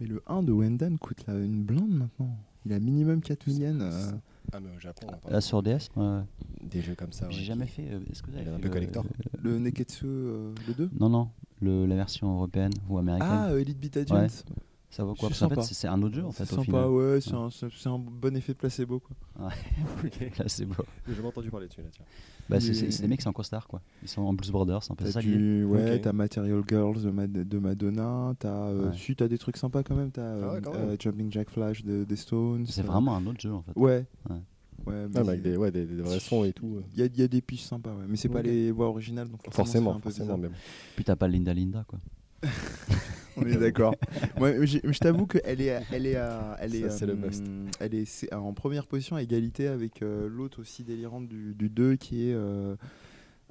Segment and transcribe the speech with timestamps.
[0.00, 2.36] Mais le 1 de Wendan coûte là, une blinde maintenant.
[2.64, 3.78] Il a minimum 4 millions.
[3.80, 4.12] euh.
[4.52, 6.20] Ah, mais au Japon, on parle Là sur DS ouais.
[6.62, 7.26] des jeux comme ça.
[7.26, 7.86] ouais, J'ai qui- jamais fait.
[7.90, 9.04] euh, Est-ce que vous avez Il est un peu le- collector.
[9.42, 11.28] le- Le Neketsu, euh, le 2 Non, non,
[11.60, 13.28] le, la version européenne ou américaine.
[13.30, 14.26] Ah, euh, Elite Beat Agents.
[14.90, 15.74] Ça vaut quoi c'est Parce qu'en fait, sympa.
[15.74, 16.86] c'est un autre jeu en fait C'est au sympa, final.
[16.88, 19.00] ouais, c'est un, c'est- c'est un bon effet de placebo.
[19.00, 19.16] Quoi.
[20.38, 20.74] Là, c'est beau.
[21.08, 22.04] J'ai jamais entendu parler dessus là, tiens.
[22.48, 23.80] Bah, c'est Mais- c'est- c'est des mecs qui sont en costard quoi.
[24.02, 27.02] Ils sont en Blues Brothers, c'est un peu T'as ça du, ouais, t'as Material Girls
[27.02, 28.96] de, Mad- de Madonna, t'as euh, Ouais.
[28.96, 30.96] si, t'as des trucs sympas quand même, t'as Ah ouais, euh, quand euh, même.
[31.00, 32.66] Jumping Jack Flash de- des Stones.
[32.66, 33.72] C'est euh, vraiment un autre jeu en fait.
[33.76, 34.04] Ouais.
[34.28, 34.36] Ouais.
[34.86, 36.82] Ouais, mais Ah, mais avec des, ouais, des, des vrais sons et tout.
[36.94, 38.06] il y, a- il y a des pistes sympas, ouais.
[38.08, 38.46] mais c'est pas Ok.
[38.46, 40.52] les voix originales, donc forcément, Forcément, fait un forcément même.
[40.96, 41.98] Puis t'as pas Linda Linda quoi.
[43.40, 43.94] On est d'accord.
[44.38, 47.44] Moi, je t'avoue qu'elle est, elle est, euh, elle est, Ça, c'est le euh, must.
[47.80, 51.96] elle est en première position à égalité avec euh, l'autre aussi délirante du, du 2
[51.96, 52.74] qui est euh,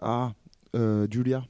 [0.01, 0.33] ah
[0.75, 1.43] euh, Julia.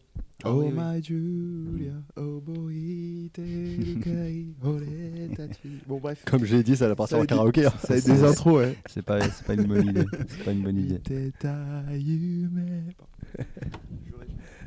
[0.45, 0.77] Ah oh oui, oui.
[0.77, 3.29] my Julia, oh boy.
[5.87, 6.23] Bon bref.
[6.25, 7.65] Comme j'ai dit, ça va partir en karaoké.
[7.65, 7.73] hein.
[7.85, 8.77] Ça a des intros, ouais.
[8.85, 10.05] C'est pas, pas une bonne idée.
[10.29, 11.01] C'est pas une bonne idée.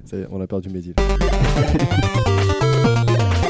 [0.05, 0.92] Ça y est, on a perdu Mehdi.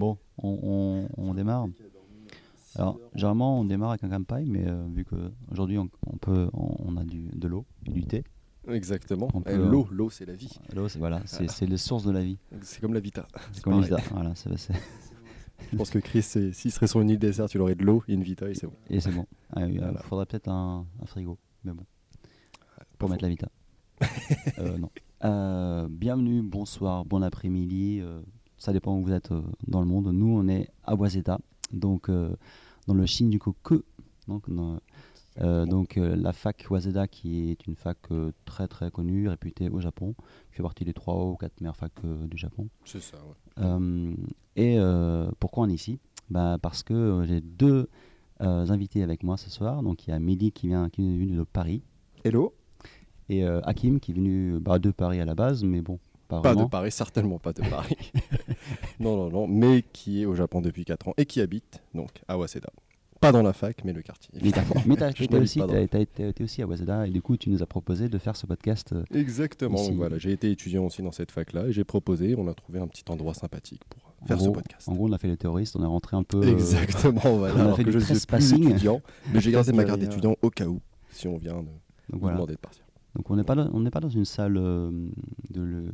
[0.00, 1.66] Bon, on, on, on démarre.
[2.74, 6.96] Alors, généralement, on démarre avec un campagne, mais euh, vu qu'aujourd'hui, on, on, peut, on,
[6.96, 8.24] a du, de l'eau et du thé.
[8.66, 9.28] Exactement.
[9.44, 10.58] Eh, L'eau, l'eau, c'est la vie.
[10.74, 12.38] L'eau, c'est voilà, c'est c'est les sources de la vie.
[12.62, 13.28] C'est comme la Vita.
[13.52, 13.90] C'est comme pareil.
[13.90, 14.02] Lisa.
[14.10, 14.32] Voilà,
[15.70, 18.14] Je pense que Chris, s'il serait sur une île déserte, il aurait de l'eau et
[18.14, 18.76] une Vita et c'est bon.
[18.88, 19.26] et c'est bon.
[19.52, 20.00] Ah, Il Voilà.
[20.00, 21.84] faudrait peut-être un, un frigo, mais bon,
[22.96, 23.48] pour Pas mettre la vita.
[24.58, 24.90] Euh, non.
[25.24, 28.00] Euh, bienvenue, bonsoir, bon après-midi.
[28.60, 30.12] Ça dépend où vous êtes euh, dans le monde.
[30.12, 31.40] Nous, on est à Wazeta,
[31.72, 32.30] donc euh,
[32.86, 33.82] dans le Shinjuku.
[34.28, 34.78] Donc, dans-
[35.40, 39.68] euh, donc euh, la fac Waseda qui est une fac euh, très très connue, réputée
[39.70, 40.14] au Japon,
[40.50, 42.68] qui fait partie des trois ou quatre meilleures facs euh, du Japon.
[42.84, 43.64] C'est ça, ouais.
[43.64, 44.12] Euh,
[44.56, 45.98] et euh, pourquoi on est ici?
[46.28, 47.88] Bah, Parce que euh, j'ai deux
[48.42, 49.82] euh, invités avec moi ce soir.
[49.82, 51.82] Donc il y a Mehdi qui, vient, qui est venu de Paris
[52.24, 52.52] Hello.
[53.28, 55.98] et euh, Hakim qui est venu bah, de Paris à la base, mais bon,
[56.40, 57.96] pas, de Paris, certainement pas de Paris.
[59.00, 62.10] non, non, non, mais qui est au Japon depuis 4 ans et qui habite donc
[62.28, 62.70] à Waseda.
[63.20, 64.30] Pas dans la fac, mais le quartier.
[64.42, 65.34] Mais t'as n'habite
[66.40, 68.92] aussi, à Waseda et du coup tu nous as proposé de faire ce podcast.
[68.94, 69.76] euh, Exactement.
[69.84, 72.78] Donc voilà, j'ai été étudiant aussi dans cette fac-là et j'ai proposé, on a trouvé
[72.80, 74.88] un petit endroit sympathique pour en faire ce gros- podcast.
[74.88, 76.38] En gros, on a fait les terroristes, on est rentré un peu.
[76.42, 77.54] euh, Exactement, voilà.
[77.56, 79.02] on a alors fait que du je suis plus étudiant,
[79.34, 80.80] mais j'ai gardé ma carte d'étudiant au cas où,
[81.10, 81.74] si on vient de donc
[82.14, 82.36] nous voilà.
[82.36, 82.82] demander de partir.
[83.14, 84.90] Donc on n'est pas, dans- pas dans une salle euh,
[85.50, 85.90] de.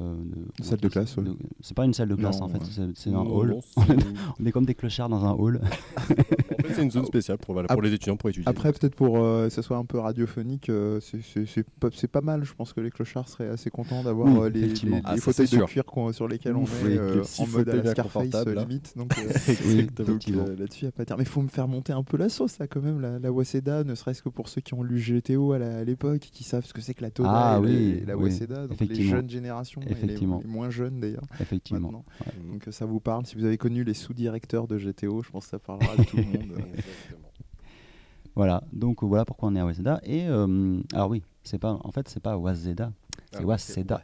[0.00, 0.14] Euh,
[0.58, 1.24] de- Salle de classe, ouais.
[1.60, 2.90] C'est pas une salle de classe Non, en fait, ouais.
[2.94, 3.48] c'est- un Non, hall.
[3.50, 3.60] non,
[4.40, 5.60] On est comme des clochards dans un hall.
[5.62, 8.48] En fait, c'est une zone spéciale pour, voilà, pour Ap- les étudiants pour étudier.
[8.48, 12.44] Après, peut-être pour euh, que ça soit un peu radiophonique, euh, c'est- pas, mal.
[12.44, 14.96] Je pense que les clochards seraient assez contents d'avoir Oui, les, les, effectivement.
[14.96, 17.76] les Ah, fauteuils de cuir sur lesquels on est oui, euh, petits en mode à
[17.76, 18.94] la Scarface limite.
[18.96, 21.14] Donc, là-dessus, il n'y a pas de.
[21.16, 23.32] Mais il faut me faire monter un peu la sauce, là, quand même, la, la
[23.32, 26.72] Waseda, ne serait-ce que pour ceux qui ont lu GTO à l'époque, qui savent ce
[26.72, 29.92] que c'est que la Toda Ah et, la- Waseda, donc les jeunes générations et les,
[29.92, 30.40] Effectivement.
[30.42, 31.24] les moins jeunes d'ailleurs.
[31.40, 32.04] Effectivement.
[32.50, 33.26] Donc euh, ça vous parle.
[33.26, 36.16] Si vous avez connu les sous-directeurs de GTO, je pense que ça parlera de tout
[36.16, 36.52] le monde.
[38.34, 40.00] Voilà, donc voilà pourquoi on est à Waseda.
[40.04, 42.90] Et euh, alors oui, c'est pas, en fait, c'est pas Waseda,
[43.30, 44.02] c'est Ah, Waseda.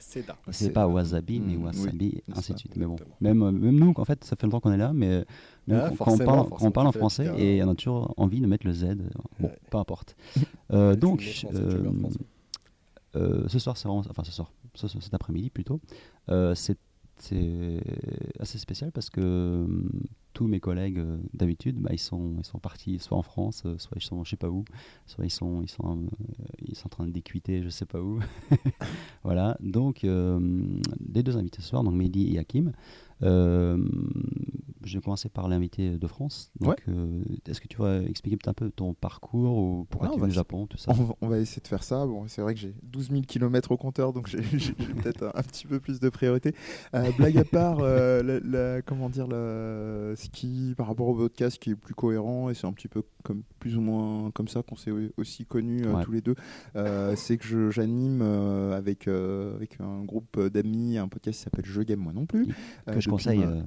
[0.51, 2.77] C'est pas wasabi, mais Mm, wasabi, oui, ainsi de suite.
[2.77, 5.25] Mais bon, même, euh, même nous, en fait, ça fait longtemps qu'on est là, mais
[5.71, 8.13] Ah, quand- on parle, quand on forcément, parle en français, un- et on a toujours
[8.19, 8.85] envie de mettre le Z.
[8.85, 8.97] euh,
[9.41, 9.59] Bon, Ouais.
[9.71, 10.15] peu importe.
[10.71, 11.23] Euh, donc,
[11.55, 11.91] euh,
[13.17, 15.81] euh, ce soir, c'est vraiment, enfin ce soir, ce- ce- cet après-midi plutôt,
[16.31, 16.79] euh, c'est
[18.39, 19.21] assez spécial parce que
[19.65, 19.91] hum,
[20.33, 23.77] tous mes collègues euh, d'habitude, bah, ils sont ils sont partis soit en France, euh,
[23.79, 24.65] soit ils sont je sais pas où,
[25.07, 26.07] soit ils sont ils sont
[26.67, 28.21] ils sont en train de décuiter je sais pas où.
[29.25, 30.39] voilà, donc euh,
[31.13, 32.73] les deux invités ce soir, donc Mehdi et Hakim.
[33.23, 33.77] Euh,
[34.85, 36.51] je vais commencer par l'invité de France.
[36.61, 36.77] Donc, Ouais.
[36.95, 40.23] euh, est-ce que tu vas expliquer peut-être un peu ton parcours ou pourquoi Ouais, tu
[40.23, 42.07] es au Japon, tout ça On va, on va essayer de faire ça.
[42.07, 44.39] Bon, c'est vrai que j'ai 12 000 km au compteur, donc j'ai
[45.03, 46.55] peut-être un, un petit peu plus de priorité.
[46.95, 51.59] Euh, blague à part, la- la- comment dire, la- ce qui, par rapport au podcast,
[51.59, 54.63] qui est plus cohérent, et c'est un petit peu comme plus ou moins comme ça
[54.63, 56.03] qu'on s'est aussi connus Ouais.
[56.05, 56.37] tous les deux,
[57.17, 62.13] c'est que j'anime avec, avec un groupe d'amis un podcast qui s'appelle Je Game Moi
[62.15, 62.47] Non Plus.
[62.87, 63.43] que je conseille.
[63.43, 63.63] euh,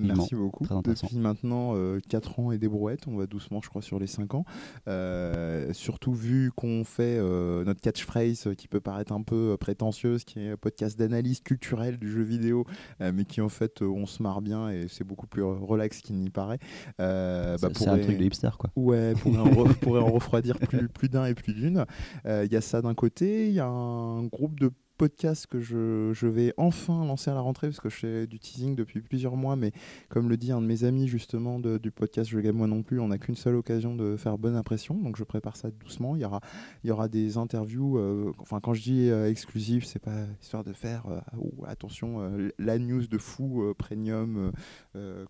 [0.00, 0.64] Merci beaucoup.
[0.82, 1.74] Depuis maintenant
[2.08, 4.44] 4 ans et des brouettes, on va doucement, je crois, sur les 5 ans.
[4.88, 9.56] Euh, surtout vu qu'on fait euh, notre catchphrase euh, qui peut paraître un peu euh,
[9.56, 12.64] prétentieuse, qui est un podcast d'analyse culturelle du jeu vidéo,
[13.00, 16.00] euh, mais qui en fait, euh, on se marre bien et c'est beaucoup plus relax
[16.00, 16.58] qu'il n'y paraît.
[17.00, 18.70] Euh, bah, c'est un truc de hipster quoi.
[18.76, 21.84] Ouais, pourrait en, re- pourrait en refroidir plus, plus d'un et plus d'une.
[22.26, 25.60] Euh, Il y a ça d'un côté, il y a un groupe de podcast que
[25.60, 29.36] je, vais enfin lancer à la rentrée parce que je fais du teasing depuis plusieurs
[29.36, 29.72] mois, mais
[30.08, 33.00] comme le dit un de mes amis justement du podcast Je Game Moi non plus,
[33.00, 36.16] on n'a qu'une seule occasion de faire bonne impression, donc je prépare ça doucement.
[36.16, 36.40] Il y aura,
[36.84, 40.64] il y aura des interviews, euh, enfin quand je dis euh, exclusif, c'est pas histoire
[40.64, 41.04] de faire,
[41.38, 44.52] oh, attention, la news de fou, premium,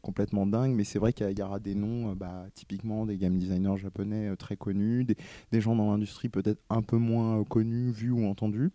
[0.02, 3.76] complètement dingue, mais c'est vrai qu'il y, aura des noms, bah, typiquement des game designers
[3.76, 5.06] japonais très connus,
[5.52, 8.70] des gens dans l'industrie peut-être un peu moins connus, vus ou entendus.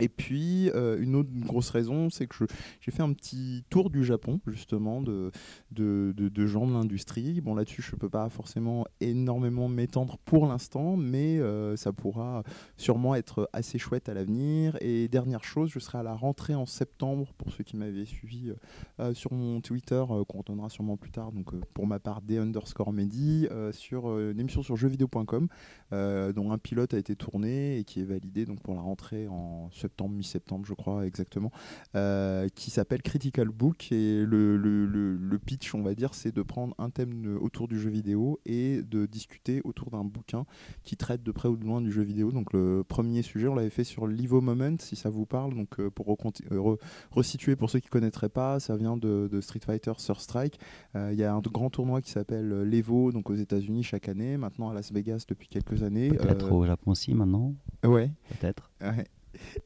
[0.00, 2.44] Et puis, euh, une autre grosse raison, c'est que
[2.80, 5.30] j'ai fait un petit tour du Japon, justement, de,
[5.70, 7.40] de, gens de l'industrie.
[7.40, 12.42] Bon, là-dessus, je ne peux pas forcément énormément m'étendre pour l'instant, mais euh, ça pourra
[12.76, 14.76] sûrement être assez chouette à l'avenir.
[14.82, 18.52] Et dernière chose, je serai à la rentrée en septembre, pour ceux qui m'avaient suivi
[19.00, 22.92] euh, sur mon Twitter, qu'on entendra sûrement plus tard, donc pour ma part, des underscore
[22.92, 25.48] medi, sur une émission sur jeuxvideo.com,
[25.90, 29.70] dont un pilote a été tourné et qui est validé donc, pour la rentrée en
[29.70, 31.52] septembre septembre, mi-septembre, je crois exactement,
[31.94, 33.92] euh, qui s'appelle Critical Book.
[33.92, 37.78] Et le, le, le, pitch, on va dire, c'est de prendre un thème autour du
[37.78, 40.44] jeu vidéo et de discuter autour d'un bouquin
[40.82, 42.32] qui traite de près ou de loin du jeu vidéo.
[42.32, 45.54] Donc le premier sujet, on l'avait fait sur l'Evo Moment, si ça vous parle.
[45.54, 46.12] Donc euh, pour
[46.50, 46.76] euh,
[47.12, 50.58] resituer pour ceux qui ne connaîtraient pas, ça vient de, Street Fighter Third Strike.
[50.94, 54.70] Il y a un grand tournoi qui s'appelle l'Evo, donc aux États-Unis chaque année, maintenant
[54.70, 56.08] à Las Vegas depuis quelques années.
[56.08, 57.54] Peut-être au Japon aussi maintenant.
[57.84, 58.10] Ouais.
[58.28, 58.70] Peut-être.
[58.80, 59.06] Ouais.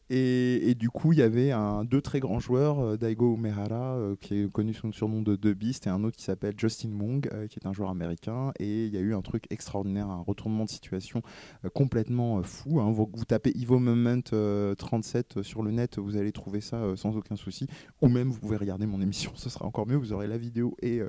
[0.09, 1.53] Et, du coup, il y avait
[1.85, 5.37] deux très grands joueurs, euh, Daigo Umehara, euh, qui est connu sous le surnom de
[5.37, 8.53] The Beast, et un autre qui s'appelle Justin Mong, euh, qui est un joueur américain.
[8.59, 11.23] Et il y a eu un truc extraordinaire, un retournement de situation
[11.75, 12.81] complètement fou.
[12.81, 12.91] Hein.
[12.91, 14.21] Vous, tapez Evo Moment
[14.77, 17.67] 37 sur le net, vous allez trouver ça sans aucun souci.
[18.03, 19.97] Ou même, vous pouvez regarder mon émission, ce sera encore mieux.
[19.97, 21.01] Vous aurez la vidéo et,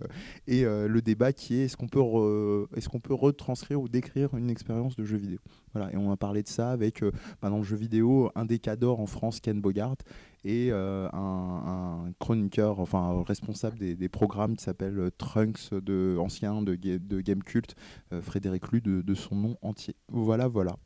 [0.47, 4.95] le débat qui est est-ce qu'on peut, est-ce qu'on peut retranscrire ou décrire une expérience
[4.95, 5.39] de jeu vidéo?
[5.73, 8.45] Voilà, et on a parlé de ça avec, euh, bah, dans le jeu vidéo, un
[8.45, 9.95] des cadors en France, Ken Bogart,
[10.44, 16.75] et euh, un, chroniqueur, enfin responsable des, programmes qui s'appelle euh, Trunks, de, ancien de,
[16.75, 17.75] de Game Cult,
[18.21, 19.95] Frédéric Lu, de, son nom entier.
[20.09, 20.77] Voilà, voilà.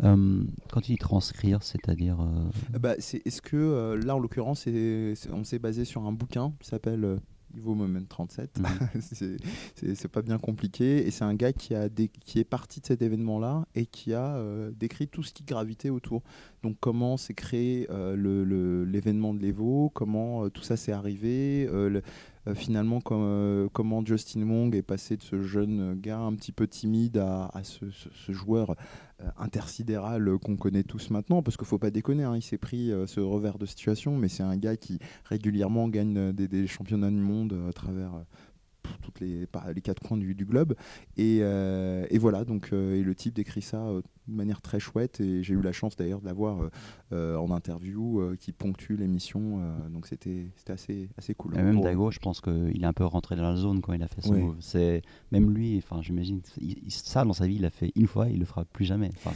[0.00, 2.18] quand tu dis transcrire, c'est-à-dire
[2.80, 7.18] bah, Est-ce que là, en l'occurrence, on s'est basé sur un bouquin qui s'appelle
[7.58, 8.60] Niveau Moment 37.
[8.60, 9.02] Mhm.
[9.94, 11.06] c'est pas bien compliqué.
[11.06, 11.88] Et c'est un gars qui, a
[12.24, 15.90] qui est parti de cet événement-là et qui a euh, décrit tout ce qui gravitait
[15.90, 16.22] autour.
[16.62, 21.68] Donc, comment s'est créé euh, l'événement de l'Evo, comment euh, tout ça s'est arrivé,
[22.54, 27.50] finalement, comment Justin Wong est passé de ce jeune gars un petit peu timide à,
[27.62, 28.74] ce, joueur
[29.20, 32.56] euh, intersidéral qu'on connaît tous maintenant, parce qu'il ne faut pas déconner, hein, il s'est
[32.56, 36.66] pris euh, ce revers de situation, mais c'est un gars qui régulièrement gagne euh, des,
[36.68, 38.12] championnats du monde à travers
[39.02, 40.76] toutes les, les quatre coins du, globe.
[41.16, 41.40] Et,
[42.20, 43.90] voilà, donc et le type décrit ça
[44.28, 46.70] de manière très chouette et j'ai eu la chance d'ailleurs de l'avoir euh,
[47.12, 49.60] euh, en interview euh, qui ponctue l'émission
[49.90, 51.56] donc c'était assez assez cool.
[51.56, 54.02] Et même Dago je pense qu'il est un peu rentré dans la zone quand il
[54.02, 54.56] a fait ce move.
[54.60, 55.02] C'est
[55.32, 56.40] même lui enfin j'imagine
[56.88, 59.10] ça dans sa vie il l'a fait une fois il le fera plus jamais.
[59.16, 59.32] Enfin,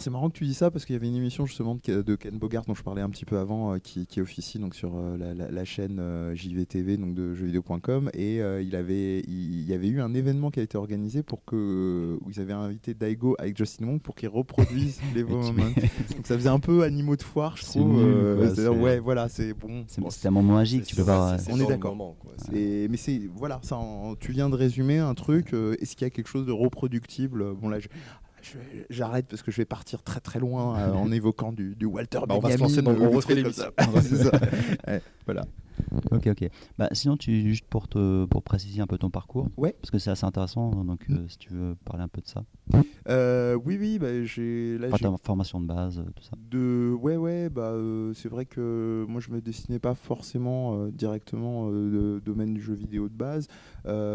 [0.00, 2.38] c'est marrant que tu dis ça parce qu'il y avait une émission justement de, Ken
[2.38, 6.00] Bogart dont je parlais un petit peu avant qui, qui officie donc sur la, chaîne
[6.34, 10.62] JVTV donc de jeuxvideo.com et il avait il, y avait eu un événement qui a
[10.62, 15.00] été organisé pour que où ils avaient invité Daigo avec Justin Wong pour qui reproduisent
[15.16, 15.52] les moments.
[16.14, 18.00] Donc ça faisait un peu animaux de foire, je trouve.
[18.00, 19.84] Euh, ouais, voilà, c'est bon.
[19.88, 21.36] C'est un moment magique, tu peux voir.
[21.50, 21.96] On est d'accord.
[22.52, 23.80] Mais c'est voilà, ça,
[24.20, 25.52] tu viens de résumer un truc.
[25.54, 27.78] Euh, est-ce qu'il y a quelque chose de reproductible Bon là,
[28.90, 32.36] j'arrête parce que je vais partir très très loin euh, en évoquant du, Walter bah,
[32.36, 33.72] On va se lancer dans le refait l'émission.
[35.26, 35.46] voilà.
[36.10, 36.48] Ok, ok.
[36.78, 39.74] Bah, sinon, tu, juste pour, te, pour préciser un peu ton parcours, ouais.
[39.80, 42.26] parce que c'est assez intéressant, hein, donc euh, si tu veux parler un peu de
[42.26, 42.44] ça.
[43.08, 44.78] Euh, oui, oui, bah, j'ai.
[45.00, 46.36] Ta formation de base, euh, tout ça.
[46.50, 46.94] De...
[47.00, 47.74] Ouais, ouais, bah,
[48.14, 53.08] c'est vrai que moi je me destinais pas forcément directement au domaine du jeu vidéo
[53.08, 53.48] de base.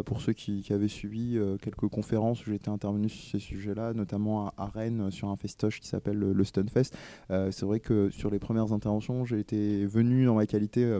[0.05, 4.67] pour ceux qui, avaient suivi quelques conférences où j'étais intervenu sur ces sujets-là, notamment à,
[4.67, 6.93] Rennes sur un festoche qui s'appelle le, le Stunfest,
[7.29, 10.99] c'est vrai que sur les premières interventions, j'ai été venu dans ma qualité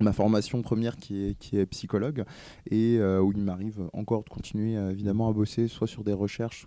[0.00, 2.24] ma formation première qui est, psychologue
[2.70, 6.12] et euh, où il m'arrive encore de continuer euh, évidemment à bosser soit sur des
[6.12, 6.66] recherches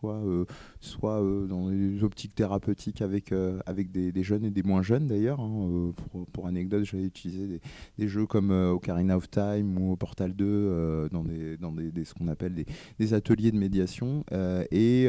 [0.79, 3.33] soit, euh, dans des optiques thérapeutiques avec,
[3.65, 5.39] avec des, jeunes et des moins jeunes d'ailleurs.
[5.39, 5.91] Hein,
[6.33, 7.59] pour, anecdote, j'avais utilisé
[7.97, 12.65] des, jeux comme Ocarina of Time ou Portal 2 dans, ce qu'on appelle
[12.99, 14.23] des, ateliers de médiation.
[14.71, 15.07] et,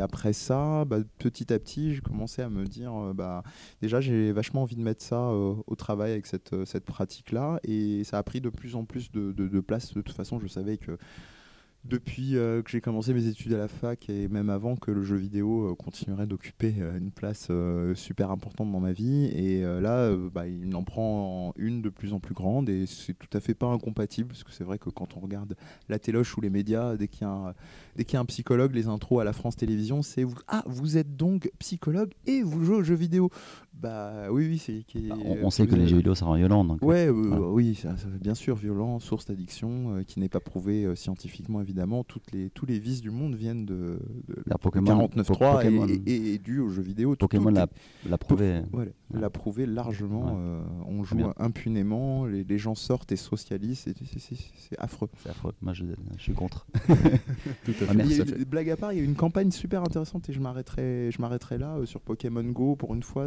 [0.00, 3.42] après ça, bah, petit à petit, j'ai commencé à me dire bah,
[3.82, 8.18] déjà j'ai vachement envie de mettre ça au travail avec cette pratique là et ça
[8.18, 9.94] a pris de plus en plus de, place.
[9.94, 10.98] De toute façon, je savais que
[11.84, 15.04] depuis euh, que j'ai commencé mes études à la fac et même avant que le
[15.04, 17.50] jeu vidéo euh, continuerait d'occuper euh, une place
[17.94, 19.26] super importante dans ma vie.
[19.26, 23.28] Et là, bah, il en prend une de plus en plus grande et c'est tout
[23.36, 25.56] à fait pas incompatible parce que c'est vrai que quand on regarde
[25.88, 27.54] la téloche ou les médias, dès qu'il y a un,
[27.96, 30.96] dès qu'il y a un psychologue, les intros à la France Télévisions, c'est ah vous
[30.96, 33.30] êtes donc psychologue et vous jouez aux jeux vidéo.
[33.78, 34.84] Bah oui oui c'est.
[34.86, 36.64] qui est- Bah, on, on sait que les jeux vidéo ça rend violent.
[36.64, 37.46] Donc, Ouais, euh, Voilà.
[37.48, 41.60] oui, ça, ça, bien sûr, violent, source d'addiction, euh, qui n'est pas prouvé euh, scientifiquement
[41.60, 42.02] évidemment.
[42.02, 45.86] Toutes les, tous les vices du monde viennent de, de, La Pokémon- 49.3 Po- Pokémon.
[45.88, 47.16] et, et, et dû aux jeux vidéo.
[47.16, 47.66] Pokémon l'a
[48.08, 48.62] l'a prouvé.
[48.72, 48.90] Ouais.
[49.12, 50.34] l'a prouvé largement.
[50.36, 50.62] Ouais.
[50.88, 55.08] on joue impunément, les, les gens sortent et socialisent, c'est- affreux.
[55.22, 55.52] C'est affreux.
[55.60, 55.84] Moi, je,
[56.16, 56.66] je suis contre.
[57.64, 57.86] Tout à fait.
[57.98, 61.10] Ah, a blague à part, il y a une campagne super intéressante et je m'arrêterai,
[61.12, 63.24] je m'arrêterai là sur Pokémon Go pour une fois,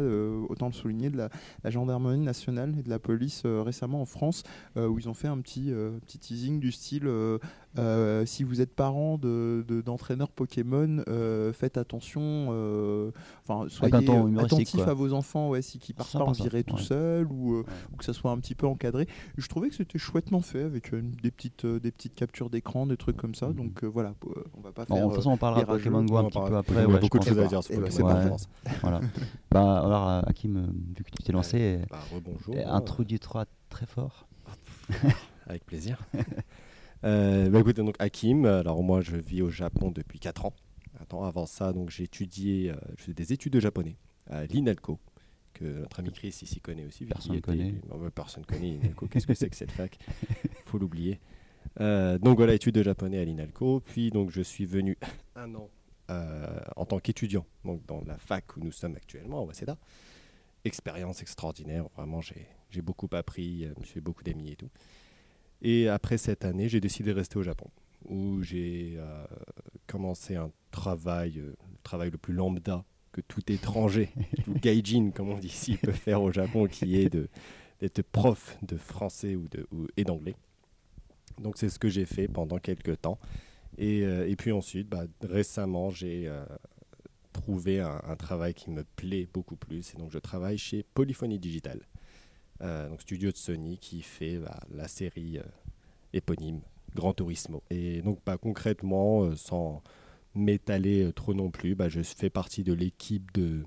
[0.48, 1.30] autant le souligner, de la,
[1.70, 4.42] gendarmerie nationale et de la police euh, récemment en France
[4.76, 7.08] euh, où ils ont fait un petit, euh, petit teasing du style
[7.78, 13.10] euh, si vous êtes parent de, de- d'entraîneurs Pokémon, euh, faites attention, euh,
[13.46, 14.88] enfin soyez euh, attentifs quoi.
[14.88, 16.82] à vos enfants, ouais, si qui partent pas en virée tout Ouais.
[16.82, 19.06] seul ou, euh, ou que ça soit un petit peu encadré.
[19.36, 22.86] Je trouvais que c'était chouettement fait avec euh, des petites, euh, des petites captures d'écran,
[22.86, 23.48] des trucs comme ça.
[23.48, 23.54] Mhm.
[23.54, 24.14] Donc euh, voilà,
[24.56, 25.04] on va pas Bon, faire.
[25.04, 26.84] de toute façon, on parlera de Pokémon Go un petit peu après.
[26.84, 28.36] Il y a beaucoup de choses à dire sur Pokémon.
[28.82, 29.00] Voilà.
[29.50, 31.98] bah, alors, Hakim, vu que tu t'es lancé, Bah,
[32.66, 34.26] introduis-toi très fort.
[35.46, 35.98] Avec plaisir.
[37.04, 40.54] Euh, bah écoutez, donc Hakim, alors moi je vis au Japon depuis 4 ans.
[41.00, 43.96] Attends, avant ça, donc j'ai étudié, euh, je fais des études de japonais
[44.28, 44.98] à l'INALCO,
[45.54, 47.06] que notre ami Chris ici connaît aussi.
[47.06, 47.68] Personne y connaît.
[47.68, 49.98] était- Non, personne connaît l'INALCO, qu'est-ce que c'est que cette fac?
[50.66, 51.18] Faut l'oublier.
[51.80, 54.98] Euh, donc voilà, études de japonais à l'INALCO, puis donc je suis venu
[55.36, 55.70] un an
[56.10, 59.78] euh, en tant qu'étudiant, donc dans la fac où nous sommes actuellement, à Waseda.
[60.64, 64.68] Expérience extraordinaire, vraiment j'ai beaucoup appris, je me suis fait beaucoup d'amis et tout.
[65.62, 67.68] Et après cette année, j'ai décidé de rester au Japon,
[68.08, 69.24] où j'ai euh,
[69.86, 74.10] commencé un travail, euh, le travail le plus lambda que tout étranger,
[74.44, 77.28] tout gaijin, comme on dit ici, peut faire au Japon, qui est de-
[77.80, 80.34] d'être prof de français ou de, ou- et d'anglais.
[81.40, 83.18] Donc c'est ce que j'ai fait pendant quelques temps.
[83.78, 86.30] Et, euh, et puis ensuite, bah, récemment, j'ai
[87.32, 89.94] trouvé un, un travail qui me plaît beaucoup plus.
[89.94, 91.89] Et donc je travaille chez Polyphonie Digital, euh,
[92.60, 95.42] donc studio de Sony qui fait bah, la série euh,
[96.12, 96.60] éponyme
[96.94, 97.62] Gran Turismo.
[97.70, 99.82] Et donc bah, concrètement, euh, sans
[100.34, 103.62] m'étaler euh, trop non plus, bah, je fais partie de l'équipe de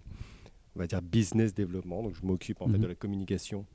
[0.75, 2.03] on va dire business développement.
[2.03, 2.81] Donc je m'occupe en fait Mhm.
[2.83, 3.65] de la communication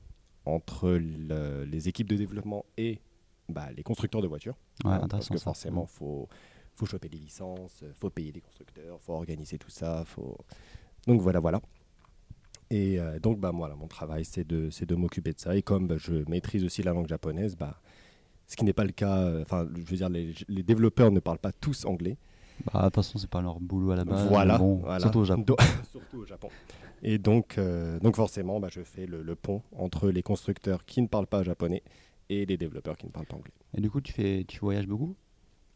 [0.44, 3.00] entre le- les équipes de développement et
[3.48, 4.56] bah, les constructeurs de voitures.
[4.84, 5.44] Ouais, Hein, parce que ça.
[5.44, 6.28] forcément, faut
[6.74, 10.38] faut choper les licences, euh, faut payer les constructeurs, faut organiser tout ça, faut
[11.08, 11.60] donc voilà voilà.
[12.70, 15.86] Et euh, donc bah voilà, mon travail c'est de de m'occuper de ça et comme
[15.86, 17.80] bah, je maîtrise aussi la langue japonaise, bah
[18.46, 21.20] ce qui n'est pas le cas, euh, enfin je veux dire les, les développeurs ne
[21.20, 22.16] parlent pas tous anglais.
[22.64, 24.26] Bah, de toute façon, c'est pas leur boulot à la base.
[24.26, 25.00] voilà, mais bon, voilà.
[25.00, 25.42] Surtout au Japon.
[25.46, 25.56] Do-
[25.90, 26.48] surtout au Japon.
[27.02, 31.00] Et donc euh, donc forcément, bah, je fais le, le pont entre les constructeurs qui
[31.00, 31.82] ne parlent pas japonais
[32.28, 33.52] et les développeurs qui ne parlent pas anglais.
[33.76, 35.14] Et du coup, tu, fais, tu voyages beaucoup?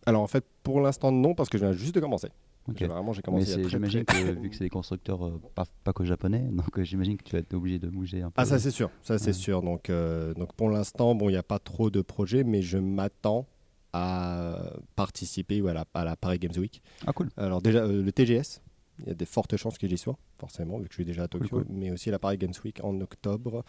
[0.04, 2.28] Alors en fait, pour l'instant non, parce que je viens juste de commencer.
[2.68, 2.76] Ok.
[2.78, 3.60] J'ai Vraiment, j'ai Mais commencé.
[3.60, 6.78] très, j'imagine très- que vu que c'est des constructeurs euh, pas, pas que japonais, donc
[6.78, 8.34] euh, j'imagine que tu vas être obligé de bouger un peu.
[8.36, 9.32] Ah ça c'est sûr, ça c'est Ouais.
[9.32, 9.62] sûr.
[9.62, 12.78] Donc, euh, donc pour l'instant, bon, il n'y a pas trop de projets, mais je
[12.78, 13.46] m'attends
[13.92, 16.80] à participer ou à la, à la Paris Games Week.
[17.06, 17.28] Ah cool.
[17.36, 18.62] Alors déjà, le TGS,
[19.00, 21.24] il y a des fortes chances que j'y sois, forcément, vu que je suis déjà
[21.24, 21.66] à Tokyo, cool.
[21.68, 23.64] mais aussi la Paris Games Week en octobre.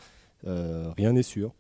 [0.46, 1.54] Rien n'est sûr,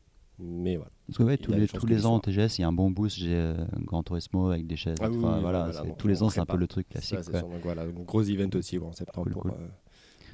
[0.43, 0.91] mais voilà.
[1.07, 2.31] Parce que ouais, tous les, tous les ans sois.
[2.31, 3.17] TGS, il y a un bon boost.
[3.17, 4.97] J'ai euh, Grand Turismo avec des chaises.
[5.01, 6.87] Ah oui, enfin, oui, voilà, donc tous les on ans, c'est un peu le truc
[6.89, 7.23] classique.
[7.23, 7.31] sûr.
[7.41, 9.25] Donc voilà, un gros event aussi ouais, en septembre.
[9.25, 9.51] Cool, pour, cool.
[9.51, 9.67] euh,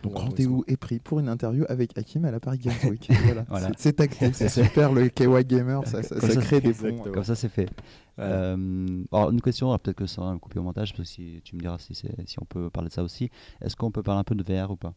[0.03, 3.09] Donc rendez-vous est pris pour une interview avec Hakim à la Paris Games Week.
[3.25, 3.45] voilà.
[3.49, 3.71] Voilà.
[3.77, 7.03] C'est- acté, c'est super le KY Gamer, ça, ça, ça ça, crée des exactement.
[7.03, 7.11] ponts.
[7.11, 7.69] Comme ça, c'est fait.
[8.17, 8.35] Voilà.
[8.35, 11.41] Euh, alors, une question, peut-être que ça va me couper au montage, parce que si,
[11.43, 12.03] tu me diras si,
[12.39, 13.29] on peut parler de ça aussi.
[13.61, 14.93] Est-ce qu'on peut parler un peu de VR ou pas?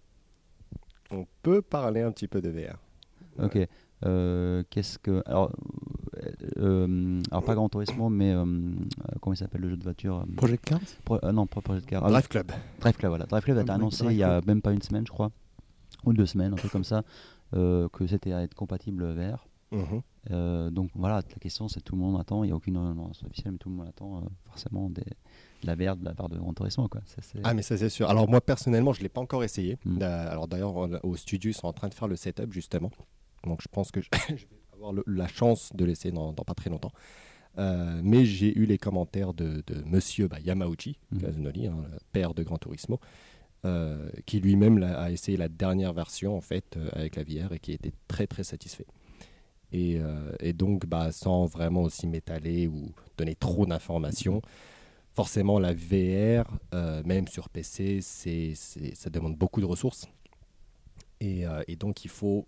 [1.10, 2.78] On peut parler un petit peu de VR.
[3.38, 3.56] Ok.
[3.56, 3.66] Euh,
[4.70, 5.22] Qu'est-ce que.
[5.26, 5.50] Alors,
[6.22, 8.74] euh, euh, alors pas Grand Turismo, mais euh, euh,
[9.20, 11.86] comment il s'appelle le jeu de voiture euh, Project Cars Pro- euh, Non, pas Project
[11.86, 12.04] Car.
[12.04, 12.52] Ah, Drive Club.
[12.80, 13.26] Drive Club, voilà.
[13.26, 14.46] Drive Club a été annoncé Drive il y a Club.
[14.46, 15.30] même pas une semaine, je crois,
[16.04, 17.02] ou deux semaines, un truc comme ça,
[17.54, 19.46] euh, que c'était à être compatible VR.
[19.72, 20.02] Mhm.
[20.30, 23.22] Euh, donc voilà, la question c'est tout le monde attend, il n'y a aucune annonce
[23.24, 26.28] officielle, mais tout le monde attend euh, forcément des, de la VR de la part
[26.28, 26.86] de Grand Turismo.
[26.88, 27.00] Quoi.
[27.06, 28.08] Ça, Ah mais ça c'est sûr.
[28.10, 29.78] Alors moi personnellement je l'ai pas encore essayé.
[29.86, 29.98] Mm.
[30.02, 32.90] Euh, alors d'ailleurs au studio ils sont en train de faire le setup justement.
[33.44, 36.44] Donc je pense que je, je vais avoir le- la chance de l'essayer dans, dans
[36.44, 36.92] pas très longtemps.
[37.58, 40.98] Euh, mais j'ai eu les commentaires de, de Monsieur bah, Yamauchi.
[41.20, 42.98] Kazunori, hein, le père de Gran Turismo,
[43.64, 47.58] euh, qui lui-même a essayé la dernière version en fait euh, avec la VR et
[47.60, 48.86] qui était très très satisfait.
[49.72, 50.00] Et,
[50.40, 54.42] et donc, bah, sans vraiment aussi m'étaler ou donner trop d'informations,
[55.14, 56.44] forcément, la VR,
[57.06, 60.08] même sur PC, ça demande beaucoup de ressources.
[61.20, 62.46] Et, et donc, il faut,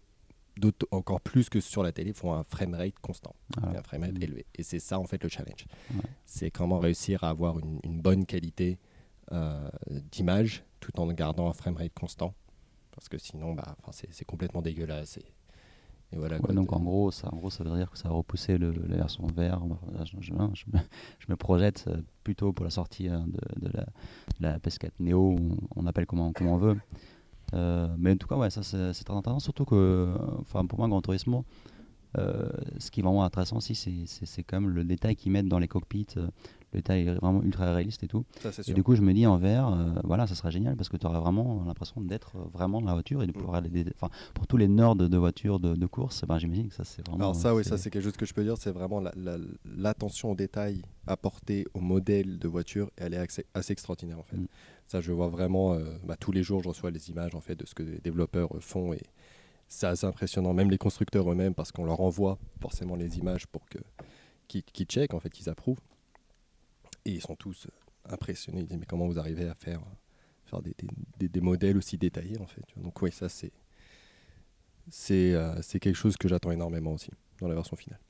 [0.90, 3.80] encore plus que sur la télé, faut un framerate constant, Voilà.
[3.80, 4.22] un framerate Mm.
[4.22, 4.46] élevé.
[4.54, 5.66] Et c'est ça, en fait, le challenge.
[5.94, 6.00] Ouais.
[6.24, 8.78] C'est comment réussir à avoir une, une bonne qualité
[9.32, 9.68] euh,
[10.12, 12.34] d'image tout en gardant un framerate constant.
[12.92, 15.16] Parce que sinon, bah, c'est, complètement dégueulasse.
[15.18, 15.24] Et,
[16.12, 18.14] et voilà, Ouais, donc en gros, ça, en gros, ça veut dire que ça va
[18.14, 19.64] repousser le, la version VR.
[19.92, 20.48] Là, Je, je- je me,
[21.18, 23.88] je me projette euh, plutôt pour la sortie hein, de, de la, de
[24.40, 26.78] la PS4 Neo, on, on appelle comment, comment on veut.
[27.54, 30.88] Euh, mais en tout cas, ouais, ça c'est très intéressant, surtout que, enfin, pour moi,
[30.88, 31.44] Gran Turismo,
[32.18, 33.74] euh, ce qui est vraiment intéressant aussi,
[34.06, 36.06] c'est quand même le détail qu'ils mettent dans les cockpits.
[36.16, 36.28] euh,
[36.74, 38.24] le détail est vraiment ultra réaliste et tout.
[38.42, 40.88] Ça, Et du coup, je me dis en VR, euh, voilà, ça serait génial parce
[40.88, 43.34] que tu aurais vraiment l'impression d'être euh, vraiment dans la voiture et de Mm.
[43.34, 43.84] pouvoir aller.
[43.94, 47.06] Enfin, pour tous les nerds de voitures de, de course, ben, j'imagine que ça c'est
[47.06, 47.22] vraiment.
[47.24, 49.12] Alors ça, oui, c'est- ça c'est quelque chose que je peux dire, c'est vraiment la-
[49.16, 54.22] la- l'attention au détail apportée au modèle de voiture, elle est assez, assez extraordinaire en
[54.24, 54.36] fait.
[54.36, 54.46] Mm.
[54.88, 57.54] Ça, je vois vraiment, euh, bah, tous les jours, je reçois les images en fait
[57.56, 59.00] de ce que les développeurs font, et
[59.68, 60.52] c'est assez impressionnant.
[60.52, 63.78] Même les constructeurs eux-mêmes, parce qu'on leur envoie forcément les images pour que
[64.46, 65.80] qu'ils qu'ils checkent, en fait, qu'ils approuvent,
[67.04, 68.60] et ils sont tous euh, impressionnés.
[68.60, 69.80] Ils disent mais comment vous arrivez à faire
[70.44, 72.64] faire des, modèles aussi détaillés en fait.
[72.76, 73.52] Donc oui, ça c'est
[74.90, 78.00] c'est euh, c'est quelque chose que j'attends énormément aussi dans la version finale.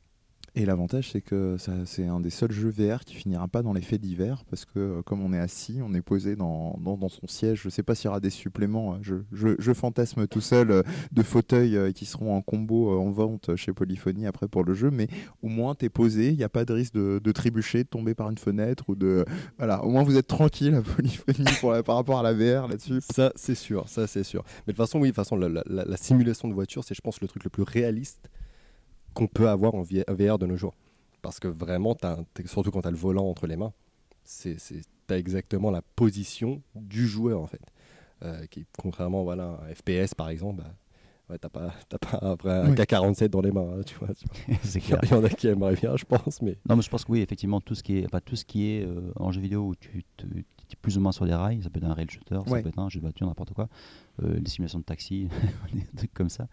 [0.56, 3.80] Et l'avantage, c'est que c'est un des seuls jeux VR qui finira pas dans les
[3.80, 7.26] faits divers, parce que euh, comme on est assis, on est posé dans, dans, son
[7.26, 7.62] siège.
[7.64, 8.94] Je sais pas s'il y aura des suppléments.
[8.94, 8.98] hein.
[9.02, 13.10] Je, je, je fantasme tout seul euh, de fauteuils euh, qui seront en combo en
[13.10, 15.08] vente chez Polyphony après pour le jeu, mais
[15.42, 17.88] au moins tu es posé, il n'y a pas de risque de, de trébucher, de
[17.88, 19.24] tomber par une fenêtre ou de.
[19.58, 22.68] Voilà, au moins vous êtes tranquille à Polyphony pour la- par rapport à la VR
[22.68, 23.00] là-dessus.
[23.12, 24.44] Ça c'est sûr, ça c'est sûr.
[24.68, 27.20] Mais de toute façon, oui, de toute façon, la simulation de voiture, c'est je pense
[27.20, 28.30] le truc le plus réaliste
[29.14, 30.74] qu'on peut avoir en VR de nos jours.
[31.22, 33.72] Parce que vraiment, t'es- surtout quand tu as le volant entre les mains,
[34.24, 37.60] c'est tu as exactement la position du joueur en fait.
[38.22, 40.70] Euh, qui, contrairement voilà, à un FPS par exemple, bah,
[41.30, 42.74] ouais, t'as pas, pas un, vrai- un Oui.
[42.76, 43.68] K47 dans les mains.
[43.78, 44.08] hein, tu vois,
[44.62, 47.04] c'est Il y en a qui aimeraient bien, je pense, mais Non, mais je pense
[47.04, 49.40] que oui, effectivement, tout ce qui est, enfin, tout ce qui est euh, en jeu
[49.40, 50.26] vidéo où tu te-
[50.80, 52.78] plus ou moins sur des rails, ça peut être un rail shooter, ça peut être
[52.78, 53.68] un jeu de voiture, n'importe quoi,
[54.22, 55.28] euh, des simulations de taxi,
[55.74, 56.48] des trucs comme ça,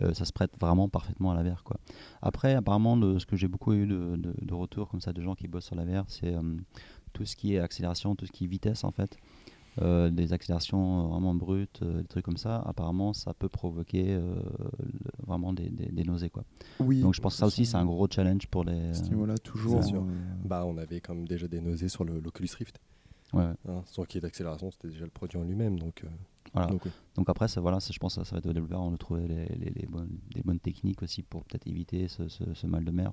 [0.00, 1.62] euh, ça se prête vraiment parfaitement à la VR.
[1.64, 1.78] Quoi.
[2.22, 5.22] Après, apparemment, de, ce que j'ai beaucoup eu de, de, de retours comme ça de
[5.22, 6.42] gens qui bossent sur la VR, c'est euh,
[7.12, 9.16] tout ce qui est accélération, tout ce qui est vitesse en fait.
[9.82, 14.36] Euh, des accélérations vraiment brutes, euh, des trucs comme ça, apparemment ça peut provoquer euh,
[14.78, 16.30] le- vraiment des, des, des nausées.
[16.30, 16.44] Quoi.
[16.78, 17.00] Oui.
[17.00, 18.90] Donc je pense que ça aussi c'est un gros challenge pour les...
[18.90, 19.80] À ce niveau-là, toujours.
[19.82, 20.00] Euh,
[20.44, 22.78] bah, on avait quand même déjà des nausées sur le- l'Oculus Rift.
[23.34, 23.52] Ouais.
[23.68, 25.78] Hein, sans qu'il y ait d'accélération, c'était déjà le produit en lui-même.
[25.78, 26.08] Donc, euh,
[26.52, 26.68] Voilà.
[26.68, 26.90] donc oui.
[27.16, 28.96] Donc après, ça, voilà, ça, je pense que ça, ça va être au développeur de
[28.96, 32.66] trouver les, les- les bonnes, des bonnes techniques aussi pour peut-être éviter ce, ce- ce
[32.66, 33.12] mal de mer.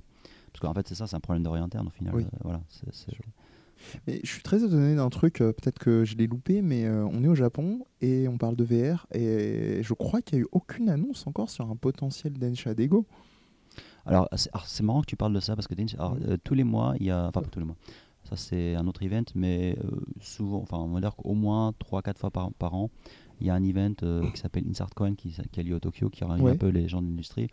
[0.51, 2.13] Parce qu'en fait, c'est ça, c'est un problème d'oreille interne au final.
[2.15, 2.23] Oui.
[2.23, 2.61] Euh, voilà,
[4.07, 7.03] Et je suis très étonné d'un truc, euh, peut-être que je l'ai loupé, mais euh,
[7.11, 10.45] on est au Japon et on parle de VR et je crois qu'il n'y a
[10.45, 13.05] eu aucune annonce encore sur un potentiel Densha Dego.
[14.05, 16.95] Alors, c'est marrant que tu parles de ça parce que alors, euh, tous les mois,
[16.99, 17.27] il y a.
[17.27, 17.75] Enfin, pas tous les mois.
[18.31, 19.89] Ça, c'est un autre event, mais euh,
[20.21, 22.89] souvent, enfin, on va dire qu'au moins 3-4 fois par, par an,
[23.41, 26.09] il y a un event euh, qui s'appelle InsertCoin qui, qui a lieu au Tokyo,
[26.09, 26.51] qui réunit Ouais.
[26.51, 27.47] un peu les gens de l'industrie.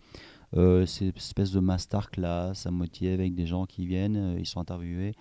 [0.57, 4.47] Euh, c'est une espèce de masterclass à moitié avec des gens qui viennent, euh, ils
[4.47, 5.15] sont interviewés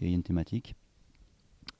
[0.00, 0.74] et il y a une thématique.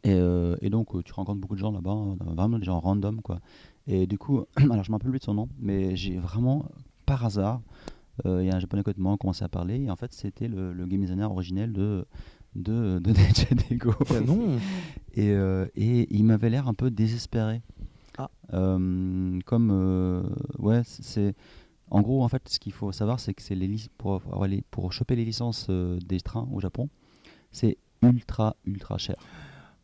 [0.04, 0.16] Et,
[0.62, 3.40] et donc, tu rencontres beaucoup de gens là-bas, hein, vraiment des gens random, quoi.
[3.86, 6.64] Et du coup, alors je me rappelle plus de son nom, mais j'ai vraiment,
[7.04, 7.60] par hasard,
[8.24, 10.12] il y a un japonais à côté moi, on commençait à parler, et en fait,
[10.12, 12.04] c'était le, le game designer originel de
[12.62, 13.12] de, de
[13.70, 13.94] Dego.
[14.10, 14.58] Ah non
[15.14, 17.62] Et, euh, et il m'avait l'air un peu désespéré.
[18.18, 18.30] Ah.
[18.52, 20.22] Euh, comme, euh,
[20.58, 21.34] ouais, c'est-.
[21.90, 24.20] En gros, en fait, ce qu'il faut savoir, c'est que c'est les pour,
[24.70, 26.90] pour choper les licences des trains au Japon,
[27.50, 29.16] c'est ultra, ultra cher.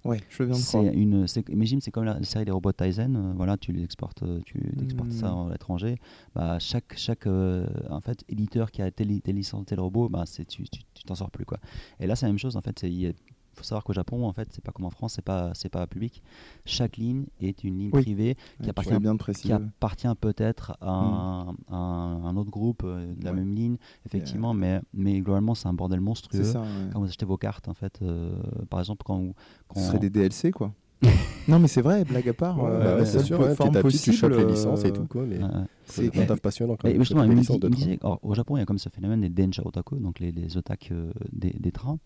[0.05, 0.85] Ouais, je veux bien C'est croire.
[0.93, 3.15] une, imagine, c'est comme la série des robots Tyson.
[3.15, 5.49] euh, voilà, tu les exportes, euh, tu exportes ça Hmm.
[5.49, 5.97] à l'étranger.
[6.35, 10.25] Bah, chaque, chaque euh, en fait, éditeur qui a telle, telle licence, tel robot, bah,
[10.27, 11.59] tu, tu, tu t'en sors plus quoi.
[12.01, 12.57] Et là, c'est la même chose.
[12.57, 13.13] En fait, il y a-
[13.55, 15.87] faut savoir qu'au Japon, en fait, c'est pas comme en France, c'est pas, c'est pas
[15.87, 16.23] public.
[16.65, 18.03] Chaque ligne est une ligne Oui.
[18.03, 23.15] privée qui appartient bien qui appartient peut-être à un, à un- un autre groupe euh,
[23.15, 23.37] de la Ouais.
[23.39, 26.43] même ligne, effectivement, mais, mais globalement, c'est un bordel monstrueux.
[26.45, 26.61] C'est ça.
[26.63, 26.91] ouais.
[26.93, 28.33] Quand vous achetez vos cartes, en fait, euh,
[28.71, 29.35] par exemple, quand, vous-
[29.69, 30.73] quand Ce serait des DLC quoi.
[31.49, 32.57] non mais c'est vrai, blague à part.
[32.59, 34.85] Ouais, euh, bah ouais, c'est sûr, ouais, forme petit, tu possible, chopes les euh, licences
[34.85, 35.27] et tout, quoi.
[35.27, 35.39] Mais
[35.85, 37.03] c'est- un taf passionnant quand Mais même.
[37.03, 39.63] justement, il me, disait, alors, au Japon, il y a comme ce phénomène des densha
[39.67, 41.99] otaku, donc les, les otak euh, des, des trains.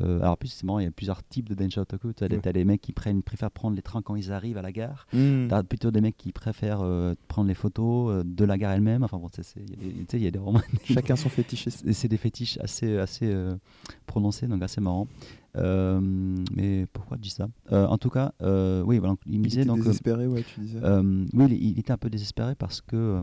[0.00, 2.12] Euh, alors, en plus, c'est marrant, il y a plusieurs types de Densha Otaku.
[2.12, 2.64] Tu as, des- Ouais.
[2.64, 5.06] mecs qui prennent, préfèrent prendre les trains quand ils arrivent à la gare.
[5.12, 5.48] Hmm.
[5.48, 9.02] T'as plutôt des mecs qui préfèrent euh, prendre les photos euh, de la gare elle-même.
[9.02, 10.60] Enfin, bon, il y a des- tu sais, il y a des romans.
[10.84, 11.68] Chacun son fétiche.
[11.68, 13.34] c'est c'est des fétiches assez, assez
[14.06, 15.08] prononcés, donc assez marrant.
[15.56, 16.00] Euh,
[16.54, 17.48] mais pourquoi je dis ça?
[17.72, 19.78] Euh, En tout cas, euh, oui, voilà, il me disait donc.
[19.78, 20.78] désespéré, ouais, tu disais.
[21.32, 23.20] oui, il, il était un peu désespéré parce que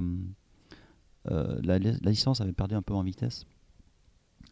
[1.25, 3.45] la, la licence avait perdu un peu en vitesse.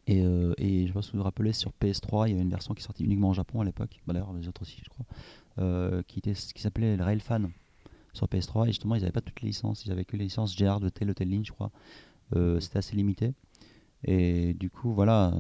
[0.07, 2.41] Et, euh, et je sais pas si vous vous rappelez, sur PS3, il y avait
[2.43, 4.89] une version qui sortie uniquement au Japon à l'époque, bah, d'ailleurs les autres aussi, je
[4.89, 5.05] crois,
[5.59, 7.43] euh, qui, était, qui s'appelait le Railfan
[8.13, 8.65] sur PS3.
[8.65, 10.89] Et justement, ils n'avaient pas toutes les licences, ils avaient que les licences GR de
[10.89, 11.71] telle ou telle ligne, je crois.
[12.35, 13.33] Euh, C'était assez limité.
[14.05, 15.33] Et du coup, voilà,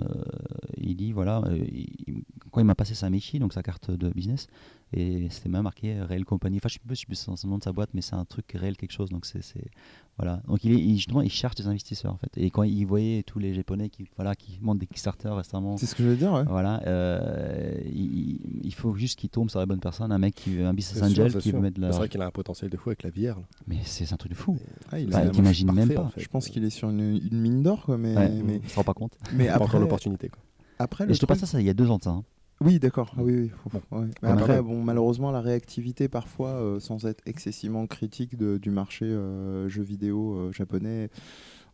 [0.77, 4.47] il dit, voilà, il- quand il m'a passé sa Mechi, donc sa carte de business,
[4.93, 6.57] et c'était même marqué Rail Company.
[6.57, 8.15] Enfin, je sais plus, je sais plus son son nom de sa boîte, mais c'est
[8.15, 9.09] un truc Rail quelque chose.
[9.09, 9.69] Donc c'est, c'est-
[10.17, 10.41] voilà.
[10.47, 12.29] Donc il est, il- justement, il cherche des investisseurs en fait.
[12.37, 15.77] Et quand il voyait tous les Japonais qui, voilà, qui montent des Kickstarter récemment.
[15.77, 16.43] C'est ce que je veux dire, ouais.
[16.47, 20.55] Voilà, euh, il, il faut juste qu'il tombe sur la bonne personne, un mec qui
[20.55, 21.57] veut un business C'est sûr, angel c'est qui sûr.
[21.57, 21.91] veut mettre de la.
[21.91, 23.37] C'est vrai qu'il a un potentiel de fou avec la là.
[23.67, 24.57] Mais c'est un truc de fou.
[24.91, 26.03] Ah, il Bah, t'imagines même pas.
[26.03, 26.21] en fait.
[26.21, 26.99] Je pense qu'il est sur une,
[27.31, 29.17] une mine d'or, quoi, mais, Ouais, mais, se rend pas compte.
[29.33, 30.29] mais après, l'opportunité.
[30.29, 30.41] quoi.
[30.79, 32.11] après Et le je te passe ça, ça, il y a deux ans de ça.
[32.11, 32.23] hein.
[32.63, 33.13] Oui, d'accord.
[33.17, 33.51] Ah oui, oui.
[33.63, 34.05] faut- ouais.
[34.21, 39.05] Mais après, bon, malheureusement, la réactivité, parfois, euh, sans être excessivement critique de- du marché
[39.05, 41.09] euh, jeux vidéo euh, japonais,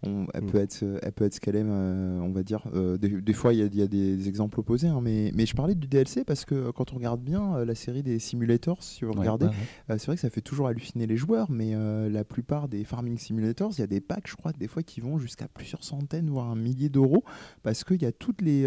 [0.04, 0.48] on- elle, Mm.
[0.48, 2.64] peut être, elle peut être ce qu'elle aime, euh, on va dire.
[2.74, 5.32] Euh, des, des fois, il y a, il y a des exemples opposés, hein, mais,
[5.36, 8.18] mais je parlais du DLC parce que euh, quand on regarde bien la série des
[8.20, 9.52] simulators, si vous regardez, ouais,
[9.90, 9.98] ouais.
[9.98, 11.74] c'est vrai que ça fait toujours halluciner les joueurs, mais
[12.10, 15.02] la plupart des farming simulators, il y a des packs, je crois, des fois qui
[15.02, 17.24] vont jusqu'à plusieurs centaines, voire un millier d'euros,
[17.64, 18.64] parce qu'il y a toutes les,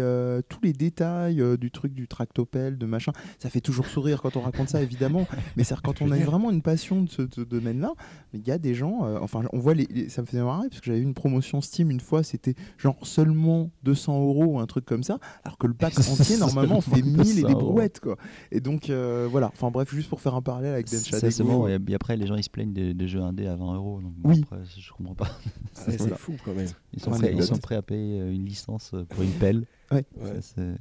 [0.49, 3.11] tous les détails du truc du tractopelle, de machin.
[3.39, 5.25] Ça fait toujours sourire quand on raconte ça, évidemment,
[5.57, 7.93] mais c'est quand on a vraiment une passion de ce, de- domaine-là,
[8.33, 10.79] il y a des gens, enfin, on voit les, les- ça me faisait marrer, parce
[10.81, 14.83] que j'avais une promotion Steam une fois, c'était genre seulement 200 euros ou un truc
[14.85, 17.99] comme ça, alors que le pack entier, normalement, fait Seulement 1000 et 200 des brouettes,
[18.01, 18.17] quoi.
[18.51, 21.43] Et donc, euh, voilà, enfin bref, juste pour faire un parallèle avec Densha Ça, c'est
[21.43, 21.65] bon.
[21.65, 23.75] euh, Et puis après, les gens ils se plaignent des, des jeux indés à 20
[23.75, 24.01] euros.
[24.01, 24.41] Donc bon, Oui.
[24.43, 25.29] après, je comprends pas.
[25.73, 26.15] C'est Voilà.
[26.17, 26.67] fou quand même.
[26.93, 29.23] Ils sont, Ouais, prêts, mais ils sont l'autre- prêts à payer euh, une licence pour
[29.23, 29.65] une pelle.
[29.91, 30.03] Ouais.
[30.21, 30.27] Ouais.
[30.35, 30.75] Ça, c'est-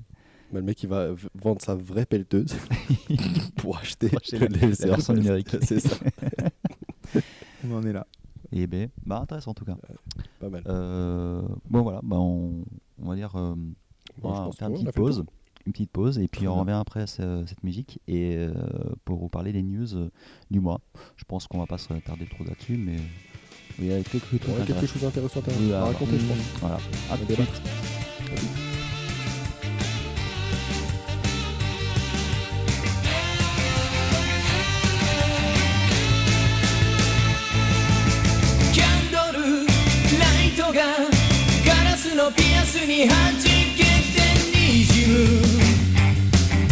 [0.52, 1.08] Bah, le mec il va
[1.40, 2.54] vendre sa vraie pelleteuse
[3.56, 5.48] pour acheter, Pour acheter le la- la version numérique.
[5.62, 5.96] C'est ça,
[7.64, 8.06] on en est là.
[8.52, 9.76] Et ben, bah intéressant en tout cas.
[10.38, 10.62] pas mal.
[10.66, 12.64] Euh, bon voilà, bah, on,
[13.02, 13.54] on va dire, euh,
[14.22, 15.24] on va faire une petite pause,
[15.66, 18.52] une petite pause, et puis on revient après ce- cette musique et euh,
[19.04, 20.10] pour vous parler des news euh,
[20.50, 20.80] du mois.
[21.16, 22.96] Je pense qu'on va pas se tarder trop là-dessus, mais
[23.78, 24.26] il y a quelque
[24.86, 26.60] chose d'intéressant à à raconter, je pense.
[26.60, 26.76] Voilà.
[27.10, 28.71] À tout
[42.22, 44.22] のピアスに弾けて
[44.56, 45.12] にじむ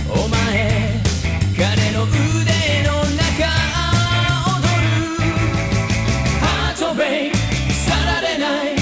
[0.09, 1.03] お前
[1.57, 2.15] 彼の腕
[2.87, 3.51] の中
[4.47, 4.87] 踊る。
[6.39, 7.31] ハートブレイ。
[7.33, 8.77] ク去られない。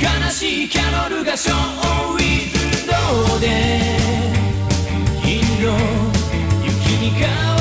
[0.00, 1.56] 悲しいキャロルがショー
[2.12, 3.48] ウィンドウで。
[5.24, 5.76] 金の
[6.62, 6.70] 雪
[7.02, 7.51] に変わっ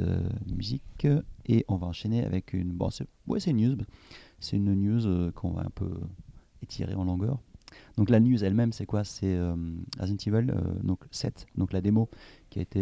[0.00, 0.20] euh,
[0.54, 1.06] musique
[1.46, 3.76] et on va enchaîner avec une bon c'est ouais une news.
[4.38, 5.90] C'est une news euh, qu'on va un peu
[6.62, 7.38] étirer en longueur.
[7.96, 9.04] Donc la news elle-même c'est quoi?
[9.04, 9.54] C'est euh,
[9.98, 12.08] Resident Evil euh, donc 7 donc la démo
[12.50, 12.80] qui a été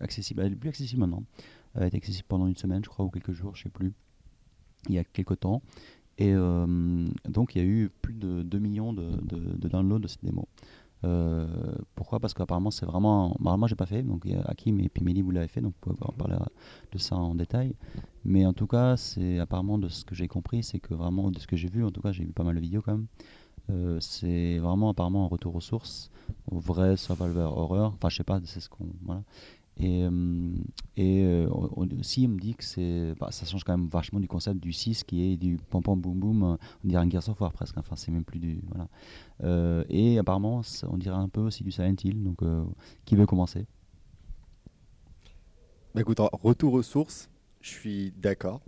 [0.00, 1.24] accessible elle est plus accessible maintenant.
[1.74, 3.92] Elle a été accessible pendant une semaine je crois ou quelques jours je sais plus.
[4.88, 5.62] Il y a quelques temps.
[6.18, 10.06] Et donc il y a eu plus de 2 millions de, de- de downloads de
[10.08, 10.46] cette démo
[11.04, 11.46] euh,
[11.94, 12.20] pourquoi?
[12.20, 13.36] Parce qu'apparemment c'est vraiment.
[13.40, 15.94] bah, moi j'ai pas fait, donc a Hakim et puis vous l'avez fait, donc vous
[15.94, 16.36] pouvez parler
[16.92, 17.76] de ça en détail.
[18.24, 21.38] Mais en tout cas, c'est apparemment de ce que j'ai compris, c'est que vraiment de
[21.38, 23.06] ce que j'ai vu, en tout cas j'ai vu pas mal de vidéos quand même.
[23.70, 26.10] euh, c'est vraiment apparemment un retour aux sources,
[26.50, 27.94] au vrai survivor horror.
[27.96, 29.22] Enfin je sais pas, c'est ce qu'on voilà.
[29.76, 30.52] Et, euh,
[30.96, 33.88] et euh, on- on- aussi, on me dit que c'est, bah, ça change quand même
[33.88, 36.42] vachement du concept du 6 qui est du pom pom boum boum.
[36.44, 37.76] euh, On dirait un Gears of War presque.
[37.78, 38.60] Enfin, c'est même plus du.
[38.68, 38.88] Voilà.
[39.42, 42.22] Euh, et apparemment, on dirait un peu aussi du Silent Hill.
[42.22, 42.64] Donc, euh,
[43.04, 43.66] qui veut commencer
[45.94, 47.28] Bah, écoute, en retour aux sources,
[47.60, 48.60] je suis d'accord.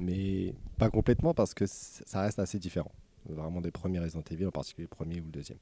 [0.00, 2.92] Mais pas complètement parce que ça reste assez différent.
[3.28, 5.58] Vraiment des premiers Resident Evil, en particulier le premier ou le deuxième.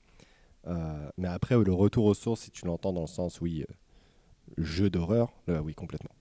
[0.67, 3.73] Euh, mais après, le retour aux sources, si tu l'entends dans le sens, oui, euh,
[4.59, 6.15] jeu d'horreur, là, oui, complètement.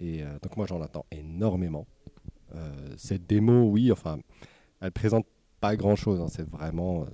[0.00, 1.86] Et euh, donc moi, j'en attends énormément.
[2.54, 4.18] Euh, cette démo, oui, enfin,
[4.80, 5.26] elle présente
[5.60, 6.20] pas grand-chose.
[6.20, 7.02] hein, c'est vraiment...
[7.02, 7.06] euh,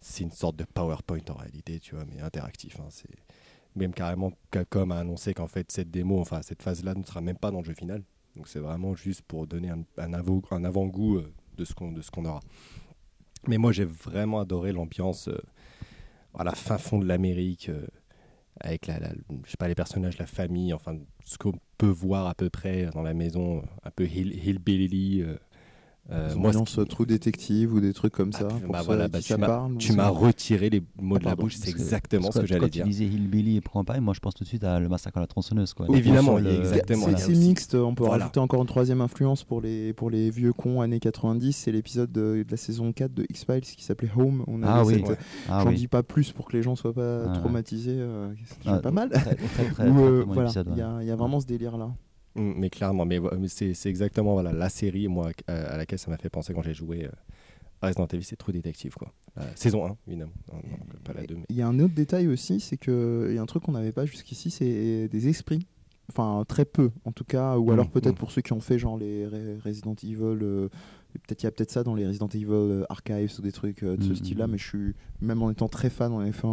[0.00, 2.78] c'est une sorte de PowerPoint en réalité, tu vois, mais interactif.
[2.80, 2.88] hein,
[3.74, 7.36] même carrément Capcom a annoncé qu'en fait cette démo, enfin cette phase-là ne sera même
[7.36, 8.02] pas dans le jeu final.
[8.34, 12.24] Donc c'est vraiment juste pour donner un, un avant- un avant-goût euh, de ce qu'on
[12.24, 12.40] aura.
[13.46, 15.38] Mais moi j'ai vraiment adoré l'ambiance euh,
[16.34, 17.86] à la fin fond de l'Amérique euh,
[18.60, 19.12] avec la, la-
[19.46, 23.02] je pas les personnages, la famille, enfin ce qu'on peut voir à peu près dans
[23.02, 25.22] la maison, un peu hill, hillbilly.
[25.22, 25.36] euh,
[26.10, 28.44] euh, moi, ce qui- True Détective ou des trucs comme Ah, ça.
[28.46, 31.18] puis, pour bah ça, voilà, bah, ça tu m'as- parle, tu m'as retiré les mots
[31.18, 32.84] de la Pardon, bouche, c'est exactement ce que que j'allais quand dire.
[32.84, 35.20] tu disais Hillbilly et Campagne, moi je pense tout de suite à le massacre à
[35.20, 35.74] la tronçonneuse.
[35.74, 35.86] Quoi.
[35.94, 37.06] Évidemment, euh, exactement.
[37.16, 38.24] C'est là mixte, on peut Voilà.
[38.24, 42.12] rajouter encore une troisième influence pour les, pour les vieux cons années 90, c'est l'épisode
[42.12, 44.44] de, de la saison 4 de X-Files qui s'appelait Home.
[44.46, 44.94] On Ah oui.
[44.94, 45.16] cette- Ouais.
[45.48, 45.76] Ah J'en oui.
[45.76, 48.78] dis pas plus pour que les gens soient pas Ah traumatisés, euh, c'est déjà Ah,
[48.80, 49.10] pas mal.
[49.80, 50.24] Euh,
[50.72, 51.90] il y, a- il y a vraiment ce délire-là.
[52.36, 53.18] Mm, Mais clairement, mais,
[53.48, 56.74] c'est exactement voilà, la série moi, à, à laquelle ça m'a fait penser quand j'ai
[56.74, 57.10] joué euh,
[57.82, 58.94] à Resident Evil, c'est True Detective.
[58.94, 59.12] Quoi.
[59.38, 61.34] Euh, saison 1, évidemment, Non, non, pas la 2.
[61.36, 61.42] Mais...
[61.50, 63.72] Il y a un autre détail aussi, c'est que il y a un truc qu'on
[63.72, 65.66] n'avait pas jusqu'ici, c'est des esprits.
[66.08, 68.18] Enfin, très peu, en tout cas, ou Mm, alors peut-être mm.
[68.18, 70.68] pour ceux qui ont fait genre les Re- Resident Evil, euh,
[71.18, 73.82] peut-être il y a peut-être ça dans les Resident Evil euh, Archives ou des trucs
[73.82, 76.46] euh, de ce Mm, style-là, mais je suis même en étant très fan, en effet,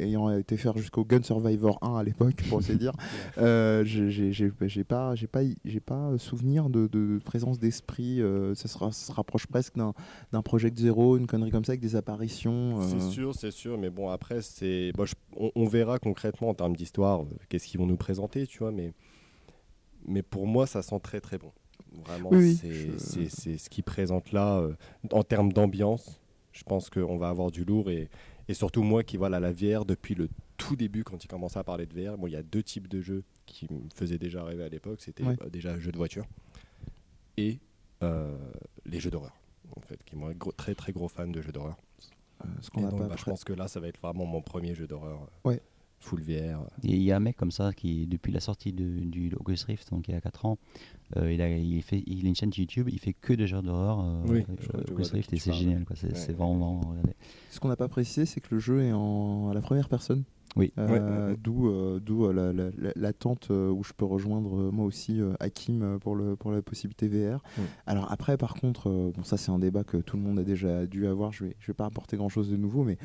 [0.00, 2.92] ayant été faire jusqu'au Gun Survivor 1 à l'époque, pour ainsi dire,
[3.38, 4.50] euh, j'ai- j'ai
[4.84, 8.20] pas, j'ai pas, j'ai pas souvenir de, de présence d'esprit.
[8.20, 12.80] euh, ça, se rapproche presque d'un Project Zero, une connerie comme ça avec des apparitions.
[12.80, 15.04] euh, C'est sûr, c'est sûr, mais bon, après, c'est bon,
[15.36, 18.72] on, on verra concrètement en termes d'histoire euh, qu'est-ce qu'ils vont nous présenter, tu vois,
[18.72, 18.92] mais,
[20.06, 21.50] mais pour moi, ça sent très très bon.
[22.04, 22.96] Vraiment, Oui, c'est je-
[23.58, 24.74] ce qu'ils présentent là euh,
[25.12, 26.20] en termes d'ambiance.
[26.52, 28.08] Je pense qu'on va avoir du lourd et,
[28.48, 31.64] et surtout moi qui voilà la VR depuis le tout début quand ils commençaient à
[31.64, 32.16] parler de VR.
[32.16, 35.00] Bon, il y a deux types de jeux qui me faisaient déjà rêver à l'époque.
[35.02, 35.36] C'était Ouais.
[35.36, 36.24] bah, déjà jeux de voiture
[37.36, 37.58] et
[38.02, 38.36] euh,
[38.84, 39.32] les jeux d'horreur.
[39.76, 41.76] En fait, qui moi gros- très très gros fan de jeux d'horreur.
[42.44, 44.86] euh, ce qu'on bah, je pense que là, ça va être vraiment mon premier jeu
[44.86, 45.28] d'horreur.
[45.44, 45.60] Ouais.
[46.00, 46.68] Full VR.
[46.82, 49.90] Il y a un mec comme ça qui, depuis la sortie de- du Oculus Rift,
[49.90, 50.58] donc il y a 4 ans,
[51.16, 53.62] euh, il, a, il, fait, il a une chaîne YouTube, il fait que des jeux
[53.62, 55.84] d'horreur euh, Oui, euh, Oculus Rift et c'est génial.
[55.84, 55.96] quoi.
[55.96, 56.14] C'est Ouais.
[56.14, 57.14] c'est vraiment regarder.
[57.50, 60.22] Ce qu'on n'a pas précisé, c'est que le jeu est en, à la première personne.
[60.54, 60.72] Oui.
[60.78, 61.36] Euh, Ouais.
[61.42, 64.86] D'où euh, d'où, euh, la- la- la- l'attente euh, où je peux rejoindre euh, moi
[64.86, 67.42] aussi euh, Hakim euh, pour, le, pour la possibilité VR.
[67.86, 70.44] Alors après, par contre, euh, bon, ça c'est un débat que tout le monde a
[70.44, 71.30] déjà dû avoir.
[71.32, 72.96] Je vais, je vais pas apporter grand chose de nouveau, mais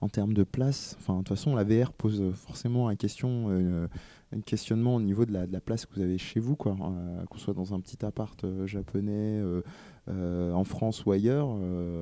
[0.00, 3.88] en termes de place, enfin de toute façon, la VR pose forcément une question, euh,
[4.32, 6.76] un questionnement au niveau de la, place que vous avez chez vous, quoi.
[6.80, 9.42] Euh, qu'on soit dans un petit appart euh, japonais.
[10.08, 11.48] en France ou ailleurs,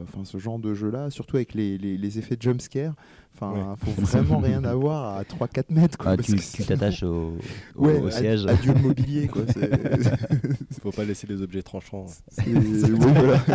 [0.03, 2.95] enfin ce genre de jeu-là, surtout avec les effets de jumpscare,
[3.39, 3.63] enfin Ouais.
[3.95, 5.99] faut vraiment rien avoir à 3-4 mètres.
[5.99, 7.35] Quoi, Ah, parce tu t'attaches au,
[7.77, 8.47] au- Ouais, au ad- siège.
[8.47, 9.43] adieu le mobilier, quoi.
[10.83, 12.07] faut pas laisser les objets tranchants.
[12.47, 13.39] voilà.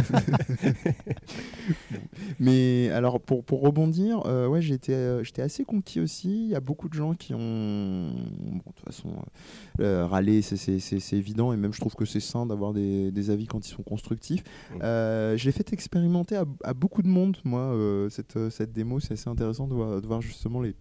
[2.39, 6.46] Mais alors pour, pour rebondir, euh, ouais, j'étais euh, j'étais assez conquis aussi.
[6.46, 9.10] Il y a beaucoup de gens qui ont, bon, de toute façon,
[9.80, 12.74] euh, râlé, c'est- c'est c'est- c'est évident, et même je trouve que c'est sain d'avoir
[12.74, 14.44] des, des avis quand ils sont constructifs.
[14.84, 19.00] Euh, J'ai fait expérimenter à, à beaucoup de monde, moi, euh, cette, cette démo.
[19.00, 20.76] C'est assez intéressant de voir, justement les,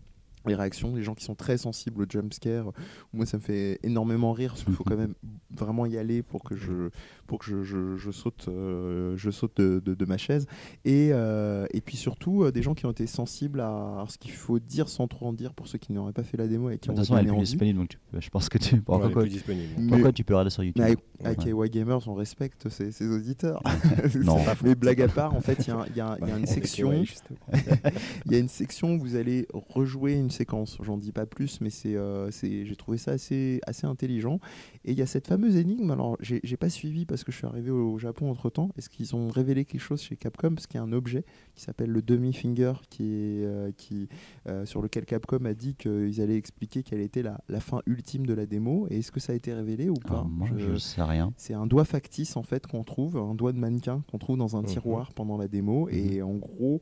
[0.46, 2.72] les réactions des gens qui sont très sensibles au jumpscare.
[3.12, 5.14] Moi, ça me fait énormément rire parce qu'il faut quand même
[5.50, 6.90] vraiment y aller pour que je,
[7.30, 10.48] pour que je, je- je saute, euh, je saute de, de- de ma chaise.
[10.84, 14.32] Et, euh, et puis surtout, euh, des gens qui ont été sensibles à, ce qu'il
[14.32, 16.78] faut dire sans trop en dire pour ceux qui n'auraient pas fait la démo et
[16.78, 18.58] qui De ont toute façon, elle est plus disponible, donc tu peux- je pense que
[18.58, 18.74] tu.
[18.74, 19.68] Elle est pourquoi, plus disponible.
[19.78, 21.66] Mais- pourquoi tu peux regarder sur YouTube mais avec, avec Ouais.
[21.66, 23.62] AY Gamers, on respecte ses, ses auditeurs.
[24.24, 24.38] Non.
[24.38, 24.66] C'est pas faux.
[24.66, 26.36] Mais blague à part, en fait, il y a, il y a- il y a
[26.36, 26.90] une section.
[28.26, 30.78] Il y a une section où vous allez rejouer une séquence.
[30.82, 34.40] J'en dis pas plus, mais c'est, euh, c'est, j'ai trouvé ça assez, assez intelligent.
[34.84, 35.90] Et il y a cette fameuse énigme.
[35.90, 38.70] Alors, j'ai, j'ai pas suivi parce que je suis arrivé au, Japon entre temps.
[38.76, 40.54] Est-ce qu'ils ont révélé quelque chose chez Capcom?
[40.54, 44.08] Parce qu'il y a un objet qui s'appelle le demi-finger qui est, euh, qui,
[44.48, 48.26] euh, sur lequel Capcom a dit qu'ils allaient expliquer quelle était la, la fin ultime
[48.26, 48.86] de la démo.
[48.90, 50.14] Et est-ce que ça a été révélé ou pas?
[50.14, 51.32] Alors, Moi, Je- je sais rien.
[51.36, 54.56] c'est un doigt factice en fait qu'on trouve, un doigt de mannequin qu'on trouve dans
[54.56, 54.66] un Mhm.
[54.66, 55.86] tiroir pendant la démo.
[55.88, 55.94] Mhm.
[55.94, 56.80] Et en gros,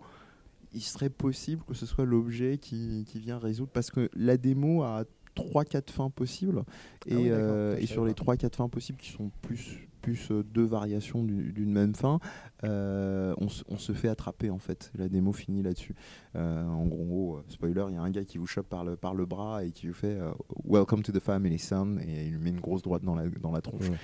[0.75, 4.83] il serait possible que ce soit l'objet qui, qui vient résoudre parce que la démo
[4.83, 6.63] a 3-4 fins possibles.
[7.07, 7.45] Et, Ah oui, d'accord.
[7.49, 8.35] euh, et sur les pas.
[8.37, 12.21] 3-4 fins possibles qui sont plus, plus euh, deux variations du- d'une même fin,
[12.65, 14.91] euh, on, se- on se fait attraper en fait.
[14.97, 15.95] La démo finit là-dessus.
[16.37, 18.97] Euh, en gros, euh, spoiler, il y a un gars qui vous chope par le,
[18.97, 20.31] par le bras et qui vous fait euh,
[20.65, 23.53] Welcome to the family, son, et il lui met une grosse droite dans la, dans
[23.53, 23.89] la tronche.
[23.91, 23.97] Ouais.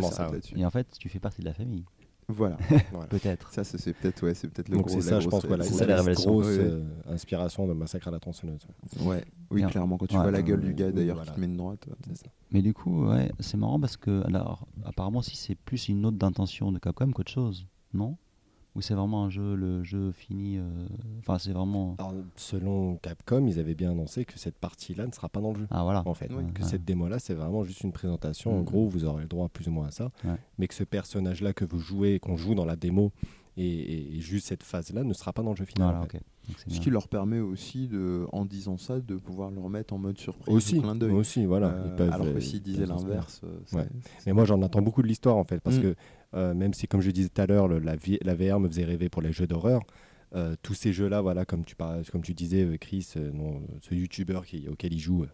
[0.00, 0.24] Exactement ça.
[0.56, 1.84] Et en fait, tu fais partie de la famille,
[2.28, 2.56] Voilà.
[2.92, 3.06] Voilà.
[3.08, 3.52] peut-être.
[3.52, 4.94] Ça, c'est peut-être ouais, c'est peut-être le Donc gros.
[5.00, 6.64] c'est la ça, je grosse pense, voilà, c'est la grosse Ouais, ouais.
[6.70, 8.60] euh, inspiration de Massacre à la tronçonneuse.
[9.00, 9.98] Ouais, oui, clairement.
[9.98, 11.30] Quand tu Ouais, vois la gueule euh, du gars, d'ailleurs, voilà.
[11.32, 11.86] qui te met une droite.
[11.88, 12.26] euh, C'est ça.
[12.50, 16.16] Mais du coup, ouais, c'est marrant parce que, alors, apparemment, si c'est plus une note
[16.16, 18.16] d'intention de Capcom qu'autre chose, non?
[18.76, 20.62] Ou c'est vraiment un jeu, le jeu fini euh,
[21.20, 21.94] Enfin, c'est vraiment.
[21.98, 25.60] Alors, selon Capcom, ils avaient bien annoncé que cette partie-là ne sera pas dans le
[25.60, 25.66] jeu.
[25.70, 26.02] Ah, voilà.
[26.06, 26.44] En fait, que Ouais.
[26.62, 28.52] cette démo-là, c'est vraiment juste une présentation.
[28.52, 28.64] En Mhm.
[28.64, 30.10] gros, vous aurez le droit plus ou moins à ça.
[30.24, 30.34] Ouais.
[30.58, 33.12] Mais que ce personnage-là que vous jouez, qu'on joue dans la démo,
[33.56, 35.90] et, et- et juste cette phase-là ne sera pas dans le jeu final.
[35.90, 36.22] Voilà, en fait.
[36.66, 40.18] Ce qui leur permet aussi, de, en disant ça, de pouvoir le remettre en mode
[40.18, 41.12] surprise Aussi, d'œil.
[41.12, 41.68] aussi, voilà.
[41.68, 43.86] Euh, ils peuvent, alors euh, que s'ils ils disaient l'inverse, euh, Ouais.
[44.26, 45.82] Mais moi, j'en attends beaucoup de l'histoire, en fait, parce Mm.
[45.82, 45.94] que euh,
[46.34, 49.32] même si, comme je disais tout à l'heure, la, VR me faisait rêver pour les
[49.32, 49.82] jeux d'horreur,
[50.34, 53.56] euh, tous ces jeux-là, voilà, comme tu, parlais, comme tu disais, euh, Chris, euh, non,
[53.56, 55.28] euh, ce YouTuber qui, auquel il joue, euh,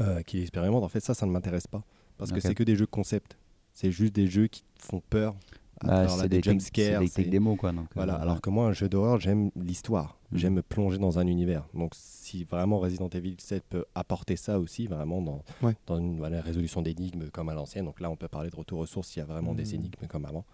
[0.00, 1.82] euh, qui expérimente, en fait, ça, ça ne m'intéresse pas.
[2.16, 3.36] Parce que c'est que des jeux concept.
[3.74, 5.36] C'est juste des jeux qui font peur.
[5.80, 7.72] Travers c'est là, des, jump tech- c'est des démos, quoi.
[7.72, 8.40] Donc, Voilà, euh, alors ouais.
[8.40, 10.18] que moi, un jeu d'horreur, j'aime l'histoire.
[10.32, 10.38] Mhm.
[10.38, 11.66] J'aime me plonger dans un univers.
[11.74, 15.74] Donc, si vraiment Resident Evil 7 peut apporter ça aussi, vraiment dans, Ouais.
[15.86, 17.84] dans une voilà, résolution d'énigmes comme à l'ancienne.
[17.84, 19.74] Donc là, on peut parler de retour aux sources s'il y a vraiment des Mhm.
[19.74, 20.44] énigmes comme avant.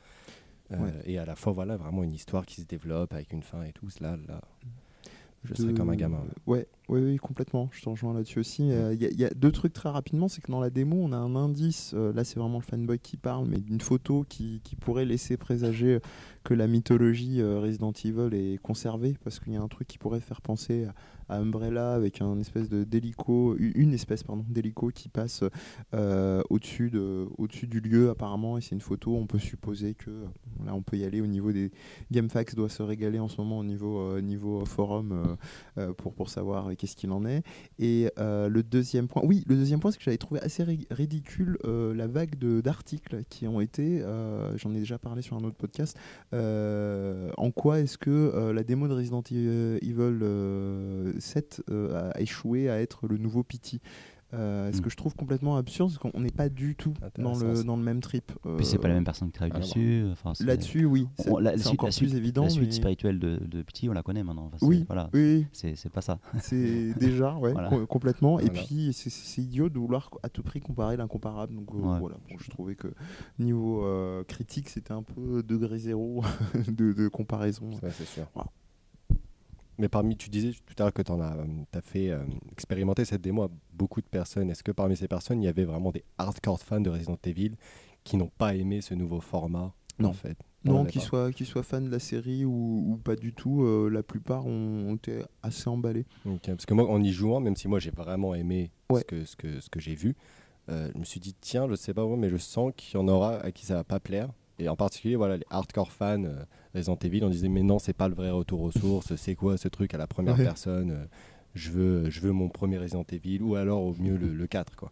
[0.73, 0.93] Euh, Ouais.
[1.05, 3.73] Et à la fois, voilà, vraiment une histoire qui se développe avec une fin et
[3.73, 3.87] tout.
[4.01, 4.41] Là, là
[5.45, 6.21] je de- serais comme un gamin.
[6.47, 6.67] Ouais, ouais,
[7.01, 7.69] oui, complètement.
[7.73, 8.71] Je te rejoins là-dessus aussi.
[8.71, 10.29] Euh, Il y, a- il y a deux trucs très rapidement.
[10.29, 11.93] C'est que dans la démo, on a un indice.
[11.95, 15.37] euh, là, c'est vraiment le fanboy qui parle, mais d'une photo qui, qui pourrait laisser
[15.37, 16.01] présager
[16.45, 19.99] que la mythologie euh, Resident Evil est conservée, parce qu'il y a un truc qui
[19.99, 20.87] pourrait faire penser
[21.29, 25.45] à, à Umbrella avec un espèce de délico, une espèce pardon d'hélico qui passe
[25.95, 28.59] euh, au-dessus de, au-dessus du lieu apparemment.
[28.59, 29.15] Et c'est une photo.
[29.17, 30.25] On peut supposer que euh,
[30.67, 31.71] là, on peut y aller au niveau des
[32.11, 35.37] GameFAQs doit se régaler en ce moment au niveau euh, niveau forum euh,
[35.79, 37.45] euh, pour pour savoir euh, qu'est-ce qu'il en est.
[37.79, 40.89] Et euh, le deuxième point, oui, le deuxième point, c'est que j'avais trouvé assez ri-
[40.91, 45.45] ridicule euh, la vague d'articles qui ont été, euh, j'en ai déjà parlé sur un
[45.45, 45.97] autre podcast,
[46.33, 52.81] en quoi est-ce que la démo de Resident Evil euh, 7 euh, a échoué à
[52.81, 53.81] être le nouveau Pity
[54.35, 54.81] euh, ce Mm.
[54.81, 57.83] que je trouve complètement absurde, c'est qu'on n'est pas du tout dans le, dans le
[57.83, 58.33] même trip.
[58.57, 60.05] Puis c'est pas la Euh, même personne qui travaille ah, dessus.
[60.11, 62.43] Enfin, c'est- Là-dessus, oui, c'est on- la, c'est la suite, encore la suite- plus évident.
[62.45, 64.47] la suite mais- spirituelle de, de Pity, on la connaît maintenant.
[64.47, 66.19] Enfin, c'est- Oui, voilà, oui, c'est c'est pas ça.
[66.41, 67.69] c'est déjà, ouais, Voilà.
[67.69, 68.39] co- complètement.
[68.41, 71.55] Et puis, c'est- c'est idiot de vouloir à tout prix comparer l'incomparable.
[71.55, 71.99] Donc euh, Ouais.
[72.01, 72.89] voilà, Bon, je trouvais que
[73.39, 76.23] niveau euh, critique, c'était un peu degré zéro
[76.69, 77.71] de, de comparaison.
[77.83, 78.25] Ouais, c'est sûr.
[78.35, 78.51] Voilà.
[79.79, 83.43] Mais parmi, tu disais tout à l'heure que tu as, fait euh, expérimenter cette démo
[83.45, 84.51] à beaucoup de personnes.
[84.51, 87.53] Est-ce que parmi ces personnes, il y avait vraiment des hardcore fans de Resident Evil
[88.05, 90.11] qui n'ont pas aimé ce nouveau format Non.
[90.11, 90.37] En fait?
[90.65, 93.89] Non, qu'ils soient, qu'ils soient fans de la série ou, ou pas du tout, euh,
[93.89, 96.07] la plupart ont, ont été assez emballés.
[96.45, 99.01] Parce que moi, en y jouant, même si moi j'ai vraiment aimé Ouais.
[99.01, 100.15] ce que, ce que, ce que j'ai vu,
[100.69, 103.03] euh, je me suis dit, tiens, je sais pas moi, mais je sens qu'il y
[103.03, 104.29] en aura à qui ça va pas plaire.
[104.59, 107.93] Et en particulier, voilà, les hardcore fans euh, Resident Evil, on disait, mais non, c'est
[107.95, 110.45] pas le vrai retour aux sources, c'est quoi ce truc à la première Ouais.
[110.45, 111.05] personne euh,
[111.55, 114.77] je, veux, je veux mon premier Resident Evil, ou alors au mieux le, le 4.
[114.77, 114.91] Quoi.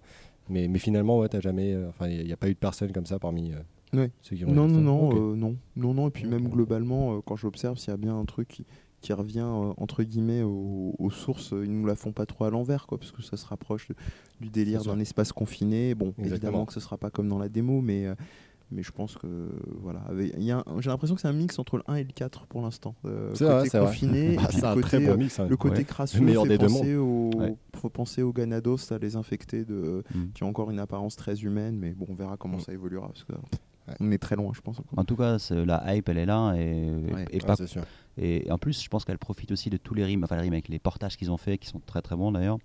[0.48, 1.72] Mais, mais finalement, ouais, t'as jamais.
[1.74, 3.56] euh, Enfin, il n'y a, pas eu de personne comme ça parmi euh,
[3.98, 4.10] Ouais.
[4.22, 5.14] ceux qui ont Non, non, non, Ok.
[5.16, 6.08] euh, non, non, non.
[6.08, 8.66] Et puis même globalement, quand j'observe, s'il y a bien un truc qui,
[9.00, 12.50] qui revient euh, entre guillemets aux, aux sources, ils nous la font pas trop à
[12.50, 13.94] l'envers, quoi, parce que ça se rapproche de-
[14.40, 15.94] du délire d'un espace confiné.
[15.94, 16.26] Bon, Exactement.
[16.34, 18.14] évidemment que ce sera pas comme dans la démo, mais euh,
[18.72, 19.26] mais je pense que
[19.80, 21.96] voilà, avec- il y a un- j'ai l'impression que c'est un mix entre le 1
[21.96, 22.94] et le 4 pour l'instant.
[23.04, 23.86] Euh, C'est côté vrai, c'est vrai.
[23.88, 25.40] confiné, Ah, et puis c'est le un côté, très euh, bon mix.
[25.40, 25.46] hein.
[25.48, 25.84] le côté Ouais.
[25.84, 27.54] crasseux Le meilleur fait penser au, Ouais.
[27.76, 30.24] faut penser aux Ganados, à les infectés de, Mm.
[30.34, 32.60] qui ont encore une apparence très humaine, mais bon, on verra comment Mm.
[32.60, 33.94] ça évoluera parce que Ouais.
[34.00, 34.80] on est très loin, je pense.
[34.96, 36.54] En tout cas, la hype, elle est là.
[36.54, 37.24] Et, Ouais.
[37.30, 37.82] et Ouais, pas c'est sûr.
[38.18, 40.52] Et en plus, je pense qu'elle profite aussi de tous les rimes, enfin les rimes
[40.52, 42.58] avec les portages qu'ils ont fait, qui sont très très bons d'ailleurs.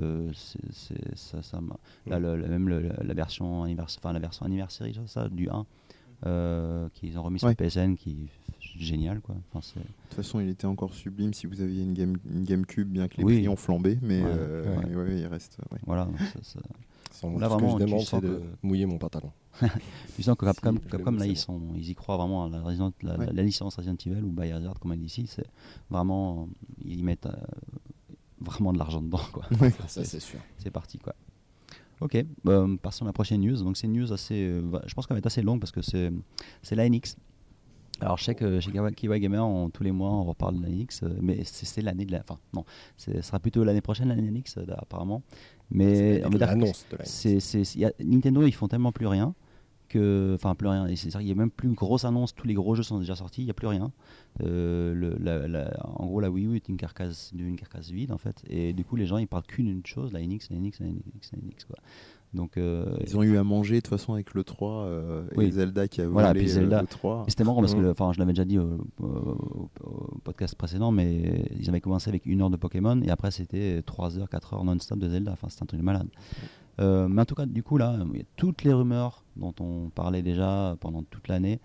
[0.00, 4.12] Euh, c'est- c'est- ça, ça m'a- là, le- le- même le- la version anniversaire, enfin
[4.12, 5.64] la version ça, ça, du 1,
[6.26, 7.54] euh, qu'ils ont remis sur Ouais.
[7.54, 9.36] PSN, qui est génial quoi.
[9.52, 12.88] Enfin, De toute façon, il était encore sublime si vous aviez une, game, une GameCube,
[12.88, 13.34] bien que les Oui.
[13.38, 14.30] prix ont flambé, mais, Ouais.
[14.32, 14.84] euh, Ouais.
[14.88, 15.58] mais ouais, il reste.
[15.70, 15.78] ouais.
[15.86, 16.06] voilà.
[16.06, 16.60] donc ça- ça-
[17.12, 19.30] Sans- Là, vraiment, que je tu demande, c'est de mouiller mon pantalon.
[20.16, 21.34] Tu sens que Capcom, Si, là, ils, bien.
[21.36, 23.32] sont, ils y croient vraiment à la, Resident- la, Ouais.
[23.32, 25.26] la licence Resident Evil ou Biohazard, comme elle dit ici.
[25.28, 25.46] C'est
[25.90, 26.48] vraiment,
[26.84, 27.32] ils y mettent euh,
[28.44, 29.44] vraiment de l'argent dedans quoi.
[29.88, 30.38] Ça, c'est sûr.
[30.58, 31.14] C'est parti quoi.
[32.00, 32.16] Ok,
[32.46, 33.56] euh, passons à la prochaine news.
[33.62, 35.80] Donc c'est une news assez, euh, je pense qu'elle va être assez longue parce que
[35.82, 36.12] c'est
[36.62, 37.16] c'est la NX
[38.00, 40.68] Alors, je sais que chez Kiwa Gamer, on- tous les mois, on reparle de la
[40.68, 42.20] NX, euh, mais c'est l'année de la.
[42.20, 42.64] Enfin, non,
[42.96, 45.22] ce sera plutôt l'année prochaine, l'année NX, apparemment.
[45.70, 47.04] Mais on va dire que l'annonce de la
[47.76, 49.32] y a- Nintendo, ils font tellement plus rien
[49.88, 50.86] que, enfin plus rien.
[50.96, 52.34] C'est-à-dire qu'il y a même plus une grosse annonce.
[52.34, 53.42] Tous les gros jeux sont déjà sortis.
[53.42, 53.90] Il n'y a plus rien.
[54.42, 58.10] Euh, le- la- la- en gros, la Wii U est une carcasse, une carcasse vide
[58.12, 58.42] en fait.
[58.48, 61.30] Et du coup, les gens ils parlent qu'une chose, la NX, la NX, la NX,
[61.32, 61.76] la NX quoi.
[62.32, 65.44] Donc euh, Ils ont eu à manger de toute façon avec le 3 euh, Oui.
[65.44, 66.80] et Zelda qui a Voilà, puis Zelda.
[66.80, 67.22] le 3.
[67.28, 70.18] Et C'était marrant parce que, le- enfin, je l'avais déjà dit au, au- au- au
[70.24, 74.18] podcast précédent, mais ils avaient commencé avec une heure de Pokémon et après c'était 3
[74.18, 75.30] heures, 4 heures non-stop de Zelda.
[75.30, 76.08] Enfin, c'était un truc de malade.
[76.80, 77.96] Euh, mais en tout cas, du coup, là,
[78.36, 81.60] toutes les rumeurs dont on parlait déjà pendant toute l'année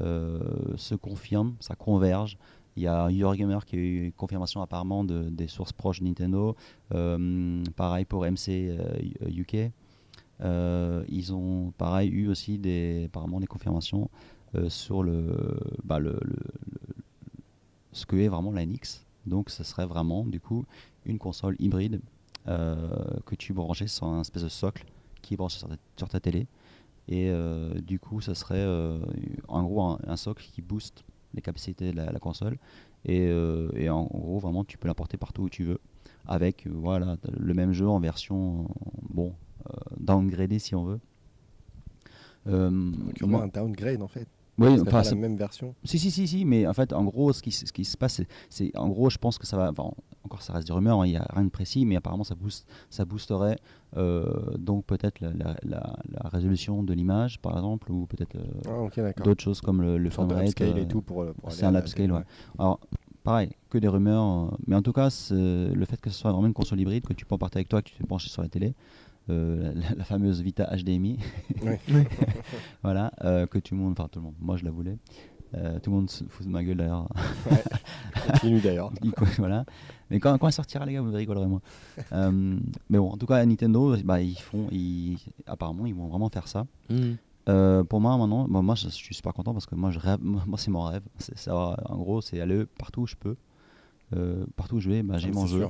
[0.00, 0.40] euh,
[0.76, 2.38] se confirment, ça converge.
[2.76, 6.56] Il y a Eurogamer qui a eu confirmation apparemment de, des sources proches de Nintendo.
[6.94, 8.76] Euh, pareil pour MC
[9.26, 9.72] UK.
[10.42, 14.08] Ils ont pareil eu aussi des, apparemment des confirmations
[14.68, 16.18] sur le, bah, le,
[17.92, 19.04] ce que est vraiment la NX.
[19.26, 20.64] Donc ce serait vraiment du coup
[21.04, 22.00] une console hybride
[22.46, 24.84] que tu branchais sur un espèce de socle
[25.22, 26.46] qui est branché sur ta, sur ta télé.
[27.08, 28.98] Et euh, du coup, ça serait euh,
[29.48, 32.56] en gros un, un socle qui booste les capacités de la, la console.
[33.04, 35.78] Et, euh, et en gros, vraiment, tu peux l'importer partout où tu veux.
[36.26, 38.64] Avec euh, voilà, le même jeu en version euh,
[39.10, 39.34] bon,
[39.66, 41.00] euh, downgradée si on veut.
[42.46, 44.26] Euh, moi- un downgrade en fait.
[44.60, 45.74] Oui, Ce serait enfin, pas la c'est- même version.
[45.84, 48.14] si, si, si, si, mais en fait, en gros, ce qui, ce qui se passe,
[48.14, 49.90] c'est- c'est, en gros, je pense que ça va, enfin,
[50.24, 52.34] encore ça reste des rumeurs, hein, il n'y a rien de précis, mais apparemment ça,
[52.34, 53.58] booste, ça boosterait
[53.96, 58.44] euh, donc peut-être la, la- la- la résolution de l'image, par exemple, ou peut-être euh,
[59.16, 62.12] Ah, d'autres choses comme le, le framerate, euh, et tout pour, pour c'est un upscale,
[62.12, 62.22] ouais.
[62.58, 62.78] Alors,
[63.24, 66.30] pareil, que des rumeurs, euh, mais en tout cas, c'est- le fait que ce soit
[66.32, 68.28] vraiment une console hybride, que tu peux emporter avec toi, que tu te fais brancher
[68.30, 68.74] sur la télé,
[69.28, 71.18] euh, la, la fameuse Vita HDMI,
[71.62, 71.78] Ouais.
[72.82, 74.96] voilà, euh, que tout le monde, enfin tout le monde, moi je la voulais,
[75.54, 77.08] Euh, tout le monde se fout de ma gueule d'ailleurs,
[78.32, 78.92] Continue d'ailleurs.
[79.02, 79.64] Il- voilà.
[80.10, 81.60] Mais quand, quand elle sortira, les gars, vous rigolerez moins.
[82.12, 82.58] Euh,
[82.88, 86.46] mais bon, en tout cas, Nintendo, bah, ils font, ils, apparemment, ils vont vraiment faire
[86.48, 86.66] ça.
[87.48, 89.98] Euh, pour moi, maintenant, bon, moi, je, je suis super content parce que moi, je
[89.98, 91.02] rêve, moi, c'est mon rêve.
[91.18, 93.36] C'est ça, en gros, c'est aller partout où je peux.
[94.14, 95.66] Euh, partout où je vais, bah, j'ai Ah, mon jeu.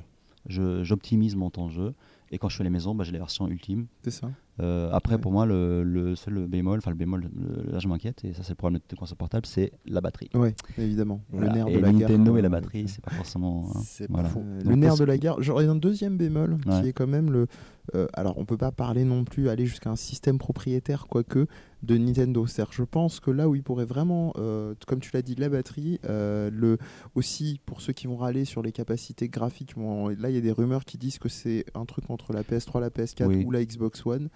[0.83, 1.95] J'optimise mon temps de jeu.
[2.31, 3.87] Et quand je fais les maisons, bah, j'ai les versions ultimes.
[4.03, 4.31] C'est ça.
[4.61, 5.21] Euh, après, Ouais.
[5.21, 8.43] pour moi, le, le seul bémol, enfin le bémol, le- là je m'inquiète, et ça
[8.43, 10.29] c'est le problème de console portable, c'est la batterie.
[10.35, 11.23] Oui, évidemment.
[11.31, 11.49] Voilà.
[11.49, 12.09] Le nerf et de la guerre.
[12.09, 12.39] Nintendo quoi.
[12.39, 13.71] et la batterie, c'est pas forcément.
[13.75, 14.29] hein, C'est pas voilà.
[14.29, 14.41] faux.
[14.45, 15.37] Euh, Donc, le nerf de la guerre.
[15.43, 16.81] J'aurais un deuxième bémol Ouais.
[16.83, 17.47] qui est quand même le.
[17.95, 21.47] euh, alors, on peut pas parler non plus, aller jusqu'à un système propriétaire, quoique,
[21.83, 22.47] de Nintendo.
[22.47, 25.49] C'est-à-dire, je pense que là où il pourrait vraiment, euh, comme tu l'as dit, la
[25.49, 26.77] batterie, euh, le,
[27.15, 30.43] aussi pour ceux qui vont râler sur les capacités graphiques, bon, là il y a
[30.43, 33.45] des rumeurs qui disent que c'est un truc entre la PS3, la PS4 Oui.
[33.45, 34.29] ou la Xbox One.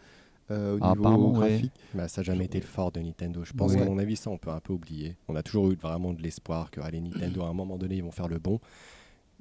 [0.50, 1.50] Euh, au Ah, niveau ouais.
[1.50, 1.72] graphique.
[1.94, 3.42] Bah, ça n'a jamais été le fort de Nintendo.
[3.44, 3.78] Je pense Ouais.
[3.78, 5.16] qu'à mon avis, ça, on peut un peu oublier.
[5.28, 8.02] On a toujours eu vraiment de l'espoir que allez, Nintendo, à un moment donné, ils
[8.04, 8.60] vont faire le bon.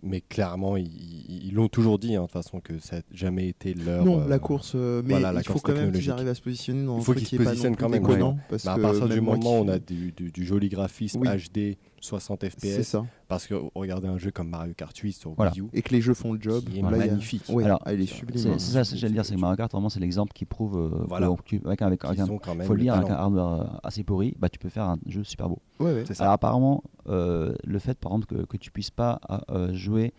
[0.05, 3.73] Mais clairement, ils- l'ont toujours dit, hein, de toute façon, que ça n'a jamais été
[3.73, 4.03] leur.
[4.03, 6.11] non, euh, la course, euh, mais voilà, la il faut course quand même qu'ils technologique.
[6.11, 7.75] arrivent à se positionner dans Il faut truc qu'ils qui se est pas non positionnent
[7.77, 10.31] plus quand même, déconnant, parce bah, à partir du moment où on a du, du-
[10.31, 11.27] du joli graphisme Oui.
[11.29, 13.05] HD 60 C'est FPS, ça.
[13.27, 15.51] parce que regardez un jeu comme Mario Kart 8 sur Voilà.
[15.51, 16.63] Wii U, Et que les jeux font le job.
[16.65, 17.43] qui est Là, il y a- magnifique.
[17.49, 18.37] Ouais, Alors, ah, il est sublime.
[18.57, 18.83] C'est hein.
[18.83, 21.27] ça, j'allais dire, c'est que Mario Kart, vraiment, c'est l'exemple qui prouve euh, Voilà.
[21.27, 22.39] avec, avec, avec Ils un, faut
[22.73, 25.23] le le dire, avec un hardware euh, assez pourri, bah, tu peux faire un jeu
[25.23, 25.59] super beau.
[25.79, 26.23] Ouais, ça.
[26.23, 30.13] Alors apparemment, euh, le fait par exemple que, que tu puisses pas euh, jouer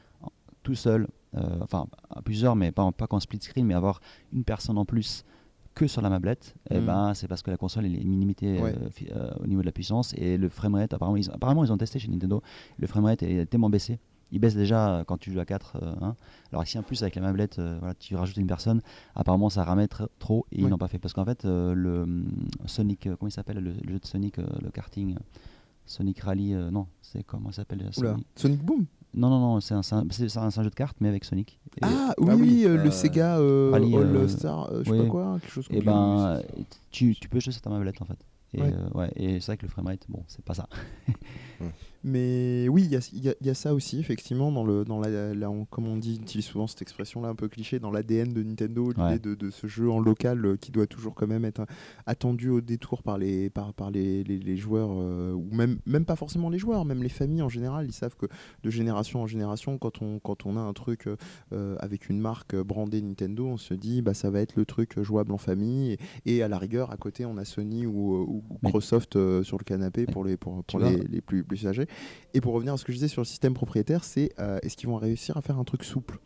[0.63, 1.07] tout seul,
[1.37, 4.01] euh, enfin à plusieurs, mais pas, pas qu'en split screen, mais avoir
[4.33, 5.25] une personne en plus
[5.75, 6.87] que sur la mablette, eh Mm.
[6.87, 8.75] ben, c'est parce que la console elle est limitée Ouais.
[8.75, 11.77] euh, euh, au niveau de la puissance et le framerate, apparemment ils, apparemment ils ont
[11.79, 12.43] testé chez Nintendo,
[12.79, 13.99] le framerate est tellement baissé.
[14.33, 15.77] Il baisse déjà quand tu joues à 4.
[15.83, 16.17] euh, hein.
[16.51, 18.81] Alors ici en plus avec la mablette, euh, voilà, tu rajoutes une personne,
[19.15, 20.99] apparemment ça ramène tr- trop et ils n'ont pas fait.
[20.99, 22.25] Parce qu'en fait, euh, le
[22.67, 25.19] Sonic, euh, comment il s'appelle le, le jeu de Sonic, euh, le karting, euh,
[25.87, 27.89] Sonic Rally, euh, non, c'est comment ça s'appelle
[28.35, 28.87] Sonic Boom?
[29.15, 31.59] Non, non, non, c'est un, c'est un- jeu de cartes mais avec Sonic.
[31.77, 34.71] Et, Ah oui, Ah oui, oui, euh, euh, le Sega euh, Rally, All euh, Star,
[34.73, 35.05] euh, je sais oui.
[35.05, 35.85] pas quoi, quelque chose comme et ça.
[35.85, 36.43] ben,
[36.91, 38.19] tu, tu peux jouer sur ta mablette en fait.
[38.55, 38.73] Et, Ouais.
[38.73, 40.69] euh, ouais, et c'est vrai que le framerate, bon, c'est pas ça.
[42.05, 45.51] Mais oui, il y a, y y ça aussi, effectivement, dans le, dans la, la-
[45.51, 48.43] on- comme on dit, on utilise souvent cette expression-là un peu cliché, dans l'ADN de
[48.43, 49.19] Nintendo, l'idée Ouais.
[49.19, 51.67] de, de ce jeu en local euh, qui doit toujours quand même être euh,
[52.07, 56.05] attendu au détour par les, par, par les, les- les joueurs, euh, ou même, même
[56.05, 58.27] pas forcément les joueurs, même les familles en général, ils savent que
[58.63, 61.09] de génération en génération, quand on, quand on a un truc
[61.53, 65.01] euh, avec une marque brandée Nintendo, on se dit, bah, ça va être le truc
[65.03, 65.97] jouable en famille,
[66.27, 70.05] et, et à la rigueur, à côté, on a Sony ou, Microsoft sur le canapé
[70.07, 71.87] pour les, pour, pour les, les plus, plus âgés.
[72.35, 74.77] Et pour revenir à ce que je disais sur le système propriétaire, c'est euh, est-ce
[74.77, 76.19] qu'ils vont réussir à faire un truc souple?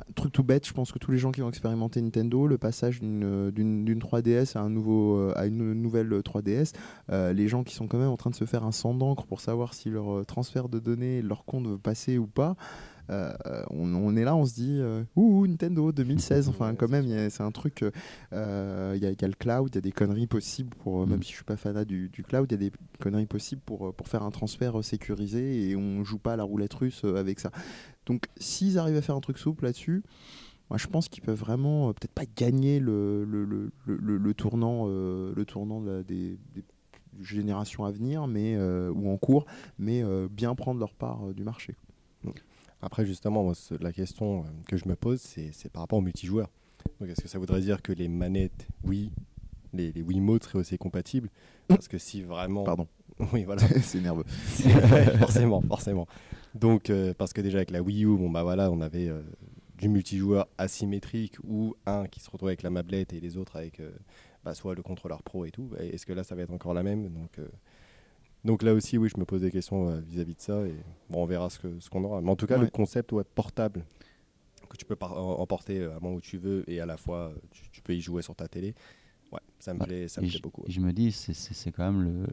[0.00, 2.58] Un truc tout bête, je pense que tous les gens qui ont expérimenté Nintendo, le
[2.58, 6.72] passage d'une euh, d'une d'une 3DS à, un nouveau, euh, à une nouvelle 3DS,
[7.10, 9.24] euh, les gens qui sont quand même en train de se faire un sang d'encre
[9.24, 12.56] pour savoir si leur euh, transfert de données, leur compte veut passer ou pas,
[13.10, 13.32] euh,
[13.70, 17.42] on, on est là, on se dit, euh, ouh, Nintendo 2016, enfin quand même, c'est
[17.42, 17.84] un truc,
[18.32, 20.74] euh, il y, a- il y a le cloud, il y a des conneries possibles,
[20.82, 21.22] pour, même Mm.
[21.22, 23.92] si je suis pas fanat du, du cloud, il y a des conneries possibles pour,
[23.94, 27.50] pour faire un transfert sécurisé et on joue pas à la roulette russe avec ça.
[28.06, 30.02] Donc s'ils arrivent à faire un truc souple là-dessus,
[30.70, 33.70] moi je pense qu'ils peuvent vraiment, euh, peut-être pas gagner le, le, le,
[34.16, 36.64] le- tournant, euh, le tournant de la- des, des
[37.22, 39.46] générations à venir, mais, euh, ou en cours,
[39.78, 41.76] mais bien prendre leur part du marché.
[42.84, 46.50] Après, justement, moi, la question euh, que je me pose, c'est par rapport au multijoueur.
[47.00, 49.10] Donc, est-ce que ça voudrait dire que les manettes, oui,
[49.72, 51.30] les, les Wiimotes seraient aussi compatibles?
[51.66, 52.64] Parce que si vraiment.
[52.64, 52.86] Pardon,
[53.32, 53.62] Oui, voilà.
[53.82, 54.24] c'est nerveux.
[55.18, 56.06] Forcément, forcément.
[56.54, 59.22] Donc, euh, parce que déjà avec la Wii U, bon bah voilà, on avait euh,
[59.78, 63.80] du multijoueur asymétrique ou un qui se retrouvait avec la mablette et les autres avec
[63.80, 63.90] euh,
[64.44, 65.70] bah, soit le contrôleur pro et tout.
[65.78, 67.08] Est-ce que là, ça va être encore la même?
[67.08, 67.40] Donc,
[68.44, 70.74] donc là aussi, oui, je me pose des questions euh, vis-à-vis de ça et
[71.10, 72.20] bon, on verra ce qu'on aura.
[72.20, 72.70] Mais en tout cas, le Ouais.
[72.70, 73.84] concept ouais, portable
[74.68, 77.34] que tu peux emporter euh, à moment où tu veux et à la fois euh,
[77.50, 78.74] tu, tu peux y jouer sur ta télé.
[79.32, 80.62] Ouais, ça me Ouais, plaît, ça me plaît beaucoup.
[80.66, 82.26] et je me dis, c'est- quand même le,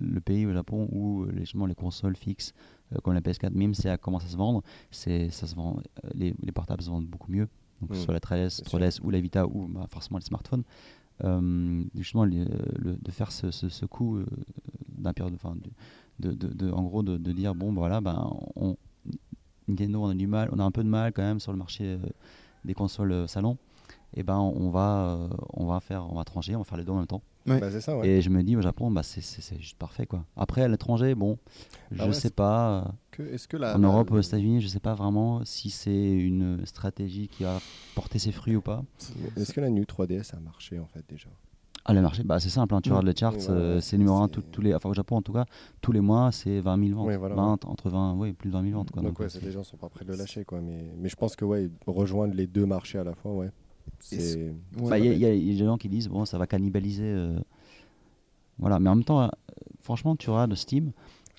[0.00, 2.52] le pays au Japon où les, justement, les consoles fixes,
[2.94, 5.80] euh, comme la PS4, même si elle commence à se vendre, c'est ça se vend,
[6.14, 7.48] les, les portables se vendent beaucoup mieux.
[7.80, 8.04] Donc, que ce Mm.
[8.04, 8.78] soit la 3DS, Bien sûr.
[8.78, 10.62] 3DS ou la Vita ou bah, forcément les smartphones.
[11.24, 12.24] Euh, justement,
[12.78, 13.50] le- de faire ce,
[13.86, 14.26] coup euh,
[14.98, 15.12] d'un
[16.20, 18.76] de, de, de- en gros, de, dire bon, bah, voilà, ben, on,
[19.68, 21.58] Nintendo, on a du mal, on a un peu de mal quand même sur le
[21.58, 21.98] marché euh,
[22.64, 23.56] des consoles euh, salon.
[24.14, 26.84] Et ben, on va, euh, on va faire, on va trancher, on va faire les
[26.84, 27.22] deux en même temps.
[27.46, 27.60] Ouais.
[27.60, 28.08] Bah, c'est ça, ouais.
[28.08, 30.24] Et je me dis au Japon, bah, c'est- c'est c'est juste parfait quoi.
[30.36, 31.38] Après à l'étranger, bon,
[31.92, 32.94] je Ah ouais, sais pas.
[33.10, 36.12] Que- Est-ce que la, en la- Europe, aux États-Unis, je sais pas vraiment si c'est
[36.12, 37.58] une stratégie qui a
[37.94, 38.82] porté ses fruits ou pas.
[39.36, 41.28] Est-ce que la New 3DS a marché en fait déjà?
[41.88, 42.92] Ah, le marché, bah, c'est simple, hein, tu Mm.
[42.94, 45.22] regardes les charts, euh, c'est numéro un c'est- tout- tous les, enfin au Japon en
[45.22, 45.44] tout cas,
[45.80, 47.06] tous les mois c'est 20 000 ventes.
[47.06, 49.02] Oui, voilà, 20, entre 20, oui, plus de 20 000 ventes quoi.
[49.02, 50.60] Donc donc, ouais, euh, c'est- les gens sont pas prêts de le lâcher quoi.
[50.60, 53.50] Mais, mais je pense que ouais, rejoindre les deux marchés à la fois, ouais.
[54.90, 57.38] Bah, Il y, a- y y des gens qui disent bon ça va cannibaliser euh,
[58.58, 58.78] voilà.
[58.80, 59.28] Mais en même temps euh,
[59.82, 60.92] franchement tu regardes Steam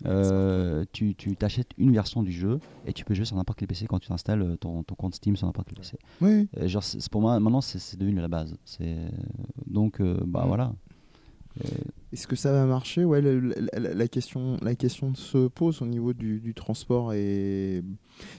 [0.06, 3.68] euh, tu tu t'achètes une version du jeu et tu peux jouer sur n'importe quel
[3.68, 6.68] PC quand tu installes euh, ton, ton compte Steam sur n'importe quel PC Oui, Euh,
[6.68, 8.56] genre pour moi maintenant c'est devenu la base.
[8.66, 8.96] C'est
[9.66, 10.48] donc bah Mm.
[10.48, 10.74] voilà
[12.14, 13.04] Est-ce que ça va marcher?
[13.04, 13.34] Ouais, la,
[13.80, 17.84] la- la question, la question se pose au niveau du, du transport et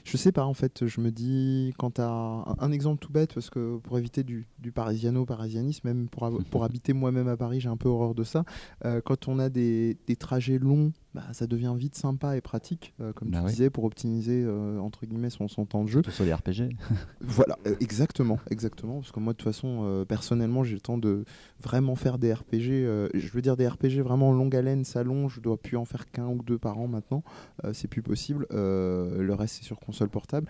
[0.03, 0.87] je sais pas en fait.
[0.87, 4.71] Je me dis quand t'as un, exemple tout bête parce que pour éviter du, du
[4.71, 8.43] parisiano-parisianisme, même pour, pour habiter moi-même à Paris, j'ai un peu horreur de ça.
[8.85, 12.93] Euh, quand on a des, des trajets longs, bah, ça devient vite sympa et pratique,
[13.01, 13.51] euh, comme Bah tu oui.
[13.51, 16.01] disais, pour optimiser euh, entre guillemets son, son temps de jeu.
[16.03, 16.75] surtout sur les RPG
[17.21, 18.99] Voilà, euh, exactement, exactement.
[18.99, 21.25] Parce que moi, de toute façon, personnellement, j'ai le temps de
[21.61, 23.09] vraiment faire des RPG.
[23.13, 25.29] je veux dire des RPG vraiment longue haleine, salon.
[25.29, 27.23] Je dois plus en faire qu'un ou deux par an maintenant.
[27.73, 28.45] C'est plus possible.
[28.51, 30.47] Le reste, c'est sur console portable.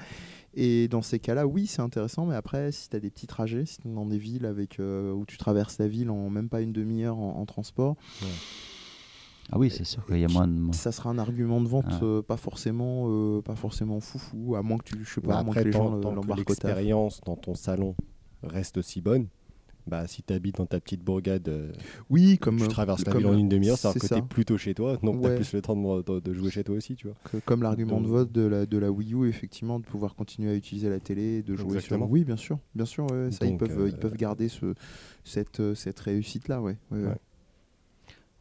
[0.55, 2.25] Et dans ces cas-là, oui, c'est intéressant.
[2.25, 4.79] Mais après, si tu as des petits trajets, si tu es dans des villes avec,
[4.79, 7.95] euh, où tu traverses la ville en même pas une demi-heure en, en transport,
[9.51, 11.85] ah oui c'est sûr qu'il y a moins de ça sera un argument de vente
[11.89, 11.99] Ah.
[12.03, 15.43] euh, pas forcément, euh, pas forcément foufou, à moins que tu, je sais pas, à
[15.43, 17.95] moins que les gens l'embarquent l'expérience dans ton salon
[18.43, 19.27] reste aussi bonne,
[19.87, 21.71] bah si tu habites dans ta petite bourgade, euh,
[22.11, 24.17] Oui, comme tu traverses la comme- ville en une demi-heure, c'est que tu ça.
[24.17, 25.35] es plutôt chez toi, donc tu as Ouais.
[25.35, 27.15] plus le temps de, de- de jouer chez toi aussi, tu vois.
[27.31, 30.51] que- comme l'argument de vote de la, de la Wii U, effectivement, de pouvoir continuer
[30.51, 32.05] à utiliser la télé, de jouer Exactement.
[32.05, 32.11] sur.
[32.11, 34.75] Oui, bien sûr, bien sûr, ouais, ça, ils peuvent, euh, ils peuvent garder ce,
[35.23, 36.77] cette, cette réussite-là, ouais.
[36.91, 37.15] ouais,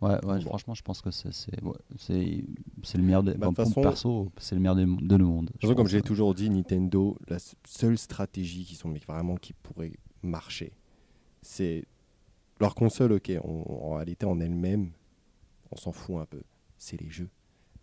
[0.00, 0.24] ouais.
[0.24, 0.38] Ouais.
[0.38, 0.40] Bon.
[0.40, 1.28] franchement, je pense que c'est
[1.62, 1.72] ouais,
[2.94, 3.34] le meilleur des.
[3.34, 5.50] Bah, de pour façon- perso, c'est le meilleur des, de le monde.
[5.62, 9.52] Je comme j'ai toujours dit, Nintendo, la s- seule stratégie qui sont mais vraiment qui
[9.52, 9.92] pourrait
[10.22, 10.72] marcher,
[11.42, 11.84] c'est
[12.60, 13.12] leur console.
[13.12, 14.90] Ok, on- en réalité en elle-même,
[15.70, 16.42] on s'en fout un peu.
[16.76, 17.28] C'est les jeux,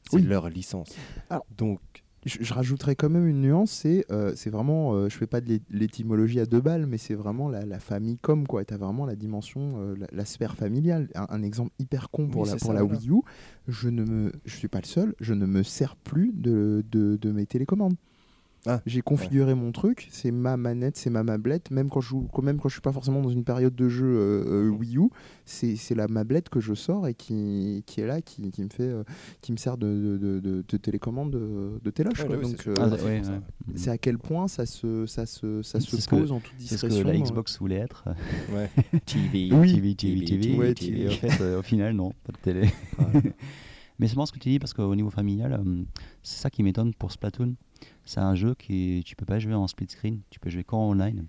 [0.10, 0.22] c'est Oui.
[0.24, 0.96] leur licence.
[1.30, 1.80] Alors- Donc
[2.26, 5.42] Je, je rajouterais quand même une nuance, c'est euh, c'est vraiment, euh, je fais pas
[5.42, 8.66] de l'é- l'étymologie à deux balles, mais c'est vraiment la, la famille comme quoi.
[8.66, 11.08] Tu as vraiment la dimension, euh, la, la sphère familiale.
[11.14, 13.00] Un, un exemple hyper con pour Oui, la, c'est pour ça, la voilà.
[13.00, 13.22] Wii U,
[13.68, 17.16] je ne me, je suis pas le seul, je ne me sers plus de, de,
[17.22, 17.96] de mes télécommandes.
[18.68, 22.28] Ah, J'ai configuré mon truc, c'est ma manette, c'est ma mablette, même quand je joue,
[22.34, 24.98] quand même quand je suis pas forcément dans une période de jeu euh, euh, Wii
[24.98, 25.10] U,
[25.46, 28.70] c'est c'est la mablette que je sors et qui, qui est là, qui, qui me
[28.70, 29.04] fait, euh,
[29.42, 32.20] qui me sert de, de, de, de- de télécommande de, de téloche.
[32.24, 32.72] Ouais, Donc, c'est sûr.
[32.72, 33.32] euh, Ah, c'est ouais, pour ça.
[33.34, 33.40] ouais.
[33.76, 36.78] c'est à quel point ça se, ça se, ça se que- pose en toute C'est
[36.78, 37.04] ce discrétion.
[37.04, 37.20] que la.
[37.20, 38.06] Xbox voulait être.
[38.54, 38.70] ouais.
[39.06, 39.74] TV, Oui.
[39.76, 40.74] TV, TV, TV.
[40.74, 41.08] TV.
[41.08, 42.70] en fait, euh, au final, non, pas de télé.
[42.98, 43.22] Voilà.
[44.00, 45.84] Mais c'est marrant ce que tu dis parce qu'au niveau familial, euh,
[46.22, 47.54] c'est ça qui m'étonne pour Splatoon.
[48.06, 50.90] C'est un jeu qui tu peux pas jouer en split screen, tu peux jouer qu'en
[50.90, 51.26] online.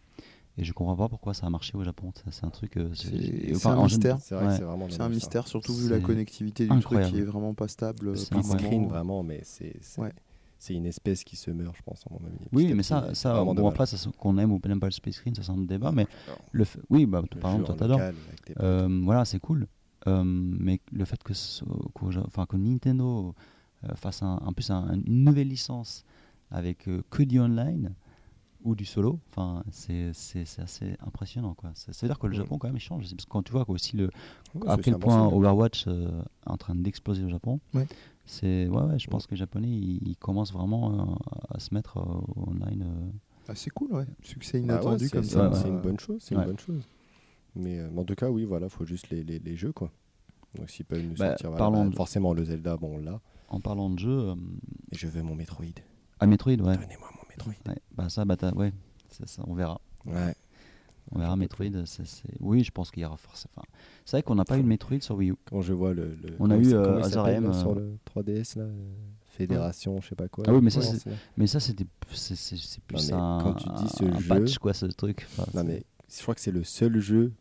[0.59, 2.13] Et je comprends pas pourquoi ça a marché au Japon.
[2.31, 2.79] C'est un truc.
[2.79, 4.19] euh, C'est- un mystère.
[4.21, 4.57] C'est vrai que Ouais.
[4.57, 7.11] c'est vraiment un mystère, surtout vu la connectivité du incroyable.
[7.11, 8.17] truc qui est vraiment pas stable.
[8.17, 8.65] Split incroyable.
[8.65, 10.15] screen, vraiment, mais c'est c'est Ouais.
[10.71, 12.39] une espèce qui se meurt, je pense, à mon avis.
[12.53, 13.85] Oui, mais ça, ça bon, après,
[14.19, 15.93] qu'on aime ou n'aime pas le split screen, ça c'est un autre débat.
[15.93, 18.01] Mais Alors, le fait- oui, bah, le par exemple, toi t'adores.
[18.61, 19.67] Euh, voilà, c'est cool.
[20.07, 21.35] Euh, mais le fait que,
[22.25, 23.35] enfin, que Nintendo
[23.95, 26.03] fasse un, en plus un- une nouvelle licence
[26.51, 27.95] avec euh, que du online
[28.65, 30.11] ou du solo, enfin, c'est,
[30.59, 31.55] assez impressionnant.
[31.55, 31.71] Quoi.
[31.75, 32.39] Ça, ça veut dire que le Ouais.
[32.39, 33.03] Japon, quand même, change.
[33.11, 34.11] Parce que quand tu vois aussi le,
[34.55, 35.29] Ouais, à quel point.
[35.29, 37.87] Overwatch euh, est en train d'exploser au Japon, Ouais.
[38.25, 41.15] c'est, ouais, ouais, je pense que les Japonais, ils, ils commencent vraiment euh,
[41.51, 42.83] à se mettre euh, online.
[42.85, 43.11] euh.
[43.49, 44.07] Ah, c'est cool, ouais.
[44.23, 45.53] Succès Bah ouais, inattendu c'est- comme ça.
[45.55, 46.43] C'est une bonne chose, c'est Ouais.
[46.43, 46.83] une bonne chose.
[47.55, 49.93] Mais, euh, mais en tout cas, oui, voilà, faut juste les, les, les jeux, quoi.
[50.57, 53.21] Donc s'ils peuvent nous Bah, sortir, voilà, bah, de- forcément le Zelda, bon là.
[53.49, 54.35] En parlant de jeu, euh,
[54.91, 55.67] Et je veux mon Metroid.
[56.21, 56.77] À Metroid, ouais.
[56.77, 57.53] Donnez-moi mon Metroid.
[57.69, 58.73] Ouais, bah ça, bah t'as- ouais,
[59.11, 59.81] c'est ça, on verra.
[60.05, 60.35] Ouais.
[61.13, 61.67] On verra Metroid.
[61.87, 63.53] c'est- c'est- Oui, je pense qu'il y aura forcément.
[63.59, 63.67] Enfin,
[64.05, 65.35] c'est vrai qu'on n'a pas eu de Metroid sur Wii U.
[65.49, 66.17] Quand je vois le.
[66.23, 68.57] le- On a eu, euh, comment il Azar s'appelle, M, là, sur euh, le 3DS
[68.57, 68.67] là,
[69.29, 70.45] Fédération, je sais pas quoi.
[70.49, 70.81] Ah oui, mais ça,
[71.37, 74.87] Mais ça, c'était, c'est, plus un, quand tu dis ce un jeu- patch, quoi, ce
[74.87, 75.27] truc.
[75.31, 77.33] Enfin, Non mais je crois que c'est le seul jeu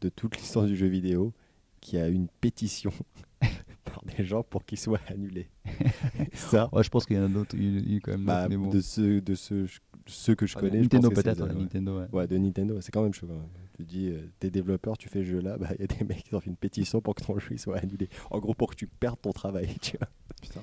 [0.00, 1.32] de toute l'histoire du jeu vidéo
[1.80, 2.92] qui a une pétition
[4.04, 5.48] des gens pour qu'il soit annulé.
[6.32, 7.56] Ça, Ouais, je pense qu'il y en a d'autres.
[7.56, 8.70] Il quand même bah, d'autres, mais bon.
[8.70, 9.66] de ceux de ceux,
[10.06, 11.42] ceux que je connais, Nintendo peut-être.
[11.46, 11.54] ouais.
[11.54, 12.06] Nintendo, ouais.
[12.12, 13.26] Ouais, de Nintendo, c'est quand même chaud.
[13.26, 13.48] Quand même.
[13.76, 16.22] Tu dis, euh, t'es développeur, tu fais ce jeu-là, bah il y a des mecs
[16.24, 18.08] qui ont fait une pétition pour que ton jeu soit annulé.
[18.30, 20.08] En gros, pour que tu perdes ton travail, tu vois.
[20.40, 20.60] Putain,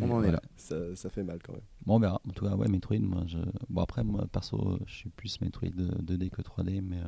[0.00, 0.40] On en est là.
[0.56, 1.62] ça, ça fait mal quand même.
[1.84, 2.20] Bon, on verra.
[2.28, 3.38] En tout cas, ouais, Metroid, moi, je...
[3.68, 7.06] Bon, après, moi, perso, je suis plus Metroid 2D que 3D, mais euh,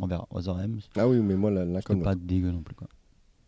[0.00, 0.26] on verra.
[0.30, 2.88] Other M, Ah oui, mais moi, l'un c'était comme pas dégueu non plus, quoi.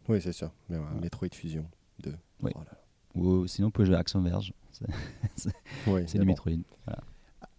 [0.08, 0.50] Oui, c'est sûr.
[0.68, 1.00] Mais ouais, Ouais.
[1.02, 1.64] Metroid Fusion
[2.02, 2.14] 2.
[2.42, 2.52] Oui.
[3.14, 4.52] Ou sinon, on peut jouer à Action Verge.
[5.36, 5.50] C'est,
[5.86, 6.24] mais du bon.
[6.26, 6.52] Metroid.
[6.86, 7.00] Voilà.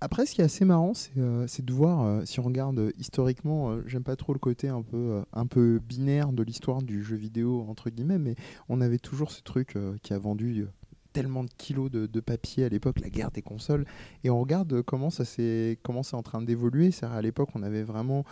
[0.03, 2.91] Après, ce qui est assez marrant, c'est euh, de voir, euh, si on regarde euh,
[2.97, 6.81] historiquement, euh, j'aime pas trop le côté un peu, euh, un peu binaire de l'histoire
[6.81, 8.35] du jeu vidéo, entre guillemets, mais
[8.69, 10.67] on avait toujours ce truc euh, qui a vendu euh,
[11.13, 13.85] tellement de kilos de, papier à l'époque, la guerre des consoles,
[14.23, 16.91] et on regarde euh, comment ça c'est en train d'évoluer.
[17.01, 18.23] À l'époque, on avait vraiment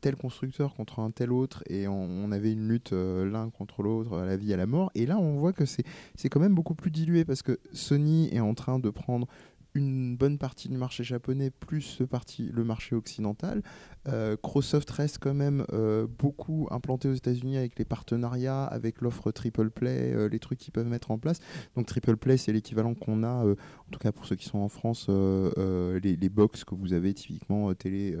[0.00, 4.18] tel constructeur contre un tel autre, et on, avait une lutte euh, l'un contre l'autre,
[4.18, 6.74] à la vie, à la mort, et là, on voit que c'est quand même beaucoup
[6.74, 9.26] plus dilué, parce que Sony est en train de prendre
[9.74, 13.62] une bonne partie du marché japonais plus ce parti, le marché occidental.
[14.08, 19.30] Euh, Microsoft reste quand même euh, beaucoup implanté aux États-Unis avec les partenariats, avec l'offre
[19.30, 21.38] Triple Play, euh, les trucs qu'ils peuvent mettre en place.
[21.76, 23.54] Donc Triple Play, c'est l'équivalent qu'on a, euh,
[23.86, 27.14] en tout cas pour ceux qui sont en France, les, les box que vous avez
[27.14, 28.16] typiquement télé,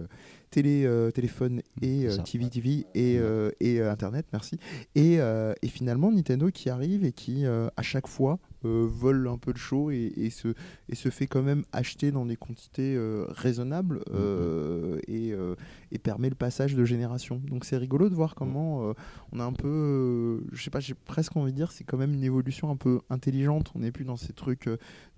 [0.50, 2.48] télé, téléphone et euh, ça, TV.
[2.48, 4.58] TV et, et euh, Internet, merci.
[4.94, 9.52] Et, et finalement, Nintendo qui arrive et qui, à chaque fois, euh, vole un peu
[9.52, 10.48] de show et, et se,
[10.88, 15.54] et se fait quand même acheter dans des quantités euh, raisonnables euh, et, euh,
[15.92, 17.40] et permet le passage de génération.
[17.44, 18.94] Donc c'est rigolo de voir comment
[19.32, 22.14] on a un peu, je sais pas, j'ai presque envie de dire, c'est quand même
[22.14, 23.72] une évolution un peu intelligente.
[23.74, 24.68] On n'est plus dans ces trucs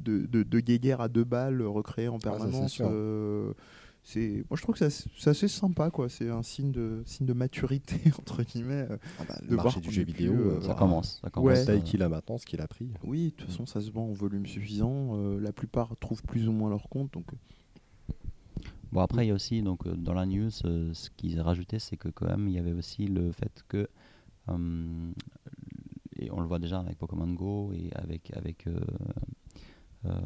[0.01, 2.81] de, de, de guéguerre à deux balles recréés en c'est permanence.
[4.05, 6.09] C'est, moi je trouve que c'est c'est assez sympa quoi.
[6.09, 8.87] C'est un signe de signe de maturité entre guillemets.
[8.91, 8.97] euh.
[9.19, 11.21] Ah bah, de le voir marché du jeu plus, vidéo, euh, euh, Ça commence.
[11.21, 11.31] Ça Ouais.
[11.31, 12.91] commence la taille qu'il a maintenant, ce qu'il a pris.
[13.05, 15.17] Oui, de toute façon ça se vend en volume suffisant.
[15.17, 17.13] euh, la plupart trouvent plus ou moins leur compte.
[17.13, 17.27] Donc
[18.93, 21.97] Bon, après, il y a aussi, donc, dans la news, euh, ce qu'ils rajouté, c'est
[21.97, 23.89] que quand même, il y avait aussi le fait que,
[24.51, 25.13] euh,
[26.19, 28.67] et on le voit déjà avec Pokémon Go et avec, avec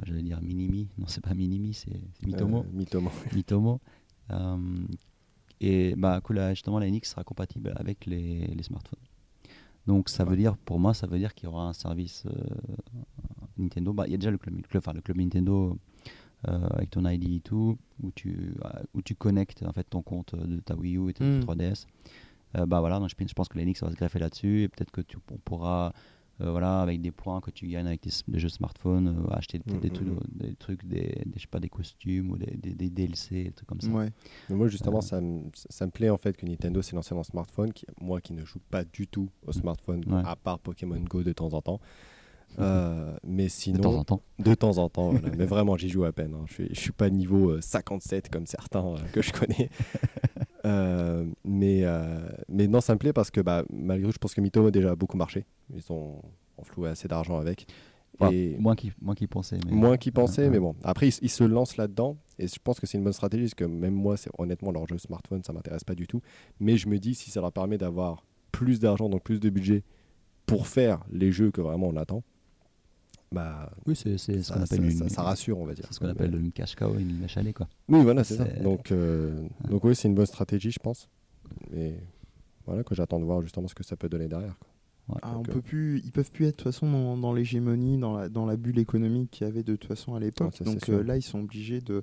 [0.05, 2.61] j'allais dire Minimi, non, c'est pas Minimi, c'est Mitomo.
[2.61, 3.11] Euh, Mitomo.
[3.35, 3.81] Mitomo.
[4.31, 4.57] Euh,
[5.61, 8.99] et bah, la- justement, la NX sera compatible avec les, les smartphones.
[9.87, 12.33] Donc, ça veut dire, pour moi, ça veut dire qu'il y aura un service euh,
[13.57, 13.93] Nintendo.
[13.93, 15.79] Bah, Il y a déjà le club, le club, enfin, le club Nintendo
[16.49, 20.03] euh, avec ton ID et tout, où tu, euh, où tu connectes en fait, ton
[20.03, 21.41] compte de ta Wii U et ta Mm.
[21.41, 21.87] 3DS.
[22.57, 24.62] Euh, bah, voilà, donc je, pense- je pense que la NX va se greffer là-dessus
[24.62, 25.93] et peut-être que tu on pourra.
[26.43, 29.59] Euh, voilà, avec des points que tu gagnes avec des, des jeux smartphone, euh, acheter
[29.59, 32.74] peut-être des, trucs, des trucs, des, des- je sais pas, des costumes ou des, des,
[32.74, 33.89] des DLC, des trucs comme ça.
[33.89, 34.11] ouais.
[34.51, 35.01] Mais moi, justement, Euh.
[35.03, 37.72] ça, me, ça me plaît en fait que Nintendo s'est lancé dans le smartphone.
[37.72, 40.22] Qui, moi qui ne joue pas du tout au smartphone, Ouais.
[40.26, 41.80] à part Pokémon Go de temps en temps.
[42.61, 44.22] Euh, mais De sinon, temps en temps.
[44.39, 45.28] De temps en temps, voilà.
[45.37, 46.32] mais vraiment, j'y joue à peine.
[46.32, 46.45] hein.
[46.47, 49.68] Je suis, je suis pas niveau euh, 57 comme certains euh, que je connais.
[50.65, 54.35] Euh, mais, euh, mais non, ça me plaît parce que bah, malgré tout, je pense
[54.35, 55.45] que Mitomo a déjà beaucoup marché.
[55.75, 56.21] Ils ont
[56.57, 57.67] enfloué assez d'argent avec.
[58.19, 59.59] Enfin, Et moins qu'il moins qu'il pensait.
[59.67, 59.73] Mais...
[59.73, 60.75] moins qu'ils pensaient, Ouais, mais bon.
[60.83, 63.55] Après, ils, ils se lancent là-dedans et je pense que c'est une bonne stratégie parce
[63.55, 66.23] que même moi, c'est honnêtement, leur jeu smartphone, ça m'intéresse pas du tout.
[66.59, 69.83] Mais je me dis, si ça leur permet d'avoir plus d'argent, donc plus de budget
[70.47, 72.23] pour faire les jeux que vraiment on attend,
[73.33, 75.09] bah, Oui, c'est c'est ce ça, qu'on appelle ça- une.
[75.09, 75.85] ça- ça rassure, on va dire.
[75.89, 77.68] C'est ce qu'on appelle une cash cow, une lait, quoi.
[77.89, 78.47] Oui, voilà, c'est ça.
[78.47, 81.09] C'est- Donc, euh, donc oui, c'est une bonne stratégie, je pense.
[81.74, 81.95] Et
[82.66, 84.57] voilà, que j'attends de voir justement ce que ça peut donner derrière.
[84.59, 84.68] quoi.
[85.22, 87.97] Ah, on euh, peut plus, ils peuvent plus être de toute façon dans, dans l'hégémonie,
[87.97, 90.53] dans la, dans la bulle économique qu'il y avait de toute façon à l'époque.
[90.61, 92.03] Ah, Donc euh, là, ils sont obligés de,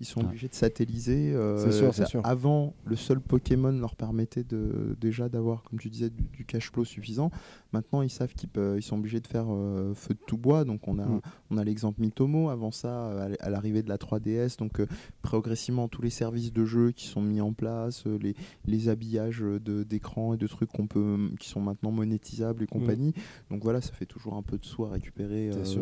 [0.00, 0.26] ils sont Ouais.
[0.26, 1.32] obligés de satelliser.
[1.34, 2.20] euh, C'est sûr, c'est sûr.
[2.24, 6.70] Avant, le seul Pokémon leur permettait de, déjà d'avoir, comme tu disais, du, du cash
[6.70, 7.30] flow suffisant.
[7.72, 10.64] Maintenant, ils savent qu'ils ils sont obligés de faire euh, feu de tout bois.
[10.64, 11.20] Donc on a, Mm.
[11.50, 12.50] on a l'exemple Mitomo.
[12.50, 14.86] Avant ça, euh, à l'arrivée de la 3DS, donc euh,
[15.22, 18.34] progressivement tous les services de jeu qui sont mis en place, euh, les,
[18.66, 23.12] les habillages d'écran et de trucs qu'on peut, qui sont maintenant monétisables et compagnie.
[23.50, 25.78] Donc voilà, ça fait toujours un peu de sous à récupérer C'est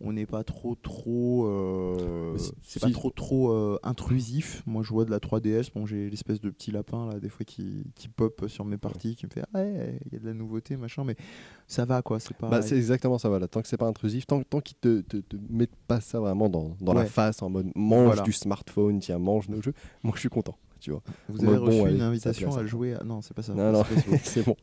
[0.00, 4.62] On n'est pas trop trop euh, c'est pas trop trop euh, intrusif.
[4.66, 7.46] Moi je vois de la 3DS, bon j'ai l'espèce de petit lapin là des fois
[7.46, 10.26] qui, qui pop sur mes parties qui me fait ah ouais, il y a de
[10.26, 11.16] la nouveauté machin mais
[11.66, 13.48] ça va quoi, c'est pas Bah, c'est exactement ça, voilà.
[13.48, 16.48] Tant que c'est pas intrusif, tant, tant qu'ils te, te, te mettent pas ça vraiment
[16.50, 18.22] dans, dans la face en mode mange Voilà.
[18.22, 19.72] du smartphone, tiens, mange nos jeux,
[20.02, 21.02] moi je suis content, tu vois.
[21.28, 23.02] Vous avez reçu une invitation à jouer à...
[23.02, 23.54] non, c'est pas ça.
[23.54, 23.82] non, non,
[24.22, 24.56] c'est bon.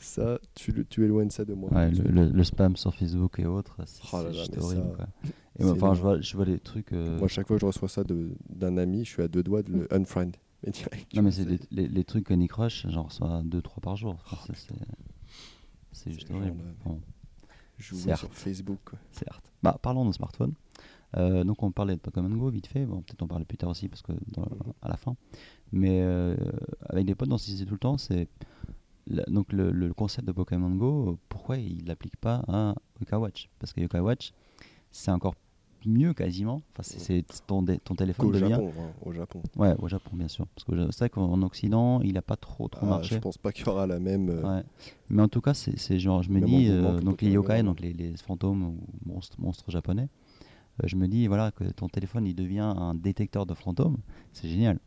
[0.00, 1.72] Ça, tu, tu éloignes ça de moi.
[1.72, 4.96] Ouais, le, le- le spam sur Facebook et autres, c'est Oh horrible.
[4.96, 5.08] ça.
[5.58, 6.92] Et moi, enfin, je vois, je vois les trucs.
[6.92, 8.04] euh, Moi, chaque fois que je reçois ça
[8.48, 10.30] d'un ami, je suis à deux doigts de le unfriend.
[10.64, 11.14] Mais direct.
[11.14, 14.16] non, mais c'est les, les, les trucs Candy Crush, j'en reçois 2-3 par jour.
[14.26, 14.52] Enfin,
[15.92, 16.46] c'est- juste horrible.
[16.58, 16.72] gens-là.
[16.84, 17.00] Bon,
[17.78, 18.78] Jouer sur Facebook.
[18.84, 18.98] quoi.
[19.12, 19.52] certes.
[19.62, 20.54] Bah, parlons de smartphone.
[21.16, 22.84] Euh, donc, on parlait de Pokémon Go vite fait.
[22.86, 24.48] Bon, peut-être on parle plus tard aussi parce que dans-
[24.82, 25.14] à la fin.
[25.72, 26.36] Mais euh,
[26.88, 28.28] avec des potes, on disait tout le temps, c'est
[29.28, 31.18] donc le, le concept de Pokémon Go.
[31.28, 33.48] Pourquoi il l'applique pas à Yokai Watch?
[33.58, 34.32] Parce que Yokai Watch,
[34.90, 35.34] c'est encore
[35.86, 36.60] mieux quasiment.
[36.72, 38.50] Enfin, c'est ton, téléphone Qu'au devient.
[38.50, 39.42] Japon, hein, au Japon.
[39.56, 40.46] Ouais, au Japon, bien sûr.
[40.48, 43.14] Parce que c'est vrai qu'en Occident, il a pas trop, trop Ah, marché.
[43.14, 44.28] je pense pas qu'il y aura la même.
[44.28, 44.62] euh, Ouais.
[45.08, 47.62] Mais en tout cas, c'est genre, je me Même dis, euh, donc les yokai, Go.
[47.68, 50.08] donc les, les fantômes ou monstres, monstres japonais,
[50.82, 53.98] euh, je me dis, voilà, que ton téléphone, il devient un détecteur de fantômes,
[54.32, 54.78] c'est génial.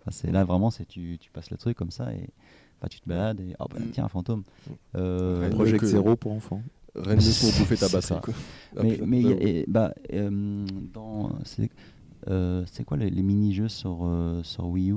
[0.00, 2.30] Enfin, c'est là vraiment, c'est tu, tu passes le truc comme ça et
[2.78, 3.90] enfin, tu te balades et oh, bah, Mm.
[3.92, 4.40] tiens un fantôme.
[4.40, 4.72] Mm.
[4.96, 6.62] Euh, de Project que- Zero pour enfants.
[6.94, 7.88] Rien de mieux pour bouffer ta
[8.22, 8.34] quoi.
[8.82, 9.46] mais mais il y a- j'avoue.
[9.46, 10.64] et, bah, euh,
[10.94, 11.70] dans c'est
[12.28, 14.96] euh, c'est quoi les, les mini-jeux sur, euh, sur Wii U?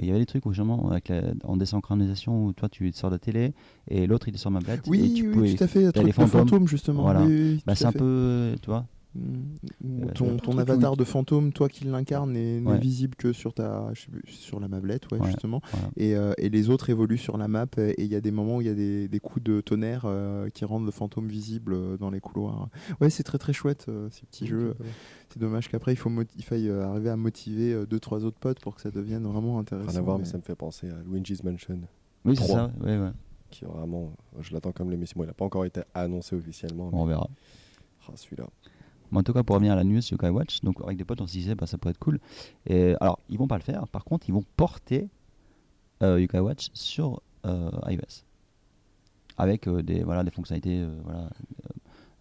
[0.00, 2.92] Il y avait des trucs où justement avec la, en désynchronisation où toi tu es
[2.92, 3.52] sur la télé
[3.88, 5.84] et l'autre il est sur ma et Oui, tu oui, pouvais tout à fait.
[5.84, 6.48] t'as Truc les de fantômes.
[6.48, 7.02] fantôme justement.
[7.02, 7.22] Voilà.
[7.24, 7.98] Oui, oui, bah, c'est un fait.
[7.98, 11.84] peu euh, tu vois Euh, ton, le ton truc où avatar de fantôme, toi qui
[11.84, 12.78] l'incarne, n'est Ouais.
[12.78, 15.60] visible que sur ta, je sais plus, sur la mablette, ouais, Ouais, justement.
[15.96, 17.66] Et, euh, et les autres évoluent sur la map.
[17.78, 20.02] Et il y a des moments où il y a des, des coups de tonnerre
[20.06, 22.68] euh, qui rendent le fantôme visible euh, dans les couloirs.
[23.00, 24.74] Ouais, c'est très très chouette euh, ces petits jeux.
[25.30, 28.38] C'est dommage qu'après il faut il faille euh, arriver à motiver euh, deux trois autres
[28.38, 29.90] potes pour que ça devienne vraiment intéressant.
[29.90, 31.80] Rien à voir, mais mais- ça me fait penser à Luigi's Mansion,
[32.24, 32.56] oui c'est Trois.
[32.56, 33.10] ça ouais, ouais.
[33.50, 34.12] qui vraiment.
[34.40, 35.14] Je l'attends comme les Messi.
[35.16, 36.88] Bon, il n'a pas encore été annoncé officiellement.
[36.90, 37.28] Bon, on verra
[38.08, 38.46] Ah, celui-là.
[39.12, 41.20] Mais en tout cas, pour revenir à la news Yokai Watch, donc avec des potes,
[41.20, 42.18] on se disait bah, ça pourrait être cool.
[42.66, 43.86] Et, alors, ils vont pas le faire.
[43.88, 45.08] Par contre, ils vont porter
[46.02, 48.24] euh, Yokai Watch sur euh, iOS
[49.38, 51.28] avec euh, des voilà des fonctionnalités euh, voilà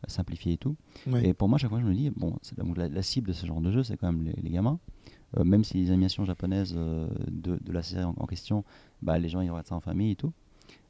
[0.08, 0.76] simplifiées et tout.
[1.08, 1.28] Ouais.
[1.28, 3.46] Et pour moi, chaque fois, je me dis bon, donc la, la cible de ce
[3.46, 4.80] genre de jeu, c'est quand même les, les gamins.
[5.46, 7.08] Même si les animations japonaises de,
[7.58, 8.66] de la série en, en question,
[9.02, 10.34] bah, les gens ils regardent ça en famille et tout.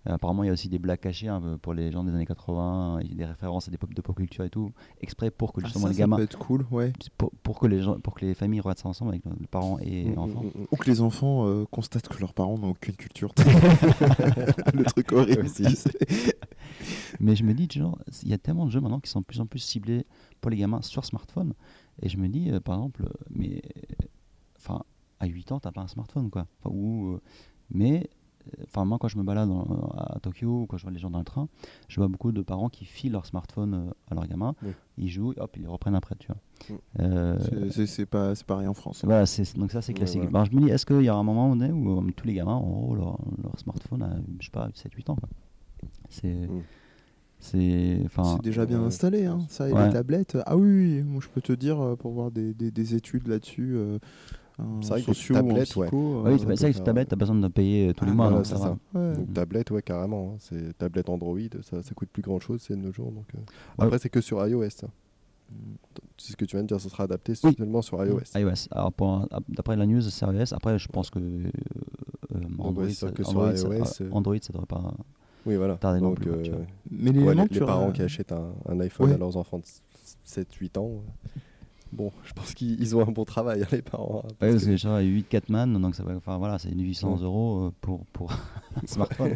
[0.07, 2.11] Euh, apparemment, il y a aussi des blagues cachées un peu pour les gens des
[2.11, 5.53] années 80, et des références à des pop de pop culture et tout, exprès pour
[5.53, 6.91] que Ah, justement ça, les ça gamins peut être cool, ouais.
[7.19, 9.77] pour, pour que les gens pour que les familles regardent ça ensemble avec les parents
[9.79, 10.43] et Mm, enfants.
[10.43, 10.65] mm.
[10.71, 13.31] Ou que les enfants euh, constatent que leurs parents n'ont aucune culture.
[14.73, 15.45] le truc horrible.
[15.45, 15.65] Aussi.
[17.19, 19.25] Mais je me dis genre il y a tellement de jeux maintenant qui sont de
[19.25, 20.05] plus en plus ciblés
[20.39, 21.53] pour les gamins sur smartphone
[22.01, 23.61] et je me dis euh, par exemple euh, mais
[24.57, 24.81] enfin
[25.19, 26.47] à 8 ans t'as pas un smartphone quoi.
[26.63, 27.21] Enfin, ou euh,
[27.69, 28.20] mais euh,
[28.65, 29.63] enfin moi quand je me balade dans-
[29.97, 31.47] à Tokyo ou quand je vois les gens dans le train,
[31.87, 34.71] je vois beaucoup de parents qui filent leur smartphone euh, à leurs gamins, Oui.
[34.97, 36.37] ils jouent hop ils reprennent après tu vois.
[36.69, 36.79] Mm.
[37.01, 39.01] Euh, C'est- pas, c'est pareil en France.
[39.03, 40.21] Voilà, c'est, donc ça c'est Ouais, classique.
[40.21, 40.31] voilà.
[40.31, 42.33] Ben, je me dis, est-ce qu'il y aura un moment donné où euh, tous les
[42.35, 45.29] gamins auront leur, leur smartphone à, je sais pas, 7-8 ans quoi.
[46.09, 46.47] C'est.
[46.47, 46.61] Mm.
[47.39, 48.01] C'est.
[48.05, 48.35] Enfin.
[48.35, 49.39] C'est déjà bien installé, hein.
[49.49, 49.87] ça et Ouais.
[49.87, 50.37] les tablettes.
[50.45, 50.67] Ah oui,
[50.97, 53.97] oui, moi je peux te dire, pour voir des, des, des études là-dessus, euh,
[54.61, 55.87] en C'est vrai que les sociaux ou en tablettes, ouais.
[55.87, 58.15] psycho, euh, Oui, c'est vrai que tablette, t'as besoin de payer euh, tous les Ah,
[58.15, 59.13] mois, voilà, donc c'est ça, ouais.
[59.15, 60.33] Donc tablette, ouais, carrément.
[60.33, 60.37] hein.
[60.39, 63.11] C'est tablette Android, ça, ça coûte plus grand chose, c'est de nos jours.
[63.11, 63.39] Donc, euh.
[63.39, 63.85] Ouais.
[63.85, 64.69] Après, c'est que sur iOS.
[64.69, 64.87] ça.
[64.87, 65.53] Mm.
[66.17, 67.55] C'est ce que tu viens de dire, ça sera adapté Oui.
[67.57, 68.21] seulement sur iOS.
[68.35, 68.67] iOS.
[68.71, 68.91] Alors,
[69.49, 70.53] d'après la news, c'est iOS.
[70.53, 71.49] Après, je pense que euh,
[72.59, 74.93] Android, ouais, ça, que Android, iOS, ah, euh, Android, ça devrait pas.
[75.45, 75.75] Oui, voilà.
[75.75, 76.55] Tarder non Donc, plus, euh.
[76.91, 79.15] Mais ouais, les, les tu parents qui achètent un, un iPhone Ouais.
[79.15, 79.63] à leurs enfants de
[80.25, 80.91] 7-8 ans,
[81.93, 84.21] bon, je pense qu'ils ils ont un bon travail, hein, les parents.
[84.23, 86.69] hein, Ouais, parce parce que- que sais, 8 Catman, donc ça va, enfin voilà, c'est
[86.73, 87.23] 800 Ouais.
[87.23, 88.31] euros euh, pour, pour
[88.83, 89.35] un smartphone.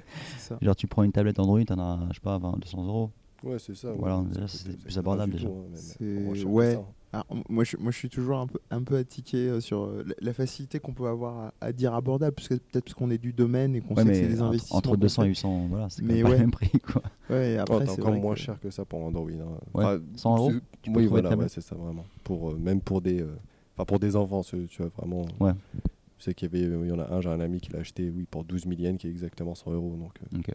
[0.62, 3.12] Genre, tu prends une tablette Android, t'en as, je sais pas, 20, 200 euros.
[3.46, 3.89] Ouais, c'est ça.
[3.91, 3.96] ouais.
[4.00, 5.48] Voilà, c'est plus abordable, déjà.
[5.48, 5.54] tout,
[6.02, 6.76] hein, ouais.
[6.76, 6.84] hein.
[7.14, 10.04] Alors, moi, je, moi, je suis toujours un peu, un peu attiqué euh, sur euh,
[10.06, 13.10] la, la facilité qu'on peut avoir à, à dire abordable, parce que peut-être parce qu'on
[13.10, 14.78] est du domaine et qu'on Ouais, sait que c'est des investissements.
[14.80, 16.36] entre 200 et qu'on 800, voilà, c'est même pas ouais.
[16.36, 16.72] le même prix.
[16.82, 17.02] Quoi.
[17.30, 19.30] Ouais, et Oh, après, c'est encore moins que- cher que ça pour Android.
[19.30, 19.58] hein.
[19.74, 22.04] Ouais, 100 euros, c'est- tu oui, voilà, ouais, c'est ça vraiment.
[22.26, 23.38] Pour euh, même pour des, euh,
[23.78, 25.26] enfin pour des enfants, tu tu vois vraiment.
[25.39, 25.54] Ouais.
[26.18, 27.80] Je sais qu'il y avait, il y en a un, j'ai un ami qui l'a
[27.80, 29.96] acheté, oui, pour 12 000 yens, qui est exactement 100 euros.
[29.98, 30.54] Donc, euh, Ok.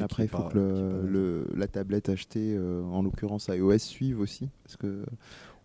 [0.00, 0.58] Après, il faut pas- que
[1.06, 4.48] le, la tablette achetée, euh, en l'occurrence iOS, suive aussi.
[4.64, 5.04] Parce que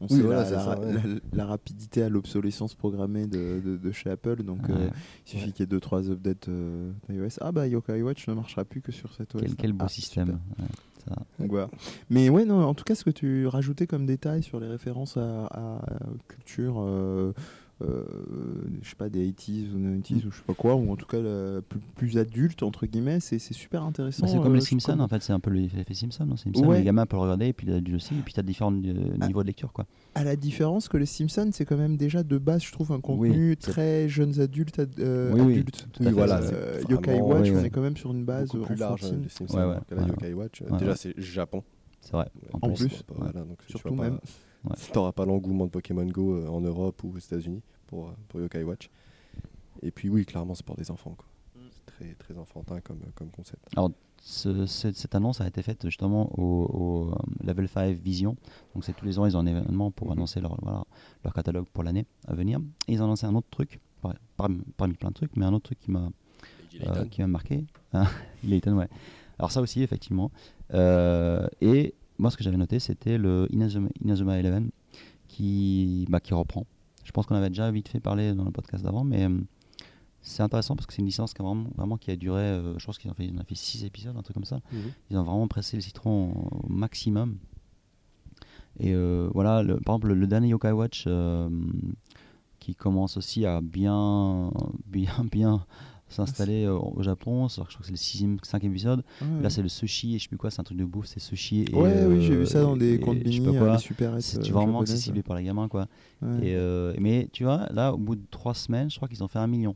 [0.01, 0.93] on Oui, sait voilà, la, c'est la- ça, ouais.
[0.93, 4.43] la- la rapidité à l'obsolescence programmée de, de- de chez Apple.
[4.43, 4.75] Donc, Ouais.
[4.75, 4.89] euh,
[5.25, 7.37] il suffit qu'il y ait 2-3 updates euh, d'iOS.
[7.41, 9.41] Ah bah, Yokai Watch ne marchera plus que sur cette OS.
[9.41, 10.25] Quel, quel beau Ah, système.
[10.27, 10.65] super.
[10.65, 10.71] Ouais,
[11.07, 11.15] ça.
[11.39, 11.69] Donc, voilà.
[12.09, 15.15] Mais ouais, non, en tout cas, ce que tu rajoutais comme détail sur les références
[15.17, 15.81] à, à
[16.27, 16.75] culture,
[17.83, 18.03] euh,
[18.81, 21.05] je sais pas, des 80s ou 90s ou je sais pas quoi, ou en tout
[21.05, 24.25] cas la plus, plus adulte, entre guillemets, c'est c'est super intéressant.
[24.25, 26.27] Bah, c'est comme euh, les Simpsons, en fait, c'est un peu l'effet Simpson.
[26.31, 26.37] hein.
[26.37, 26.79] Simpson, Ouais.
[26.79, 28.73] les gamins peuvent le regarder, et puis les adultes aussi, et puis tu as différents
[28.73, 29.27] euh, Ah.
[29.27, 29.73] niveaux de lecture.
[29.73, 29.85] Quoi.
[30.15, 33.01] À la différence que les Simpsons, c'est quand même déjà de base, je trouve, un
[33.01, 35.87] contenu très jeunes adultes, ad- euh, Oui, oui, adultes.
[35.91, 38.49] tout à fait, voilà, Euh, Yokai Watch, oui, on est quand même sur une base
[38.49, 40.61] beaucoup plus large, les Simpsons, Ouais, ouais, que la ouais, Yokai Watch.
[40.61, 40.77] Ouais.
[40.79, 41.63] Déjà, c'est Japon.
[42.01, 42.27] C'est vrai.
[42.51, 42.87] En En plus.
[42.87, 43.03] plus.
[43.07, 44.19] Bah, voilà, donc Surtout même.
[44.93, 48.39] T'auras pas l'engouement de Pokémon Go euh, en Europe ou aux États-Unis pour, euh, pour
[48.41, 48.89] Yokai Watch.
[49.81, 51.15] Et puis oui, clairement, c'est pour des enfants.
[51.17, 51.25] quoi.
[51.71, 53.63] C'est très, très enfantin comme, comme concept.
[54.25, 57.15] Ce- ce- cette annonce a été faite justement au, au, euh,
[57.45, 58.37] Level 5 Vision.
[58.73, 60.13] Donc c'est tous les ans, ils ont un événement pour Mhm.
[60.13, 60.85] annoncer leur, voilà,
[61.25, 62.59] leur catalogue pour l'année à venir.
[62.87, 65.53] Et ils ont annoncé un autre truc, par- parmi, parmi plein de trucs, mais un
[65.53, 66.09] autre truc qui m'a
[66.87, 67.65] euh, qui m'a marqué.
[67.91, 68.05] Hein,
[68.43, 68.87] Layton, ouais.
[69.37, 70.31] Alors ça aussi, effectivement.
[70.73, 74.71] Euh, et moi, ce que j'avais noté, c'était le Inazuma, Inazuma Eleven
[75.27, 76.65] qui, bah, qui reprend.
[77.03, 79.39] Je pense qu'on avait déjà vite fait parler dans le podcast d'avant, mais euh,
[80.21, 82.77] c'est intéressant parce que c'est une licence qui a vraiment, vraiment qui a duré, euh,
[82.79, 84.61] je pense qu'ils ont fait, ont fait 6 épisodes, un truc comme ça.
[85.09, 86.31] Ils ont vraiment pressé le citron
[86.63, 87.37] au maximum.
[88.79, 91.49] Et euh, voilà, le- par exemple, le, le dernier Yokai Watch euh,
[92.59, 94.51] qui commence aussi à bien,
[94.87, 95.65] bien, bien
[96.13, 97.47] s'installer euh, au Japon.
[97.47, 99.03] Je crois que c'est le 6 5 épisode.
[99.21, 99.41] Ouais.
[99.41, 101.19] Là, c'est le sushi et je sais plus quoi, c'est un truc de bouffe, c'est
[101.19, 101.65] sushi.
[101.71, 103.73] Et, Ouais, oui, j'ai euh, vu ça dans des comptes mini, pas euh, quoi.
[103.73, 105.87] les super C'est tu vraiment accessible par les gamins, quoi.
[106.21, 106.47] Ouais.
[106.47, 109.27] Et, euh, mais tu vois, là, au bout de 3 semaines, je crois qu'ils ont
[109.27, 109.75] fait un million.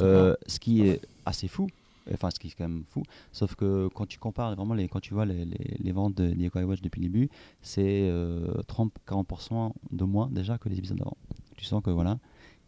[0.00, 1.68] Euh, ce qui est assez fou.
[2.12, 3.02] Enfin, ce qui est quand même fou.
[3.30, 6.34] Sauf que quand tu compares vraiment, les, quand tu vois les, les, les ventes de,
[6.34, 7.30] Yokai Watch depuis le début,
[7.62, 11.16] c'est euh, 30-40% de moins déjà que les épisodes d'avant.
[11.56, 12.18] Tu sens que voilà,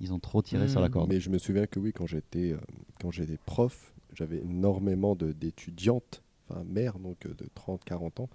[0.01, 0.93] ils ont trop tiré sur la Mm.
[0.93, 1.09] corde.
[1.11, 2.59] Mais je me souviens que oui, quand j'étais euh,
[3.01, 8.29] quand j'étais prof, j'avais énormément de- d'étudiantes, enfin mères, donc euh, de 30-40 ans,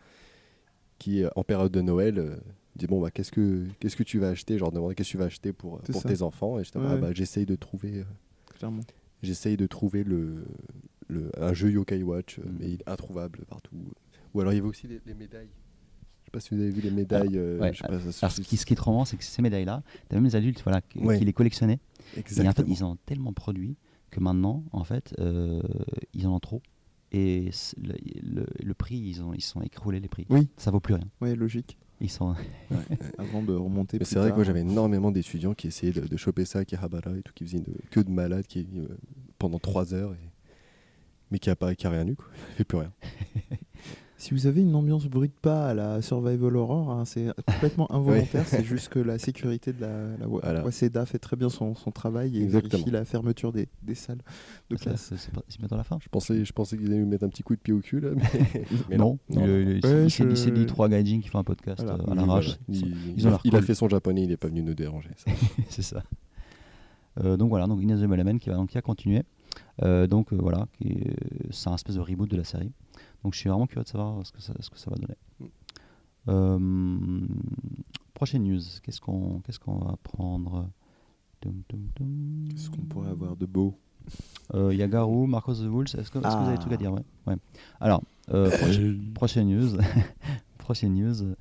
[0.98, 2.36] qui euh, en période de Noël euh,
[2.76, 5.18] disaient bon bah qu'est-ce que qu'est-ce que tu vas acheter, genre demandaient qu'est-ce que tu
[5.18, 6.10] vas acheter pour euh, pour ça.
[6.10, 6.60] tes enfants?
[6.60, 7.02] Et j'étais Ouais, ah, ouais.
[7.02, 8.04] bah j'essaye de trouver euh,
[8.58, 8.82] clairement.
[9.22, 10.46] j'essaye de trouver le,
[11.08, 12.58] le un jeu Yokai Watch euh, Mm.
[12.60, 13.76] mais il est introuvable partout.
[14.34, 15.50] Ou alors il y avait aussi les, les médailles.
[16.30, 17.38] Je sais pas si vous avez vu les médailles.
[17.38, 19.18] euh, ouais, je sais pas, ça- Alors, ce qui, ce qui est trop marrant, c'est
[19.18, 21.18] que ces médailles-là, t'as même les adultes voilà, qui, Ouais.
[21.18, 21.80] qui les collectionnaient.
[22.16, 23.76] Et en fait, ils en ont tellement produit
[24.12, 25.62] que maintenant, en fait, euh,
[26.14, 26.62] ils en ont trop.
[27.12, 27.50] Et
[27.82, 30.28] le, le- le prix, ils ont ils sont écroulés les prix.
[30.30, 30.48] Oui.
[30.58, 31.08] Ça vaut plus rien.
[31.22, 31.80] Ouais, logique.
[32.00, 32.36] Ils sont.
[33.18, 33.98] Avant de remonter.
[34.04, 37.18] C'est vrai que moi j'avais énormément d'étudiants qui essayaient de, de choper ça à Akihabara
[37.18, 38.88] et tout, qui faisaient une queue de malade qui, euh,
[39.40, 40.30] pendant 3 heures, et...
[41.32, 42.28] mais qui a, pas, qui a rien eu, quoi.
[42.52, 42.92] Il fait plus rien.
[44.22, 47.90] Si vous avez une ambiance bruit de pas à la Survival Horror, hein, c'est complètement
[47.96, 48.46] involontaire.
[48.46, 50.62] C'est juste que la sécurité de la, la Voilà.
[51.06, 52.72] Fait très bien son, son travail et Exactement.
[52.72, 54.18] vérifie la fermeture des, des salles
[54.70, 55.02] de Ça, classe.
[55.10, 55.98] C'est c'est pas- c'est bientôt la fin.
[56.04, 58.02] Je pensais, je pensais qu'ils allaient nous mettre un petit coup de pied au cul,
[58.02, 62.04] là, mais, mais non, Ouais, je- s'est dit trois gaijins qui font un podcast Voilà.
[62.04, 62.46] euh, à Oui, l'arrache.
[62.68, 62.82] voilà.
[62.88, 65.12] Il, Ils ont il a fait son japonais, il est pas venu nous déranger.
[65.70, 66.04] c'est ça.
[67.24, 69.24] Euh, donc voilà, donc Inazuma Eleven qui va donc qui a continué.
[69.82, 70.68] Euh, donc euh, voilà,
[71.52, 72.72] c'est un espèce de reboot de la série.
[73.24, 75.16] Donc je suis vraiment curieux de savoir ce que ça, ce que ça va donner.
[75.40, 75.46] Mm.
[76.30, 77.28] Euh,
[78.14, 80.70] prochaine news, qu'est-ce qu'on qu'est-ce qu'on va prendre?
[81.42, 83.78] Qu'est-ce qu'on pourrait avoir de beau?
[84.54, 85.96] Euh, Il y a Garou, Marcos the Wolves.
[85.98, 86.58] Est-ce que, vous avez des Ah.
[86.58, 86.92] trucs à dire?
[86.94, 87.04] Ouais.
[87.28, 87.36] Ouais.
[87.80, 88.02] Alors,
[88.34, 89.78] euh, prochaine, prochaine news.
[90.58, 91.22] prochaine news.
[91.24, 91.36] euh,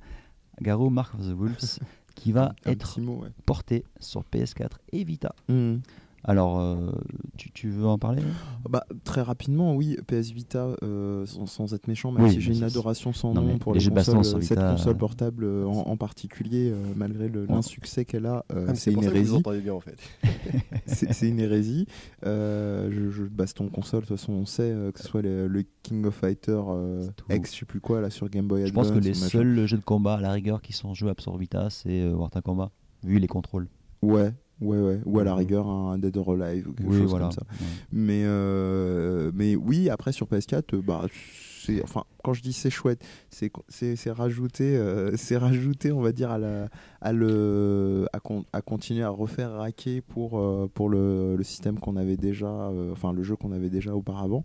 [0.61, 1.79] Garou, Mark of the Wolves,
[2.15, 3.29] qui va Un être ouais.
[3.45, 5.33] porté sur PS4 et Vita.
[5.47, 5.77] Hmm.
[6.25, 6.91] Alors, euh,
[7.37, 8.21] tu, tu veux en parler
[8.69, 12.55] Bah, très rapidement, oui, PS Vita, euh, sans, sans être méchant, même Oui, si j'ai
[12.57, 15.65] une adoration sans non, nom pour les les consoles, euh, cette Vita, console portable euh,
[15.65, 17.45] en, en particulier, euh, malgré Ouais.
[17.47, 19.35] l'insuccès qu'elle a, Ah, c'est une hérésie.
[19.35, 19.97] entendez bien en fait.
[20.85, 21.85] c'est une hérésie.
[22.23, 25.63] Je, je baston console, de toute façon, on sait euh, que ce soit le, le
[25.83, 27.07] King of Fighter euh.
[27.29, 28.89] X, je sais plus quoi, là sur Game Boy Je Advance.
[28.89, 31.69] pense que les seuls jeux de combat à la rigueur qui sont jouables sur Vita,
[31.69, 32.71] c'est euh, Mortal Kombat,
[33.03, 33.67] vu les contrôles.
[34.01, 34.99] Ouais, ouais, ouais.
[35.05, 35.37] Ou à la Mhm.
[35.37, 37.25] rigueur, un Dead or Alive ou quelque Oui, chose voilà.
[37.25, 37.41] comme ça.
[37.51, 37.67] Ouais.
[37.91, 42.69] Mais, euh, mais oui, après sur PS4, euh, bah, c'est enfin quand je dis c'est
[42.69, 46.67] chouette c'est c'est c'est rajouter euh, c'est rajouter on va dire à la
[47.01, 51.77] à le à, con- à continuer à refaire raquer pour euh, pour le, le système
[51.77, 54.43] qu'on avait déjà euh, enfin le jeu qu'on avait déjà auparavant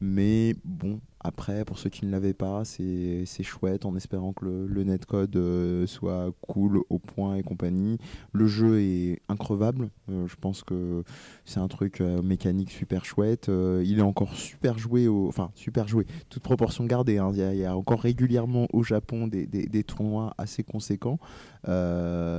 [0.00, 4.44] mais bon après pour ceux qui ne l'avaient pas c'est c'est chouette en espérant que
[4.44, 7.98] le, le netcode euh, soit cool au point et compagnie
[8.32, 11.04] le jeu est increvable Euh, je pense que
[11.44, 13.48] c'est un truc euh, mécanique super chouette.
[13.48, 15.28] Il est encore super joué, au...
[15.28, 17.18] enfin super joué, toute proportion gardée.
[17.18, 17.30] hein.
[17.32, 20.64] Il, y a, il y a encore régulièrement au Japon des, des- des tournois assez
[20.64, 21.18] conséquents.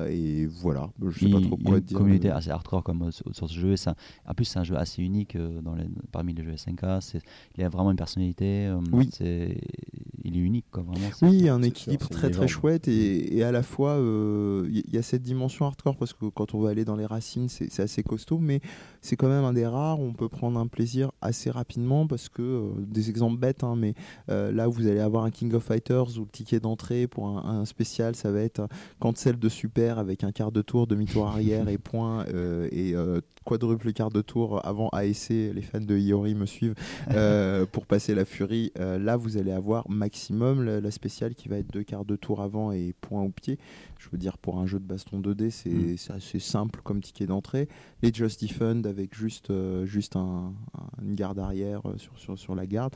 [0.09, 1.97] Et voilà, je sais il, pas trop il y a quoi une dire.
[1.97, 3.71] communauté assez hardcore comme sur, ce jeu.
[3.73, 3.95] et ça-
[4.27, 6.85] en plus, c'est un jeu assez unique dans les, parmi les jeux SNK.
[7.01, 7.21] C'est-
[7.57, 8.67] Il a vraiment une personnalité.
[8.91, 9.09] Oui.
[9.11, 9.57] c'est-
[10.25, 11.09] Il est unique, quoi, vraiment.
[11.21, 14.95] Oui, un équilibre sûr, très très chouette et, et à la fois euh, il y,
[14.95, 17.79] y a cette dimension hardcore parce que quand on va aller dans les racines c'est
[17.81, 18.61] assez costaud mais
[19.01, 22.29] c'est quand même un des rares où on peut prendre un plaisir assez rapidement parce
[22.29, 23.95] que euh, des exemples bêtes hein, mais
[24.29, 27.59] euh, là vous allez avoir un King of Fighters où le ticket d'entrée pour un,
[27.59, 28.69] un spécial ça va être
[29.01, 32.25] cancel de super avec un quart de tour, demi-tour arrière et point
[32.71, 32.95] et
[33.43, 36.75] quadruple quart de tour avant ASC les fans de Iori me suivent
[37.73, 38.62] pour passer la furie.
[38.79, 42.15] Euh, là, vous allez avoir maximum la, la spéciale qui va être deux quarts de
[42.15, 43.57] tour avant et point au pied.
[43.99, 45.97] Je veux dire, pour un jeu de baston 2D, c'est Mm.
[45.97, 47.67] c'est assez simple comme ticket d'entrée.
[48.01, 52.37] Les Just Defend avec juste, euh, juste un- un- une garde arrière euh, sur, sur,
[52.37, 52.93] sur la garde.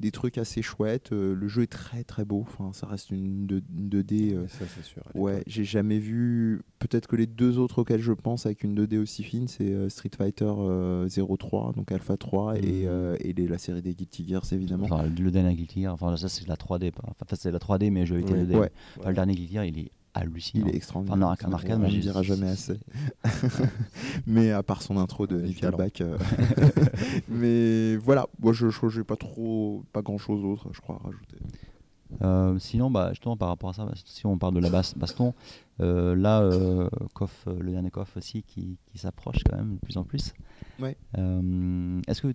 [0.00, 1.12] Des trucs assez chouettes.
[1.12, 2.40] Euh, le jeu est très très beau.
[2.48, 4.34] Enfin, ça reste une, deux- une 2D.
[4.34, 5.02] euh, Ça, c'est sûr.
[5.14, 6.62] Ouais, j'ai jamais vu.
[6.78, 9.88] Peut-être que les deux autres auxquels je pense avec une 2D aussi fine, c'est euh,
[9.90, 14.26] Street Fighter euh, 03, donc Alpha 3, et, euh, et les- la série des Guilty
[14.26, 14.84] Gears évidemment.
[14.90, 16.90] Enfin, le dernier Guilty Gear, enfin, ça c'est la 3D.
[16.92, 18.44] pas- Enfin, c'est la 3D, mais jeu vidéo Ouais.
[18.44, 18.54] 2D.
[18.56, 18.70] Ouais.
[18.98, 20.66] Enfin, le dernier Guilty Gear, il est hallucinant.
[20.66, 21.14] il est extraordinaire.
[21.14, 22.78] Enfin, non, en arcade, on ne dira jamais assez.
[24.26, 26.00] Mais à part son intro de Ouais, Nickelback.
[26.00, 26.18] euh,
[27.28, 31.36] Mais voilà, moi je n'ai pas trop, pas grand chose d'autre, je crois, à rajouter.
[32.22, 34.94] Euh, sinon, bah, justement, par rapport à ça, bah, si on parle de la bas-
[34.96, 35.32] baston,
[35.80, 36.88] euh, là, euh,
[37.46, 40.32] le dernier KOF aussi qui, qui s'approche quand même de plus en plus.
[40.80, 40.96] Ouais.
[41.14, 42.34] Est-ce que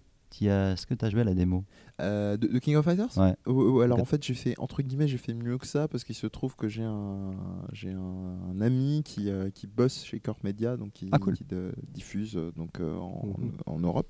[0.49, 1.63] as, est-ce que as joué à la démo
[2.01, 3.35] Euh, de, de King of Fighters Ouais.
[3.45, 6.03] Oh, oh, alors en fait j'ai fait entre guillemets j'ai fait mieux que ça parce
[6.03, 7.31] qu'il se trouve que j'ai un
[7.71, 11.35] j'ai un, un ami qui, euh, qui bosse chez Corp Media donc qui, Ah, cool.
[11.37, 13.51] qui de- diffuse euh, donc euh, en, Mhm.
[13.65, 14.09] en Europe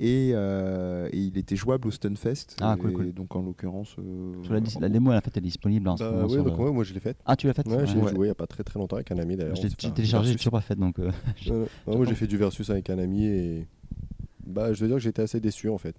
[0.00, 3.12] et, euh, et il était jouable au Stunfest Ah, cool, cool.
[3.12, 6.12] donc en l'occurrence euh, Tu La démo, en fait, elle est disponible en ce Bah,
[6.12, 6.26] moment.
[6.28, 7.18] ouais, donc le- ouais, moi je l'ai faite.
[7.24, 8.10] Ah, tu l'as faite Ouais, j'ai Ouais.
[8.10, 9.56] joué il n'y a pas très très longtemps avec un ami d'ailleurs.
[9.56, 10.36] Je l'ai téléchargé, j'ai versus.
[10.36, 10.76] toujours pas fait.
[10.76, 11.66] Donc, euh, je- Non, non.
[11.86, 13.66] Ouais, moi j'ai fait du versus avec un ami et
[14.46, 15.96] bah je veux dire que j'étais assez déçu en fait.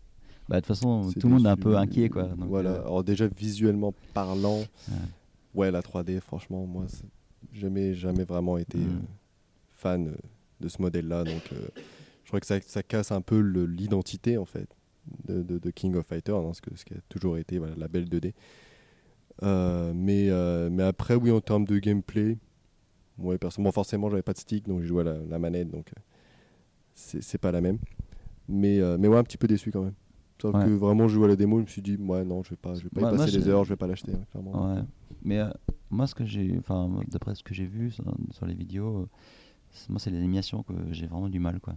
[0.50, 2.10] bah, de toute façon, tout le monde est un peu inquiet.
[2.10, 2.72] Quoi, donc, voilà.
[2.72, 4.64] euh, Alors déjà visuellement parlant,
[5.54, 5.72] Ouais.
[5.72, 6.86] la 3D franchement moi
[7.54, 9.00] jamais jamais vraiment été euh,
[9.74, 10.16] fan euh,
[10.60, 11.68] de ce modèle-là donc euh,
[12.24, 14.68] je crois que ça, ça casse un peu l'identité en fait
[15.28, 17.76] de, de- de King of Fighters, hein, ce, que, ce qui a toujours été voilà,
[17.76, 18.34] la belle 2D.
[19.44, 22.38] Euh, mais, euh, mais après oui en termes de gameplay,
[23.18, 25.92] ouais personnellement forcément j'avais pas de stick donc j'ai joué à la, la manette donc
[26.94, 27.78] c'est pas la même.
[28.48, 29.94] Mais euh, mais ouais un petit peu déçu quand même.
[30.42, 30.66] Sauf Ouais.
[30.66, 32.56] que vraiment je jouais à la démo, je me suis dit ouais non je vais
[32.56, 34.74] pas je vais pas y passer j'ai- heures, je vais pas l'acheter hein, clairement.
[34.76, 34.82] Ouais.
[35.24, 35.50] Mais euh,
[35.90, 39.08] moi, ce que j'ai, enfin, d'après ce que j'ai vu sur, sur les vidéos, euh,
[39.90, 41.76] moi, c'est les animations que j'ai vraiment du mal, quoi.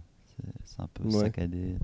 [0.65, 1.11] C'est- un peu Ouais.
[1.11, 1.75] saccadé.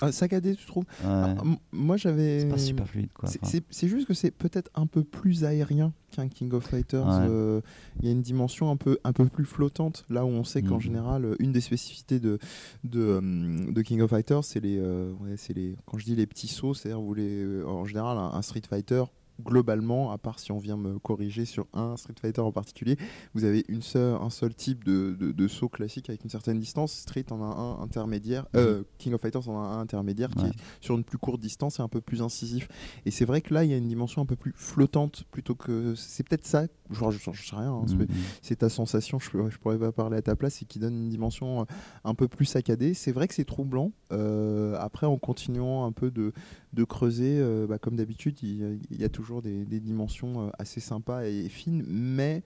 [0.00, 1.08] Ah, saccadé tu trouves Ouais.
[1.10, 1.34] Ah,
[1.72, 3.28] moi j'avais c'est pas super fluide, quoi.
[3.28, 7.06] C'est- juste que c'est peut-être un peu plus aérien qu'un King of Fighters.
[7.06, 7.26] Ouais.
[7.28, 7.60] euh,
[8.00, 10.62] Il y a une dimension un peu, un peu plus flottante, là où on sait
[10.62, 10.80] qu'en Mhm.
[10.80, 12.38] général, euh, une des spécificités de,
[12.84, 15.76] de, euh, de King of Fighters, c'est les, euh, ouais, les.
[15.86, 19.02] Quand je dis les petits sauts, c'est-à-dire vous les, en général, un, un Street Fighter.
[19.42, 22.96] Globalement, à part si on vient me corriger sur un Street Fighter en particulier,
[23.34, 26.58] vous avez une seule, un seul type de, de, de saut classique avec une certaine
[26.58, 26.92] distance.
[26.92, 30.52] Street en a un intermédiaire, euh, King of Fighters en a un intermédiaire qui est
[30.80, 32.68] sur une plus courte distance et un peu plus incisif.
[33.06, 35.54] Et c'est vrai que là, il y a une dimension un peu plus flottante plutôt
[35.54, 35.94] que.
[35.94, 38.08] C'est peut-être ça, genre, je, je sais rien, hein, c'est- mhm.
[38.42, 41.08] c'est ta sensation, je, je pourrais pas parler à ta place, et qui donne une
[41.08, 41.64] dimension euh,
[42.04, 42.94] un peu plus saccadée.
[42.94, 43.92] C'est vrai que c'est troublant.
[44.12, 46.32] Euh, après, en continuant un peu de,
[46.72, 50.80] de creuser, euh, bah, comme d'habitude, il, il y a toujours des, des dimensions assez
[50.80, 52.42] sympas et fines, mais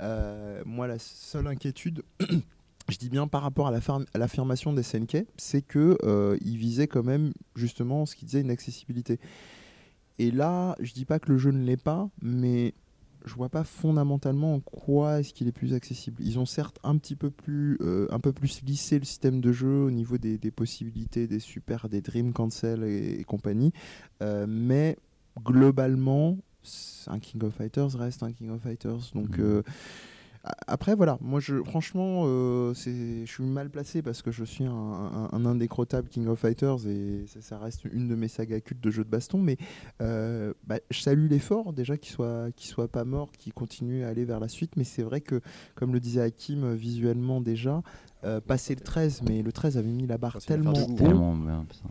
[0.00, 2.02] euh, moi, la seule inquiétude.
[2.90, 3.72] Je dis bien par rapport à
[4.14, 8.50] l'affirmation des SNK, c'est que euh, il visait quand même justement ce qu'il disait une
[8.50, 9.18] accessibilité.
[10.18, 12.74] Et là, je dis pas que le jeu ne l'est pas, mais
[13.24, 16.22] je vois pas fondamentalement en quoi est-ce qu'il est plus accessible.
[16.22, 19.50] Ils ont certes un petit peu plus, euh, un peu plus lissé le système de
[19.52, 23.72] jeu au niveau des, des possibilités, des super, des Dream Cancel et, et compagnie,
[24.22, 24.98] euh, mais
[25.44, 26.38] globalement,
[27.06, 29.10] un King of Fighters reste un King of Fighters.
[29.14, 29.62] Donc Mhm.
[30.66, 35.28] Après, voilà, moi, je, franchement, euh, je suis mal placé parce que je suis un,
[35.32, 39.04] un- indécrottable King of Fighters et ça, reste une de mes sagas cultes de jeux
[39.04, 39.38] de baston.
[39.38, 39.56] Mais
[40.02, 44.08] euh, bah, je salue l'effort, déjà, qu'il soit, qu'il soit pas mort, qu'il continue à
[44.08, 44.76] aller vers la suite.
[44.76, 45.40] Mais c'est vrai que,
[45.76, 47.82] comme le disait Hakim, euh, visuellement déjà,
[48.24, 50.96] euh, passer le 13, mais le 13 avait mis la barre tellement haut.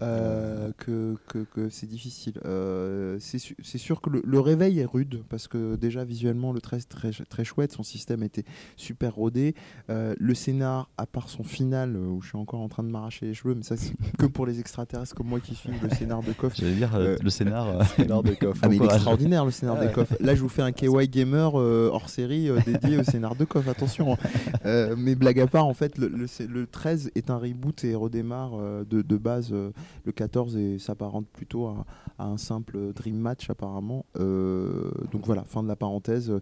[0.02, 2.34] Euh, que, que, que c'est difficile.
[2.46, 6.62] Euh, c'est su- sûr que le, le réveil est rude parce que déjà visuellement le
[6.62, 8.44] 13 très, très chouette, son système était
[8.78, 9.56] super rodé.
[9.90, 13.26] Euh, le scénar, à part son final où je suis encore en train de m'arracher
[13.28, 16.22] les cheveux, mais ça c'est que pour les extraterrestres comme moi qui suivent le scénar
[16.24, 16.54] de Koff.
[16.56, 17.86] J'allais dire euh, le scénar.
[17.96, 18.62] Scénar de coffre.
[18.64, 19.94] Ah mais il est extraordinaire le scénar Ah de.
[19.94, 20.14] Koff.
[20.20, 24.18] Là je vous fais un KY Gamer hors série dédié au scénar de Koff, attention.
[24.66, 27.96] Euh, mais blague à part, en fait le, le, le 13 est un reboot et
[27.96, 29.72] redémarre euh, de, de base euh,
[30.06, 31.86] le 14 et s'apparente plutôt à,
[32.18, 34.06] à un simple Dream Match apparemment.
[34.20, 36.34] Euh, donc voilà, fin de la parenthèse.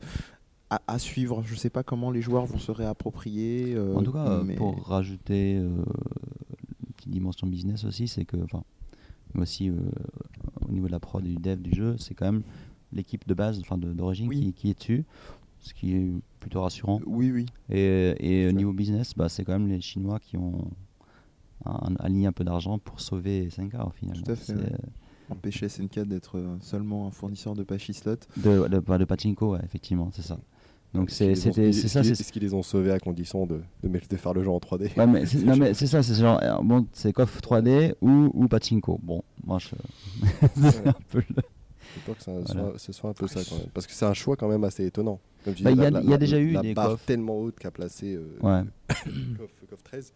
[0.69, 3.73] À, à suivre, je sais pas comment les joueurs vont se réapproprier.
[3.75, 8.37] euh, En tout cas, mais- pour rajouter euh, une petite dimension business aussi, c'est que,
[8.37, 8.63] enfin,
[9.37, 9.75] aussi euh,
[10.67, 12.43] au niveau de la prod et du dev du jeu, c'est quand même
[12.93, 14.39] l'équipe de base, enfin d'origine, Oui.
[14.39, 15.03] qui, qui est dessus,
[15.61, 16.99] ce qui est plutôt rassurant.
[17.05, 17.45] Oui, oui.
[17.69, 20.67] Et, et niveau business, bah, c'est quand même les Chinois qui ont
[21.65, 24.17] un- aligné un peu d'argent pour sauver SNK au final.
[24.23, 24.71] Tout à fait, ouais.
[25.29, 28.17] Empêcher SNK d'être euh, seulement un fournisseur de Pachyslot.
[28.37, 30.37] De, de, bah, de pachinko, ouais, effectivement, c'est ça.
[30.93, 34.49] Donc c'est ça, c'est qu'ils- les ont sauvés à condition de, de, faire le jeu
[34.49, 37.39] en 3D Ouais, mais c'est- non, mais c'est ça, c'est genre, euh, bon, c'est KOF
[37.41, 38.99] 3D ou, ou Pachinko.
[39.01, 39.69] Bon, moi, je...
[40.55, 41.43] c'est un peu le-
[41.95, 42.69] J'ai peur que ça Voilà.
[42.71, 43.67] soit, ce soit un peu ça quand même.
[43.73, 45.19] Parce que c'est un choix quand même assez étonnant.
[45.43, 46.61] Comme tu Bah, dis, il y a- la- il y a la- déjà eu la
[46.61, 47.05] des barre coffres.
[47.05, 48.61] tellement haute qu'a placé euh, Ouais,
[49.37, 50.13] Coff, Coff 13.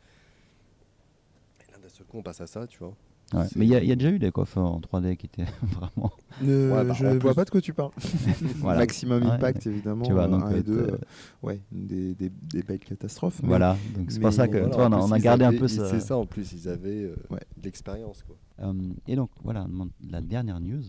[1.67, 2.93] Et là, d'un seul coup, on passe à ça, tu vois.
[3.33, 3.45] ouais.
[3.55, 5.45] Mais il y, a- il y a déjà eu des KOF en 3D qui étaient
[5.63, 6.11] vraiment.
[6.43, 7.91] Euh, Ouais, bah, je en vois plus- pas de quoi tu parles.
[8.57, 8.79] Voilà.
[8.79, 10.05] Maximum Ouais, Impact, évidemment.
[10.05, 10.73] tu vois, donc, 1 et euh, 2.
[10.77, 10.97] euh,
[11.41, 13.41] ouais, des, des, des belles catastrophes.
[13.41, 15.67] mais- Voilà, donc c'est pour ça que voilà, vois, on a, on gardé un peu
[15.67, 15.89] ça.
[15.89, 17.39] C'est ça en plus, ils avaient euh, Ouais.
[17.57, 18.21] de l'expérience.
[18.23, 18.35] quoi.
[18.59, 18.73] Euh,
[19.07, 19.65] et donc voilà,
[20.07, 20.83] la dernière news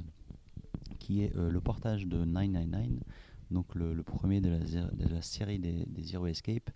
[1.06, 3.00] qui est euh, le portage de 999,
[3.52, 4.58] donc le, premier de
[5.08, 6.68] la, série des, Zero Escape,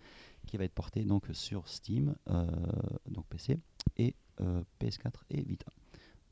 [0.47, 2.47] qui va être porté donc sur Steam, euh,
[3.09, 3.59] donc PC,
[3.97, 5.67] et euh, PS4 et Vita.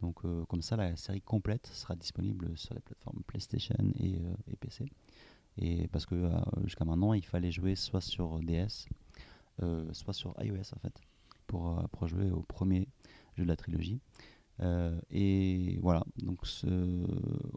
[0.00, 4.20] Donc comme ça, la série complète sera disponible sur les plateformes PlayStation et,
[4.60, 4.86] PC.
[5.56, 6.30] Et parce que
[6.62, 8.86] jusqu'à maintenant, il fallait jouer soit sur DS,
[9.90, 11.00] soit sur iOS en fait,
[11.48, 12.86] pour, pour jouer au premier
[13.36, 14.00] jeu de la trilogie.
[14.60, 17.06] Euh, et voilà, donc ce-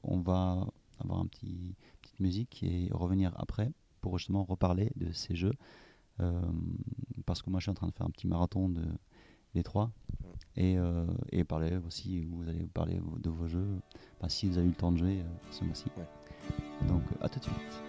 [0.03, 0.67] on va
[0.99, 3.71] avoir un petit petite musique et revenir après
[4.01, 5.53] pour justement reparler de ces jeux.
[6.19, 6.39] Euh,
[7.25, 8.83] parce que moi je suis en train de faire un petit marathon de
[9.53, 9.91] des trois
[10.55, 13.67] et, euh, et parler aussi, vous allez parler de vos jeux,
[14.17, 15.85] enfin, si vous avez eu le temps de jouer euh, ce mois-ci.
[15.97, 16.87] Ouais.
[16.87, 17.83] Donc à tout de suite.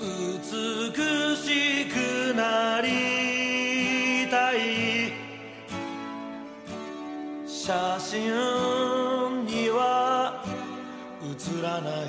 [0.00, 5.12] 美しくなりたい。
[7.46, 10.44] 写真には
[11.36, 12.04] 写らない。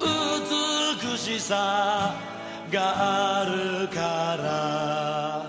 [0.00, 2.14] 美しさ
[2.70, 2.78] が
[3.40, 5.47] あるから。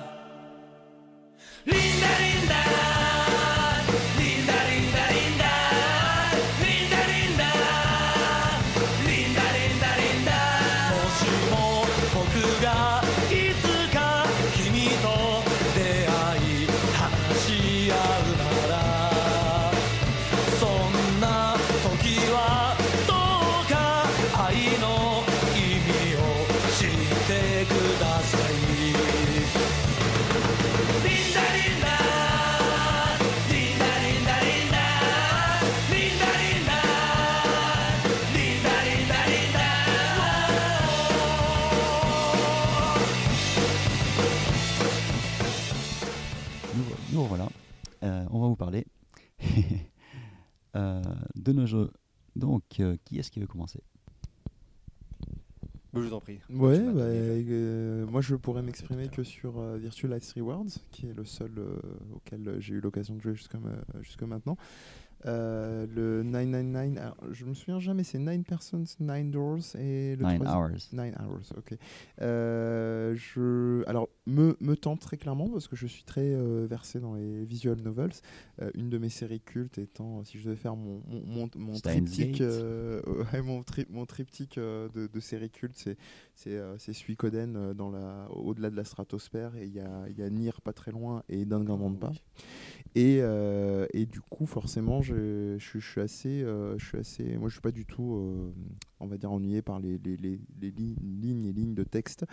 [47.24, 47.48] Revoilà.
[48.04, 48.86] Euh, on va vous parler
[50.76, 51.02] euh,
[51.36, 51.92] de nos jeux.
[52.36, 53.82] Donc, euh, qui est-ce qui veut commencer?
[55.94, 56.40] Je vous en prie.
[56.52, 61.14] Ouais, bah, euh, moi je pourrais m'exprimer que sur euh, Virtual Life Rewards, qui est
[61.14, 61.80] le seul euh,
[62.14, 64.56] auquel j'ai eu l'occasion de jouer jusqu'à ma- maintenant.
[65.26, 70.26] Euh, le 999, alors, je me souviens jamais, c'est 9 persons, 9 doors et le
[70.26, 70.94] Nine troisième- Hours.
[70.94, 71.78] 9 hours, ok.
[72.22, 77.00] Euh, je, alors, me, me tente très clairement parce que je suis très euh, versé
[77.00, 78.12] dans les visual novels.
[78.76, 82.42] Une de mes séries cultes étant, si je devais faire mon, mon, mon, triptyque,
[83.34, 85.98] ouais, mon, tri- mon triptyque de, de séries cultes, c'est
[86.36, 90.30] c'est c'est Suikoden dans la, au-delà de la stratosphère et il y a, y a
[90.30, 92.12] Nier pas très loin et Danganronpa.
[92.96, 97.54] Et, euh, et du coup, forcément, je, suis assez, euh, je suis assez, moi, je
[97.54, 98.52] suis pas du tout, euh,
[99.00, 102.26] on va dire, ennuyé par les, les, les- les li- lignes et lignes de texte.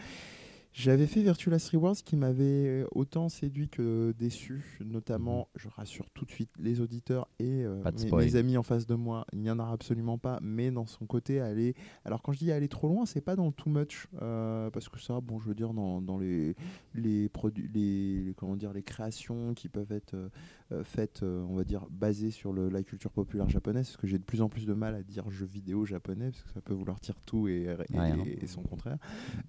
[0.79, 6.27] J'avais fait Virtual Last Rewards qui m'avait autant séduit que déçu, notamment, je rassure tout
[6.27, 7.83] de suite les auditeurs et euh,
[8.15, 11.07] mes, amis en face de moi, il n'y en aura absolument pas, mais dans son
[11.07, 11.75] côté aller.
[12.05, 14.91] Alors quand je dis aller trop loin, c'est pas dans le too much, euh, parce
[14.91, 16.55] que ça, bon, je veux dire, dans, dans les,
[16.95, 20.29] les produits, les, comment dire, les créations qui peuvent être euh,
[20.73, 24.07] euh, faites, euh, on va dire, basées sur le- la culture populaire japonaise, parce que
[24.07, 26.61] j'ai de plus en plus de mal à dire jeux vidéo japonais, parce que ça
[26.61, 28.19] peut vouloir dire tout et, et- Rien.
[28.27, 28.99] et- et son contraire.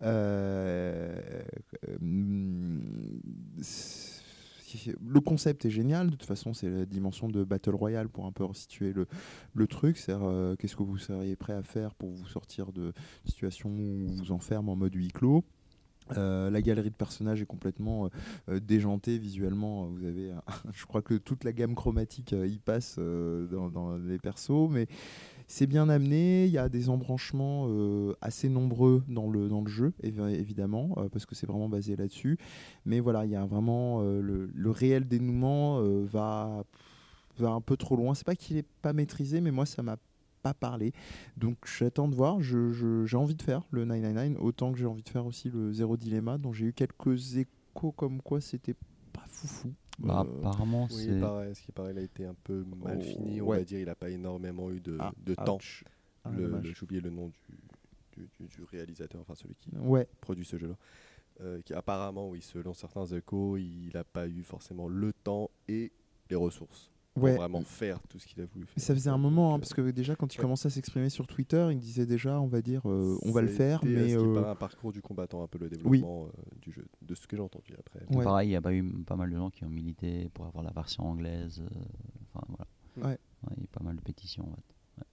[0.03, 1.16] Euh, euh,
[5.01, 6.07] le concept est génial.
[6.07, 9.07] De toute façon, c'est la dimension de Battle Royale pour un peu resituer le,
[9.53, 9.97] le truc.
[9.97, 12.93] C'est euh, qu'est-ce que vous seriez prêt à faire pour vous sortir de
[13.25, 15.43] situations où vous enferme en mode huis clos?
[16.15, 18.09] Euh, la galerie de personnages est complètement euh,
[18.49, 19.87] euh, déjantée visuellement.
[19.87, 20.31] Vous avez,
[20.73, 24.87] je crois que toute la gamme chromatique euh, y passe euh, dans les persos, mais
[25.47, 26.45] c'est bien amené.
[26.45, 30.93] Il y a des embranchements euh, assez nombreux dans le, dans le jeu, évi- évidemment,
[30.97, 32.37] euh, parce que c'est vraiment basé là-dessus.
[32.85, 36.63] Mais voilà, il y a vraiment euh, le, réel dénouement va,
[37.39, 38.13] va un peu trop loin.
[38.13, 39.97] C'est pas qu'il est pas maîtrisé, mais moi ça m'a
[40.43, 40.91] pas parlé.
[41.37, 42.41] Donc j'attends de voir.
[42.41, 45.49] Je- je- J'ai envie de faire le 999, autant que j'ai envie de faire aussi
[45.49, 48.75] le Zéro Dilemma, dont j'ai eu quelques échos comme quoi c'était
[49.13, 49.73] pas foufou.
[49.99, 51.19] Bah, Euh, apparemment, Oui, c'est.
[51.19, 53.41] pareil, ce qui paraît, il a été un peu mal Oh, fini.
[53.41, 53.57] On ouais.
[53.59, 55.57] va dire, il n'a pas énormément eu de, ah, de temps.
[56.23, 57.57] Ah, le- J'ai oublié le nom du,
[58.21, 60.75] du, du- du réalisateur, enfin celui qui Ouais, produit ce jeu-là.
[61.41, 65.91] Euh, qui apparemment, oui, selon certains échos, il n'a pas eu forcément le temps et
[66.29, 67.35] les ressources pour ouais.
[67.35, 68.83] vraiment faire tout ce qu'il a voulu faire.
[68.83, 70.41] Ça faisait un moment, hein, parce que déjà quand il ouais.
[70.43, 73.47] commençait à s'exprimer sur Twitter, il disait déjà, on va dire, euh, on va le
[73.47, 76.29] faire, été, mais euh, paraît un parcours du combattant, un peu le développement euh,
[76.61, 78.01] du jeu, de ce que j'ai entendu après.
[78.15, 78.23] Ouais.
[78.23, 80.63] Pareil, il y a pas eu pas mal de gens qui ont milité pour avoir
[80.63, 81.61] la version anglaise.
[81.61, 81.79] euh,
[82.33, 83.09] Enfin, voilà.
[83.11, 83.17] Ouais.
[83.57, 85.05] il y a pas mal de pétitions, en fait.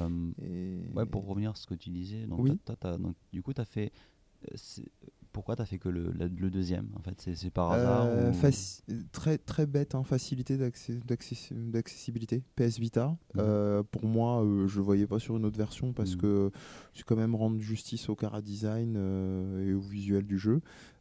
[0.00, 0.02] Ouais.
[0.02, 2.50] Euh, et- Ouais, pour revenir à ce que tu disais, Oui.
[2.98, 3.92] donc du coup, tu as fait.
[5.32, 8.30] Pourquoi tu as fait que le, la- le deuxième En fait, c'est par hasard Euh,
[8.30, 8.82] ou- faci-
[9.12, 12.42] très très bête, hein, facilité d'accessibilité.
[12.56, 13.06] PS Vita.
[13.08, 13.16] Mhm.
[13.38, 16.20] Euh, pour moi, euh, je voyais pas sur une autre version parce Mhm.
[16.20, 16.50] que
[16.92, 18.96] c'est quand même rendre justice au cara design
[19.66, 20.60] et au visuel du jeu.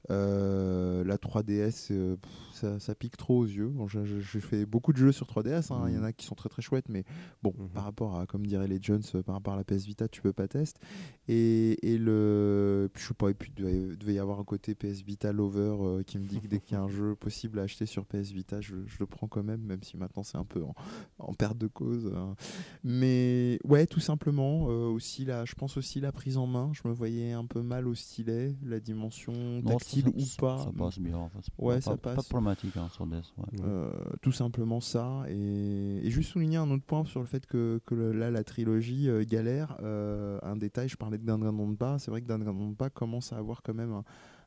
[0.10, 3.68] Euh, la 3DS, euh, pff, ça, ça pique trop aux yeux.
[3.68, 4.06] Bon, j'ai-
[4.42, 5.72] fait beaucoup de jeux sur 3DS.
[5.72, 7.04] hein, Il y en a qui sont très très chouettes, mais
[7.44, 7.70] bon, Mhm.
[7.70, 10.22] par rapport à, comme dirait les Jones, euh, par rapport à la PS Vita, tu
[10.22, 10.80] peux pas tester.
[11.28, 14.74] Et, et le, puis je sais pas, et puis il devait, y avoir un côté
[14.76, 17.60] PS Vita lover euh, qui me dit que dès qu'il y a un jeu possible
[17.60, 20.38] à acheter sur PS Vita, je, je le prends quand même, même si maintenant c'est
[20.38, 20.74] un peu en,
[21.20, 22.12] en perte de cause.
[22.16, 22.36] hein.
[22.84, 26.72] Mais ouais, tout simplement, aussi la, je pense aussi la prise en main.
[26.74, 29.62] Je me voyais un peu mal au stylet, la dimension Non,
[29.92, 30.58] ça- tactile ça- ou pas.
[30.64, 31.18] Ça passe bien.
[31.18, 32.24] en fait, c'est Ouais, pas, ça pas- Pas passe.
[32.26, 33.34] de problématique hein, sur DS.
[33.38, 33.46] ouais.
[33.64, 33.92] Euh,
[34.22, 35.24] tout simplement ça.
[35.30, 38.44] Et, et juste souligner un autre point sur le fait que, que le- là, la
[38.44, 39.78] trilogie euh, galère.
[39.82, 41.98] Euh, un détail, je parlais de Danganronpa.
[42.00, 44.04] C'est vrai que Danganronpa commence à avoir quand même un,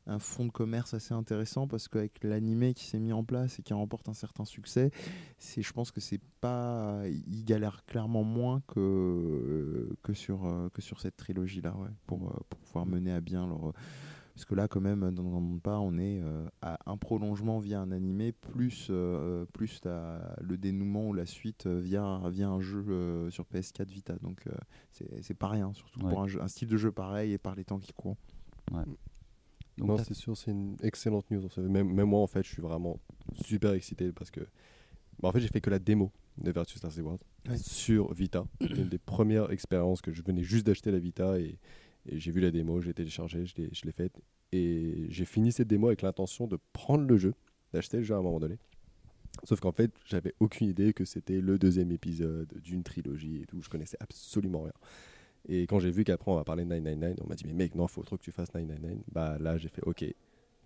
[0.07, 3.63] un fond de commerce assez intéressant parce qu'avec l'animé qui s'est mis en place et
[3.63, 4.91] qui remporte un certain succès,
[5.39, 10.81] c'est, je pense que c'est pas, il galère clairement moins que, que, sur, euh, que
[10.83, 13.73] sur cette ouais, pour, euh, pour pouvoir mener à bien leur,
[14.35, 17.79] parce que là, quand même, dans Danganronpa, pas, on est euh, à un prolongement via
[17.79, 22.59] un animé, plus, euh, plus la- le dénouement ou la suite euh, via, via un
[22.59, 24.15] jeu euh, sur PS4 Vita.
[24.21, 24.51] Donc, euh,
[25.21, 26.09] c'est pas rien, surtout Ouais.
[26.09, 28.17] pour un, jeu- un style de jeu pareil et par les temps qui courent.
[29.77, 31.47] Donc, non, c'est sûr, c'est une excellente news.
[31.57, 32.99] Même, même moi, en fait, je suis vraiment
[33.33, 34.41] super excité parce que,
[35.21, 37.57] bah, en fait, j'ai fait que la démo de Virtus Last Reward Ouais.
[37.57, 38.45] sur Vita.
[38.69, 41.57] Une des premières expériences que je venais juste d'acheter la Vita et,
[42.11, 44.19] j'ai vu la démo, j'ai téléchargé, je l'ai, faite
[44.51, 47.33] et j'ai fini cette démo avec l'intention de prendre le jeu,
[47.73, 48.57] d'acheter le jeu à un moment donné.
[49.43, 53.61] Sauf qu'en fait, j'avais aucune idée que c'était le deuxième épisode d'une trilogie et tout.
[53.61, 54.73] Je connaissais absolument rien.
[55.47, 57.75] Et quand j'ai vu qu'après on va parler de 999, on m'a dit mais mec
[57.75, 59.03] non, faut trop que tu fasses 999.
[59.11, 60.05] Bah là j'ai fait ok.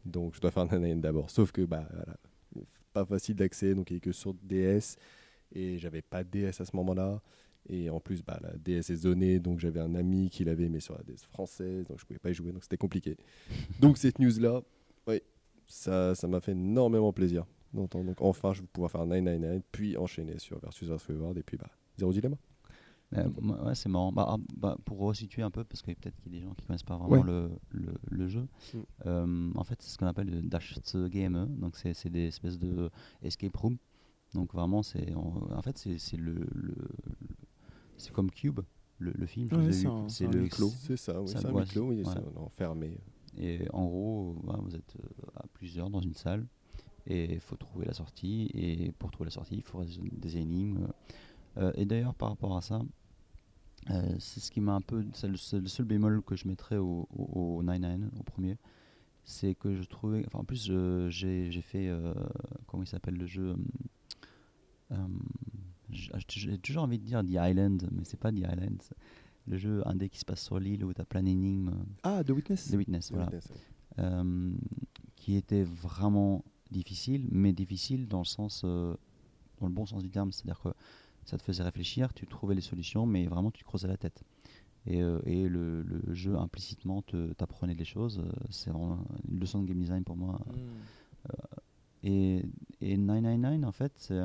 [0.05, 1.29] Donc je dois faire 999 d'abord.
[1.29, 2.17] Sauf que bah voilà,
[2.93, 4.97] pas facile d'accès, donc il est que sur DS
[5.51, 7.21] et j'avais pas de DS à ce moment-là.
[7.67, 10.79] Et en plus bah la DS est zonée, donc j'avais un ami qui l'avait mais
[10.79, 13.17] sur la DS française, donc je pouvais pas y jouer, donc c'était compliqué.
[13.79, 14.61] donc cette news là,
[15.07, 15.21] oui,
[15.67, 17.45] ça ça m'a fait énormément plaisir.
[17.73, 18.05] d'entendre.
[18.05, 21.57] Donc enfin je vais pouvoir faire 999 puis enchaîner sur Versus Last Reward et puis
[21.57, 22.37] bah zéro dilemma.
[23.17, 23.27] Euh,
[23.65, 24.11] ouais, c'est marrant.
[24.11, 26.53] Bah, ah, bah, pour resituer un peu, parce que peut-être qu'il y a des gens
[26.53, 27.23] qui connaissent pas vraiment Ouais.
[27.25, 28.47] le, le, le jeu.
[28.71, 28.77] Mm.
[29.07, 30.75] Euh, en fait, c'est ce qu'on appelle le Dash
[31.09, 31.47] Game.
[31.59, 32.91] Donc, c'est des espèces de
[33.23, 33.77] escape room.
[34.35, 36.75] Donc, vraiment, c'est en, en fait, c'est c'est le, le-
[37.99, 38.61] c'est comme Cube,
[38.97, 39.47] le, le film.
[39.53, 39.71] Ouais,
[40.09, 40.69] c'est le clos.
[40.69, 42.03] C'est ça, oui, Ça c'est un clos, oui, ouais.
[42.05, 42.97] c'est un enfermé.
[43.37, 46.45] Et en gros, vous êtes euh, à plusieurs dans une salle.
[47.07, 48.49] Et il faut trouver la sortie.
[48.53, 50.87] Et pour trouver la sortie, il faut résoudre des énigmes.
[51.57, 52.81] Euh, et d'ailleurs, par rapport à ça,
[53.91, 55.05] euh, c'est ce qui m'a un peu.
[55.13, 58.57] C'est le, seul- le seul bémol que je mettrais au, au, au 99, au premier.
[59.23, 60.23] C'est que je trouvais.
[60.27, 60.71] Enfin, en plus,
[61.09, 61.87] j'ai fait.
[61.87, 62.13] euh,
[62.67, 63.55] comment il s'appelle le jeu
[64.91, 68.81] euh, j- J'ai toujours envie de dire The Island, mais c'est pas The Island.
[69.47, 71.71] Le jeu indé qui se passe sur l'île où tu as plein d'énigmes.
[72.03, 72.69] Ah, The Witness.
[72.71, 73.25] The Witness, voilà.
[73.25, 74.03] Witness, ouais.
[74.03, 74.51] Euh,
[75.15, 78.95] qui était vraiment difficile, mais difficile dans le sens, euh,
[79.59, 80.69] dans le bon sens du terme, c'est-à-dire que
[81.25, 84.23] ça te faisait réfléchir, tu trouvais les solutions, mais vraiment tu te creusais la tête.
[84.85, 88.23] Et, euh, et le, le jeu implicitement te- t'apprenait des choses.
[88.49, 90.39] C'est vraiment une leçon de game design pour moi.
[90.47, 91.31] Hmm.
[92.03, 92.43] Et,
[92.81, 94.19] et 999, en fait, c'est,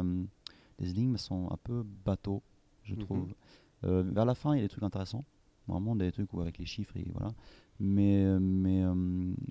[0.79, 2.43] les énigmes sont un peu bateaux,
[2.83, 3.01] je Mhm.
[3.01, 3.35] trouve.
[3.85, 5.25] Euh, vers la fin, il y a des trucs intéressants.
[5.67, 7.33] Vraiment des trucs où avec les chiffres, et voilà.
[7.81, 8.95] Mais, mais euh,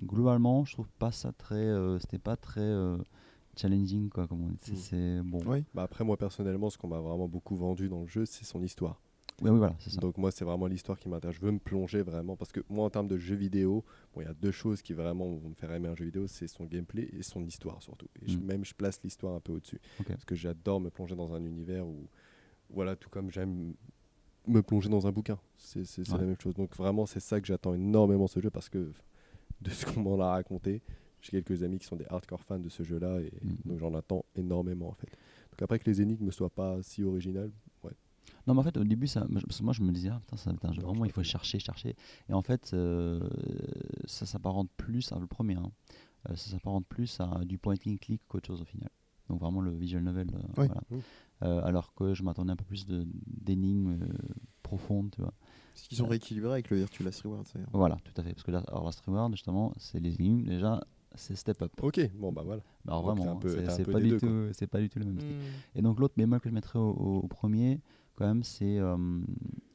[0.04, 1.56] globalement, je trouve pas ça très.
[1.56, 2.96] euh, C'était pas très euh,
[3.56, 4.26] challenging, quoi.
[4.28, 4.58] Comme on dit.
[4.62, 5.22] C'est- Mhm.
[5.22, 5.40] C'est bon.
[5.46, 5.64] Oui.
[5.74, 8.62] Bah après, moi personnellement, ce qu'on m'a vraiment beaucoup vendu dans le jeu, c'est son
[8.62, 9.00] histoire.
[9.42, 10.00] Oui, oui, voilà, c'est ça.
[10.00, 11.36] Donc moi, c'est vraiment l'histoire qui m'intéresse.
[11.36, 13.84] Je veux me plonger vraiment parce que moi, en termes de jeux vidéo,
[14.14, 16.26] bon, il y a deux choses qui vraiment vont me faire aimer un jeu vidéo,
[16.28, 18.06] c'est son gameplay et son histoire surtout.
[18.22, 18.44] Et je- Mm.
[18.44, 21.84] même, je place l'histoire un peu au-dessus parce que j'adore me plonger dans un univers
[21.86, 22.06] où,
[22.70, 23.74] voilà, tout comme j'aime
[24.46, 25.38] me plonger dans un bouquin.
[25.56, 26.04] C'est Ouais.
[26.18, 26.54] la même chose.
[26.54, 28.92] Donc vraiment, c'est ça que j'attends énormément ce jeu parce que
[29.62, 30.80] de ce qu'on m'en a raconté,
[31.22, 33.54] j'ai quelques amis qui sont des hardcore fans de ce jeu-là et Mm.
[33.68, 35.08] donc j'en attends énormément en fait.
[35.50, 37.50] Donc après que les énigmes ne soient pas si originales.
[38.46, 40.10] Non, mais en fait, au début, ça, moi, je- parce que moi, je me disais,
[40.10, 41.96] ah, putain, ça va être un jeu, Non, vraiment, il faut chercher, chercher.
[42.28, 43.20] Et en fait, euh,
[44.06, 45.70] ça s'apparente plus, à le premier, hein,
[46.30, 48.90] euh, ça s'apparente plus à du point and click qu'autre chose au final.
[49.30, 50.28] Donc vraiment le visual novel.
[50.34, 50.66] euh, Oui.
[50.66, 50.82] voilà.
[50.90, 50.96] Mm.
[51.44, 54.06] Euh, alors que je m'attendais un peu plus de- d'énigmes euh,
[54.62, 55.32] profondes, tu vois.
[55.72, 57.46] Parce qu'ils sont rééquilibrés avec le Virtual Last Reward.
[57.46, 58.30] c'est- Voilà, tout à fait.
[58.34, 60.80] Parce que là, alors, Last Reward, justement, c'est les énigmes, déjà,
[61.14, 61.72] c'est step up.
[61.82, 62.62] Ok, bon bah voilà.
[62.84, 63.38] Mais Alors vraiment, hein,
[63.70, 65.30] c'est- pas, du deux, tout- c'est pas du tout le même style.
[65.36, 65.78] Hmm.
[65.78, 67.80] Et donc l'autre bémol que je mettrais au, au- au premier,
[68.14, 68.96] quand même, c'est euh,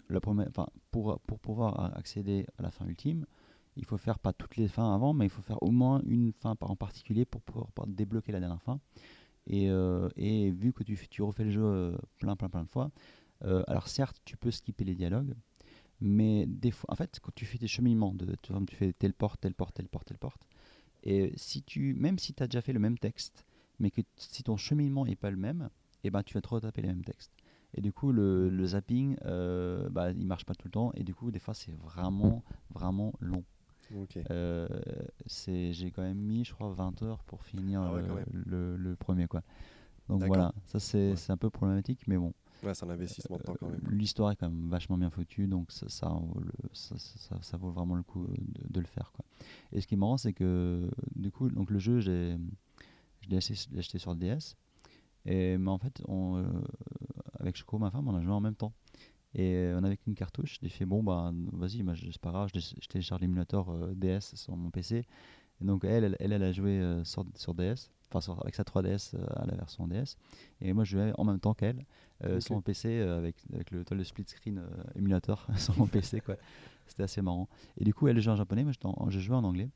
[0.08, 0.46] le premier.
[0.48, 3.26] Enfin, pour pour pouvoir accéder à la fin ultime,
[3.76, 6.34] il faut faire pas toutes les fins avant, mais il faut faire au moins une
[6.34, 8.80] fin en particulier pour pouvoir débloquer la dernière fin.
[9.48, 12.92] Et, euh, et vu que tu, refais le jeu euh, plein plein plein de fois,
[13.42, 15.34] alors certes, tu peux skipper les dialogues,
[16.02, 19.14] mais des fois, en fait, quand tu fais tes cheminements, de, tu, tu fais telle
[19.14, 20.48] porte, telle porte, telle porte, telle porte,
[21.04, 23.46] et si tu, même si tu as déjà fait le même texte,
[23.80, 25.70] mais que si ton cheminement n'est pas le même,
[26.04, 27.32] et ben tu vas te retaper les mêmes textes.
[27.76, 31.04] Et du coup, le, le zapping, euh, bah, il marche pas tout le temps, et
[31.04, 32.44] du coup, des fois, c'est vraiment,
[32.74, 33.44] vraiment long.
[33.96, 34.20] Ok.
[34.30, 34.68] Euh,
[35.28, 39.42] j'ai quand même mis, je crois, 20 heures pour finir Ah ouais, le, premier, quoi.
[40.08, 41.32] Donc voilà, ça c'est, Ouais.
[41.32, 42.34] un peu problématique, mais bon.
[42.64, 43.80] Ouais, c'est un investissement de temps quand même.
[43.86, 46.12] Euh, L'histoire est quand même vachement bien foutue, donc ça, ça,
[46.74, 49.12] ça, ça- ça- ça vaut vraiment le coup euh, de, de le faire.
[49.14, 49.24] Quoi.
[49.72, 52.38] Et ce qui est marrant, c'est que du coup, donc le jeu, je
[53.30, 54.56] l'ai acheté, acheté sur le DS,
[55.26, 56.44] et, mais en fait, on, euh,
[57.40, 58.74] avec Choco, ma femme, on a joué en même temps.
[59.36, 62.50] Et euh, on avait qu'une cartouche, j'ai fait bon, bah vas-y, bah, c'est pas grave,
[62.54, 65.06] je, télécharge l'émulateur euh, DS sur mon PC.
[65.62, 68.64] Et donc elle, elle, elle, elle a joué euh, sur, sur DS, enfin avec sa
[68.64, 70.18] 3DS euh, à la version DS.
[70.62, 71.86] Et moi je jouais en même temps qu'elle
[72.40, 74.62] sur mon PC avec, avec le, le split screen
[74.96, 76.22] émulateur sur mon PC.
[76.22, 76.36] quoi.
[76.88, 77.48] C'était assez marrant.
[77.78, 78.74] Et du coup elle jouait en japonais, moi
[79.10, 79.70] je jouais en anglais.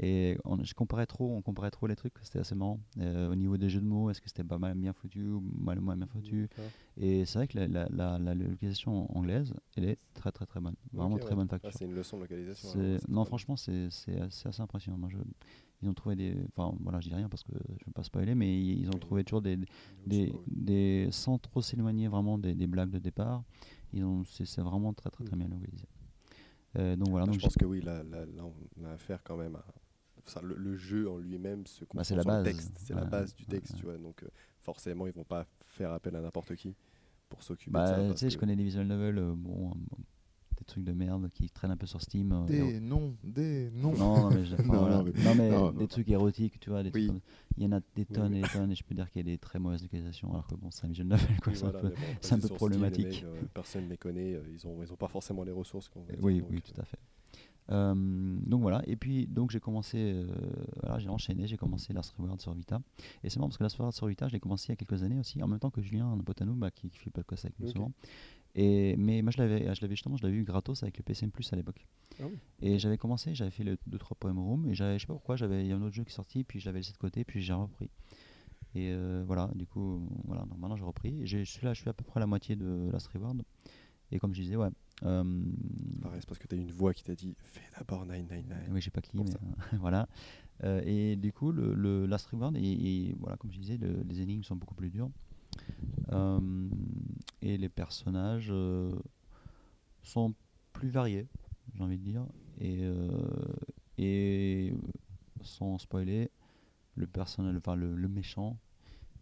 [0.00, 2.78] Et on, je comparais trop, on comparait trop les trucs, c'était assez marrant.
[2.98, 5.40] Euh, au niveau des jeux de mots, est-ce que c'était pas mal bien foutu ou
[5.60, 6.48] mal moins bien foutu?
[6.96, 10.60] Et c'est vrai que la, la, la, la localisation anglaise, elle est très très très
[10.60, 10.76] bonne.
[10.92, 11.36] Vraiment très ouais.
[11.36, 11.72] bonne Ah, facture.
[11.72, 12.68] c'est une leçon de localisation.
[12.70, 14.98] C'est non, franchement, c'est assez, assez impressionnant.
[14.98, 15.18] Moi, je,
[15.82, 16.36] ils ont trouvé des.
[16.56, 18.94] Enfin, voilà, je dis rien parce que je ne veux pas spoiler, mais ils, ont
[18.94, 19.00] Oui.
[19.00, 19.58] trouvé toujours des,
[20.06, 23.42] des, sans trop s'éloigner vraiment des, des blagues de départ.
[24.26, 25.40] C'est vraiment très très très Mm.
[25.40, 25.86] bien localisé.
[26.76, 27.24] Euh, donc voilà.
[27.24, 28.44] Ah, Donc je pense que oui, là, là, là,
[28.76, 29.64] on a affaire quand même à.
[30.42, 32.44] Le, le jeu en lui-même se Bah, c'est la base.
[32.44, 32.78] texte.
[32.84, 33.78] C'est la base du texte, ouais.
[33.78, 33.98] tu vois.
[33.98, 34.28] Donc, euh,
[34.62, 36.74] forcément, ils vont pas faire appel à n'importe qui
[37.28, 38.14] pour s'occuper bah, de ça.
[38.14, 39.74] tu sais, je connais les visual novels, euh, bon, euh,
[40.58, 42.32] des trucs de merde qui traînent un peu sur Steam.
[42.32, 43.92] euh, et- Des noms, des noms.
[43.96, 44.96] Non, non, mais, je- enfin, Non, voilà.
[44.96, 45.86] non, mais- Non, mais non, des non.
[45.86, 47.06] trucs érotiques, tu vois, des Oui.
[47.06, 48.38] trucs comme- il y en a des tonnes oui.
[48.38, 50.46] et des tonnes, et je peux dire qu'il y a des très mauvaises localisations, alors
[50.46, 52.46] que bon, c'est un visual novel, quoi, Oui, c'est un peu- bon, c'est un peu
[52.48, 53.06] sur Steam, les problématique.
[53.06, 54.34] mecs, euh, personne ne les connaît.
[54.34, 55.88] euh, Ils ont, ils ont pas forcément les ressources.
[55.88, 56.98] qu'on dire, Oui, donc, oui, tout à fait.
[57.70, 60.26] Euh, donc voilà, et puis donc j'ai commencé, euh,
[60.80, 62.80] voilà, j'ai enchaîné, j'ai commencé Last Reward sur Vita.
[63.22, 64.76] Et c'est marrant parce que Last Reward sur Vita, je l'ai commencé il y a
[64.76, 66.98] quelques années aussi, en même temps que Julien, un pote à nous, bah, qui, qui
[66.98, 67.92] fait podcast avec nous souvent.
[68.54, 71.30] Et, mais moi je l'avais, je l'avais justement, je l'avais eu gratos avec le PCM
[71.30, 71.86] Plus à l'époque.
[72.20, 72.38] Ah oui.
[72.60, 75.36] Et j'avais commencé, j'avais fait le 2-3 poèmes room, et j'avais, je sais pas pourquoi,
[75.36, 76.98] j'avais, il y a un autre jeu qui est sorti, puis je l'avais laissé de
[76.98, 77.90] côté, puis j'ai repris.
[78.74, 81.26] Et euh, voilà, du coup, voilà, donc maintenant j'ai repris.
[81.26, 83.42] Je, suis là, je suis à peu près à la moitié de Last Reward.
[84.10, 84.68] Et comme je disais, ouais.
[85.04, 85.22] euh,
[86.02, 88.68] Pareil, c'est parce que tu as une voix qui t'a dit fais d'abord 999.
[88.72, 90.08] oui, j'ai pas cliqué, pour mais voilà.
[90.64, 92.60] Euh, et du coup, le, le Last Reward, et,
[93.10, 95.10] et voilà, comme je disais, le- les énigmes sont beaucoup plus dures.
[96.12, 96.68] Euh,
[97.42, 98.52] et les personnages
[100.02, 100.34] sont
[100.72, 101.26] plus variés,
[101.74, 102.26] j'ai envie de dire.
[102.60, 102.82] Et,
[103.98, 104.72] et
[105.42, 106.30] sans spoiler,
[106.96, 108.58] le personnage, enfin le, le méchant,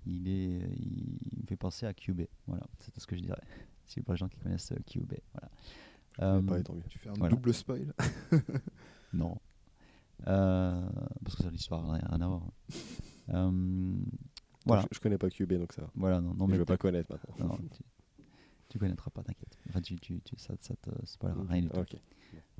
[0.06, 2.22] il est, il, me fait penser à QB.
[2.46, 3.42] Voilà, c'est tout ce que je dirais.
[3.86, 5.48] Si pour les gens qui connaissent euh, QB, voilà.
[6.20, 6.82] Euh, Pas, et tant mieux.
[6.88, 7.34] Tu fais un Voilà.
[7.34, 7.92] double spoil.
[9.12, 9.36] non.
[10.26, 10.88] Euh,
[11.24, 12.42] parce que ça, l'histoire rien à voir.
[13.30, 13.94] Euh,
[14.64, 14.82] voilà.
[14.82, 15.82] Je, je connais pas QB donc ça.
[15.82, 15.90] va.
[15.94, 17.46] Voilà, non, non je mais veux pas connaître maintenant.
[17.48, 17.82] non, tu,
[18.68, 19.58] tu connaîtras pas, t'inquiète.
[19.68, 21.84] Enfin, tu, tu, tu- ça, ça te spoilera rien du tout.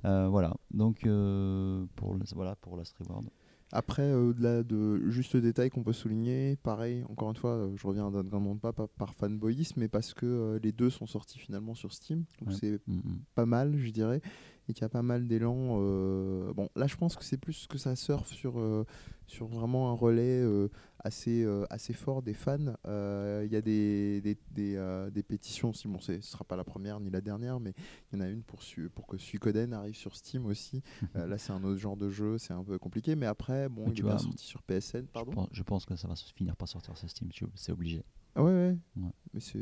[0.04, 3.26] Euh, voilà, donc euh, pour, le- voilà, pour Last Reward.
[3.72, 7.72] Après, euh, au-delà de juste le détail qu'on peut souligner, pareil, encore une fois, euh,
[7.76, 10.88] je reviens d'un grand nombre pas par, par fanboyisme, mais parce que euh, les deux
[10.90, 12.54] sont sortis finalement sur Steam, donc Ouais.
[12.60, 13.18] c'est Mm, mm.
[13.34, 14.20] pas mal, je dirais,
[14.68, 15.78] et qu'il y a pas mal d'élan.
[15.80, 18.84] euh, Bon, là, je pense que c'est plus que ça surfe sur, euh,
[19.26, 20.68] sur vraiment un relais euh,
[21.00, 22.58] assez, assez fort des fans.
[22.86, 26.98] Il y a des, des, des, des pétitions aussi, bon, ce sera pas la première
[27.00, 27.72] ni la dernière, mais
[28.12, 30.82] il y en a une pour, Su- pour que Suikoden arrive sur Steam aussi.
[31.16, 33.84] Euh, là, c'est un autre genre de jeu, c'est un peu compliqué, mais après, bon,
[33.86, 35.32] Mais il tu est bien sorti sur PSN, Je pardon.
[35.32, 38.02] pense, je pense que ça va se finir par sortir sur Steam, c'est obligé.
[38.36, 38.76] Ah ouais, ouais.
[38.98, 39.10] Ouais.
[39.32, 39.58] Mais c'est,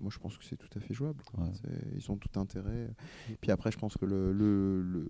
[0.00, 1.22] moi je pense que c'est tout à fait jouable.
[1.24, 1.44] quoi.
[1.44, 1.50] Ouais.
[1.54, 2.90] C'est- Ils ont tout intérêt.
[3.40, 5.08] Puis après, je pense que le, le, le,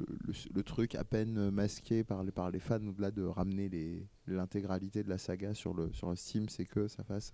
[0.55, 5.02] le- truc à peine masqué par les, par les fans, au-delà de ramener les, l'intégralité
[5.02, 7.32] de la saga sur le, sur le Steam, c'est que ça fasse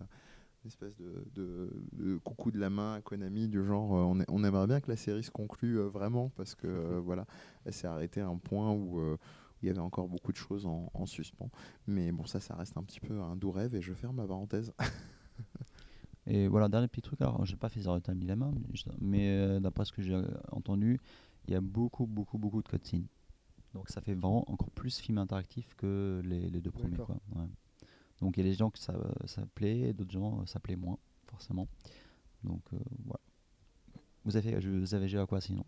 [0.65, 4.21] une espèce de, de, de coucou de la main à Konami, du genre euh, on,
[4.21, 7.27] est- on aimerait bien que la série se conclue euh, vraiment, parce que euh, voilà,
[7.67, 8.99] elle s'est arrêtée à un point où.
[9.01, 9.17] euh,
[9.61, 11.51] où il y avait encore beaucoup de choses en, en suspens.
[11.89, 14.25] Mais bon, ça, ça reste un petit peu un doux rêve et je ferme ma
[14.25, 14.73] parenthèse.
[16.27, 18.51] Et voilà, dernier petit truc, alors j'ai pas fait Zero Time Dilemma,
[19.01, 20.21] mais euh, d'après ce que j'ai
[20.53, 21.01] entendu,
[21.47, 23.07] il y a beaucoup, beaucoup, beaucoup de cutscenes.
[23.73, 26.91] Donc ça fait vraiment encore plus film interactif que les, les deux premiers.
[26.99, 27.07] D'accord.
[27.07, 27.43] Quoi.
[27.43, 27.49] Ouais.
[28.21, 28.95] Donc il y a des gens que ça,
[29.25, 30.99] ça plaît, et d'autres gens euh, ça plaît moins,
[31.29, 31.67] forcément.
[32.45, 33.21] Donc euh, voilà.
[34.25, 35.65] Vous avez, je- vous avez joué à quoi sinon?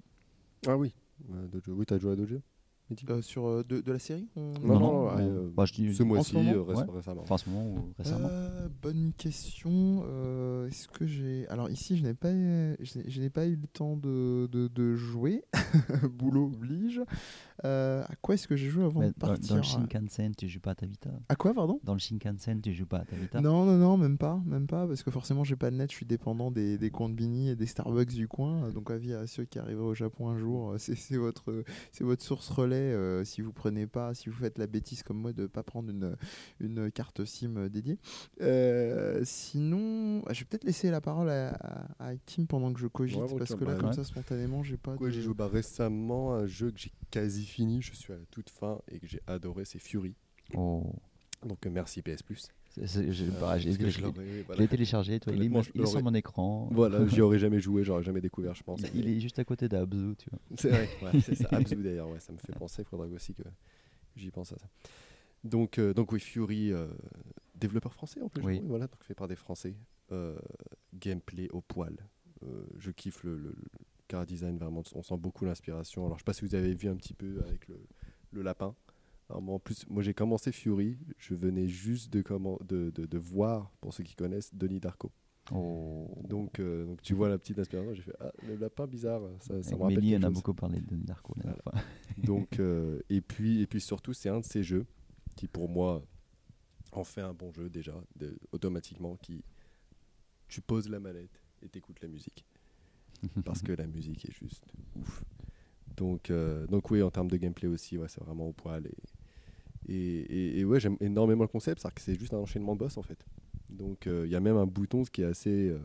[0.67, 0.93] Ah oui.
[1.33, 1.73] Euh, Dojo.
[1.73, 2.43] Oui, t'as joué à Dojo
[3.09, 5.95] Euh, sur euh, de, de la série on- Non, non, euh, euh, bah, je dis-
[5.95, 6.85] Ce mois-ci, euh, réc- ouais.
[6.97, 7.23] récemment.
[7.23, 10.05] Enfin, en ce moment ou récemment Euh, bonne question.
[10.09, 13.55] Euh, Est-ce que j'ai alors ici je n'ai pas je n'ai- je n'ai pas eu
[13.57, 15.45] le temps de, de, de jouer.
[16.19, 17.01] Boulot oblige.
[17.65, 20.35] Euh, à quoi est-ce que j'ai joué avant Mais de dans, partir dans le Shinkansen,
[20.35, 21.79] tu joues pas à ta Vita À quoi pardon?
[21.85, 24.67] Dans le Shinkansen, tu joues pas à ta Vita Non non non même pas même
[24.67, 25.91] pas parce que forcément j'ai pas de net.
[25.91, 28.71] Je suis dépendant des, des comptes Bini et des Starbucks du coin.
[28.71, 32.23] Donc avis à ceux qui arriveraient au Japon un jour, euh, c'est votre c'est votre
[32.23, 32.77] source relais.
[32.77, 35.91] euh, si vous prenez pas si vous faites la bêtise comme moi de pas prendre
[35.91, 36.17] une
[36.61, 37.99] une carte SIM euh, dédiée.
[38.41, 41.51] Euh, sinon, ah, je vais peut-être laisser la parole à,
[41.99, 44.97] à, à Kim pendant que je cogite, parce que là, comme ça, spontanément, j'ai pas.
[44.97, 47.83] Quoi, de- j'ai joué bah, récemment à un jeu que j'ai quasi fini.
[47.83, 50.15] Je suis à la toute fin et que j'ai adoré, c'est Fury.
[50.55, 50.85] Oh.
[51.47, 52.49] Donc euh, merci PS Plus.
[52.77, 52.83] Je-
[53.25, 54.69] Euh, bah, je- je je l'aurais- l'ai voilà.
[54.69, 56.69] téléchargé, toi, il est, il sur mon écran.
[56.71, 58.81] Voilà, j'y aurais jamais joué, j'aurais jamais découvert, je pense.
[58.95, 60.39] Il, est juste à côté d'Abzu, tu vois.
[60.57, 61.49] C'est vrai, ouais, c'est ça.
[61.51, 63.43] Abzu d'ailleurs, ouais, ça me fait penser, il faudra aussi que
[64.15, 64.69] j'y pense à ça.
[65.43, 66.87] Donc, euh, donc oui, Fury, euh,
[67.57, 68.57] développeur français en plus, je Oui.
[68.59, 69.75] crois, voilà, donc fait par des Français.
[70.13, 70.37] Euh,
[70.95, 71.97] gameplay au poil.
[72.79, 73.55] Je kiffe le
[74.11, 76.05] car design, vraiment, on sent beaucoup l'inspiration.
[76.05, 77.81] Alors, je sais pas si vous avez vu un petit peu avec le,
[78.33, 78.75] le lapin.
[79.29, 83.07] Alors, moi, en plus, moi j'ai commencé Fury, je venais juste de, comment, de, de,
[83.07, 85.13] de voir, pour ceux qui connaissent, Denis Darko.
[85.53, 86.09] Oh.
[86.29, 89.63] Donc, euh, donc tu vois la petite inspiration, j'ai fait Ah, le lapin bizarre, ça,
[89.63, 90.01] ça me rappelle.
[90.01, 91.75] Mélie, a beaucoup parlé de Darko dernière fois.
[92.25, 94.87] Donc, euh, et, puis, et puis surtout, c'est un de ces jeux
[95.37, 96.05] qui, pour moi,
[96.93, 99.45] en fait un bon jeu déjà, de- automatiquement, qui
[100.49, 102.45] tu poses la manette et t'écoutes la musique.
[103.45, 104.65] Parce que la musique est juste
[104.97, 105.25] ouf.
[105.97, 108.87] Donc, euh, donc oui, en termes de gameplay aussi, ouais, c'est vraiment au poil.
[108.87, 112.75] Et, et, et- et ouais, j'aime énormément le concept, c'est-à-dire que c'est juste un enchaînement
[112.75, 113.25] de boss en fait.
[113.69, 115.79] Donc euh, il y a même un bouton ce qui est assez, euh,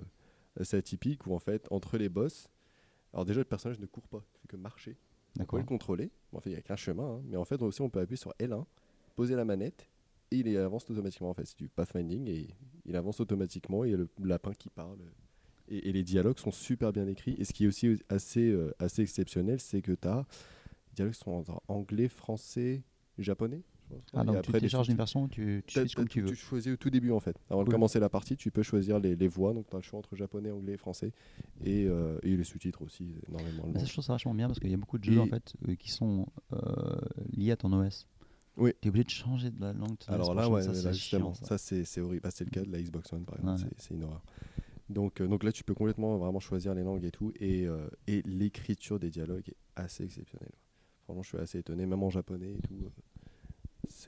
[0.59, 2.49] assez atypique où en fait, entre les boss,
[3.13, 4.97] alors déjà le personnage ne court pas, il fait que marcher.
[5.37, 6.11] On peut le contrôler.
[6.31, 7.15] Bon, en fait, il n'y a qu'un chemin.
[7.17, 7.21] hein.
[7.25, 8.65] Mais en fait, aussi, on peut appuyer sur L1,
[9.17, 9.89] poser la manette,
[10.31, 11.29] et il avance automatiquement.
[11.29, 12.47] En fait, c'est du pathfinding, et
[12.85, 14.97] il avance automatiquement, et il y a le lapin qui parle.
[15.67, 17.35] Et, et les dialogues sont super bien écrits.
[17.39, 20.25] Et ce qui est aussi assez, euh, assez exceptionnel, c'est que tu as.
[20.91, 22.83] Les dialogues sont en anglais, français,
[23.17, 23.61] japonais.
[24.13, 26.33] Ah, donc tu télécharges une version, tu, tu switches comme tu veux.
[26.33, 27.37] choisis au tout début en fait.
[27.51, 29.53] Avant de commencer la partie, tu peux choisir les, les voix.
[29.53, 31.13] Donc tu as le choix entre japonais, anglais et français.
[31.63, 33.71] Et, euh, et les sous-titres aussi, énormément.
[33.77, 35.27] Ça, je trouve ça vachement bien parce qu'il y a beaucoup de Et- jeux en
[35.27, 36.57] fait euh, qui sont euh,
[37.31, 38.07] liés à ton OS.
[38.57, 38.71] Oui.
[38.81, 39.97] Tu es obligé de changer de la langue.
[39.99, 41.57] de Alors là, ouais, ça, là, justement, chiant, ça.
[41.59, 42.21] ça, c'est horrible.
[42.23, 43.69] Ah, c'est le cas de la Xbox One par exemple, Ouais.
[43.77, 44.23] c'est une horreur.
[44.89, 47.31] Donc, euh, donc là, tu peux complètement vraiment choisir les langues et tout.
[47.39, 50.51] Et, euh, et l'écriture des dialogues est assez exceptionnelle.
[51.03, 52.75] Franchement, je suis assez étonné, même en japonais et tout.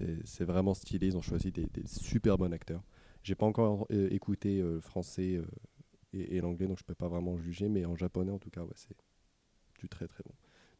[0.01, 1.07] euh, c'est vraiment stylé.
[1.07, 2.83] Ils ont choisi des, super bons acteurs.
[3.23, 5.41] J'ai pas encore écouté le français
[6.13, 7.67] et, et l'anglais, donc je peux pas vraiment juger.
[7.69, 8.95] Mais en japonais, en tout cas, ouais, c'est
[9.79, 10.33] du très très bon.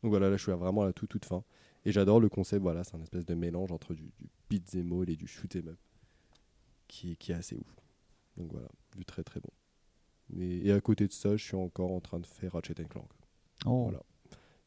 [0.03, 1.44] Donc voilà, là, je suis vraiment à la toute toute fin.
[1.86, 2.61] Et j'adore le concept.
[2.61, 5.80] Voilà, c'est un espèce de mélange entre du, du beat'em all et du shoot'em up,
[6.88, 7.76] qui, qui est assez ouf.
[8.38, 9.49] Donc voilà, du très très bon.
[10.30, 13.08] Mais, et à côté de ça, je suis encore en train de faire Ratchet Clank
[13.66, 14.02] Oh, Voilà.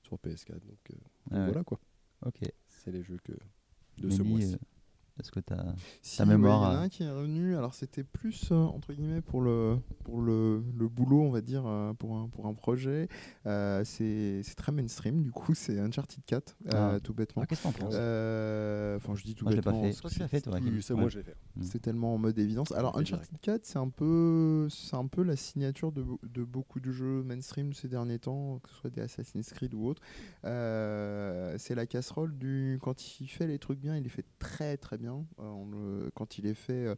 [0.03, 0.53] sur PS4.
[0.61, 1.79] Donc, euh, ouais, voilà quoi.
[2.27, 2.41] ok.
[2.69, 3.33] C'est les jeux que
[3.99, 4.57] de ce mois-ci.
[5.21, 5.65] Est-ce que tu as.
[6.03, 7.57] Si, Ta mémoire, Il y en a euh, un qui est revenu.
[7.57, 11.65] Alors c'était plus euh, entre guillemets pour le pour le, le boulot, on va dire,
[11.67, 13.09] euh, pour un pour un projet.
[13.47, 15.23] Euh, c'est très mainstream.
[15.23, 17.01] Du coup, c'est Uncharted 4, euh, Ah.
[17.01, 17.43] tout bêtement.
[17.43, 19.91] Ah, Qu'est-ce que penses Euh, Enfin, je dis tout Moi, je l'ai pas bêtement.
[20.09, 20.29] fait.
[20.29, 21.01] fait, toi, Oui, ça, Ouais.
[21.01, 21.37] moi je l'ai fait.
[21.63, 22.73] C'est tellement en mode évidence.
[22.73, 27.23] Alors Uncharted 4, c'est un peu, un peu la signature de, de beaucoup de jeux
[27.23, 30.03] mainstream ces derniers temps, que ce soit des Assassin's Creed ou autres.
[30.45, 34.77] Euh, c'est la casserole du quand il fait les trucs bien, il les fait très
[34.77, 35.10] très bien.
[35.39, 36.95] Euh, quand il est fait, euh,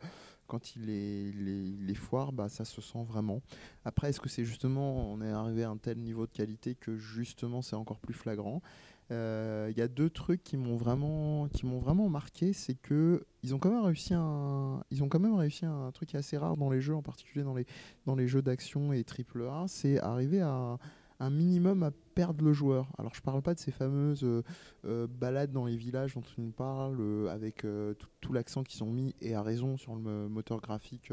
[0.47, 3.43] quand il est, foire, bah ça se sent vraiment.
[3.85, 6.97] Après, est-ce que c'est justement, on est arrivé à un tel niveau de qualité que
[6.97, 8.63] justement c'est encore plus flagrant?
[9.11, 11.49] Euh, Il y a deux trucs qui m'ont vraiment,
[11.81, 15.67] vraiment marqué, c'est que ils ont quand même réussi un, ils ont quand même réussi
[15.67, 17.67] un truc assez rare dans les jeux, en particulier dans les,
[18.07, 20.79] dans les jeux d'action et triple A, c'est arriver à
[21.21, 22.89] un minimum à perdre le joueur.
[22.99, 24.43] Alors je parle pas de ces fameuses euh,
[24.85, 28.63] euh, balades dans les villages dont tu nous parles, euh, avec euh, tout, tout l'accent
[28.63, 31.13] qu'ils ont mis, et à raison, sur le mo- moteur graphique,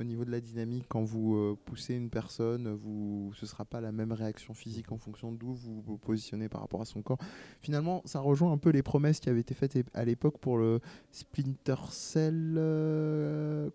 [0.00, 3.92] au niveau de la dynamique, quand vous poussez une personne, vous, ce sera pas la
[3.92, 7.18] même réaction physique en fonction d'où vous vous positionnez par rapport à son corps.
[7.60, 10.80] Finalement, ça rejoint un peu les promesses qui avaient été faites à l'époque pour le
[11.12, 12.58] Splinter Cell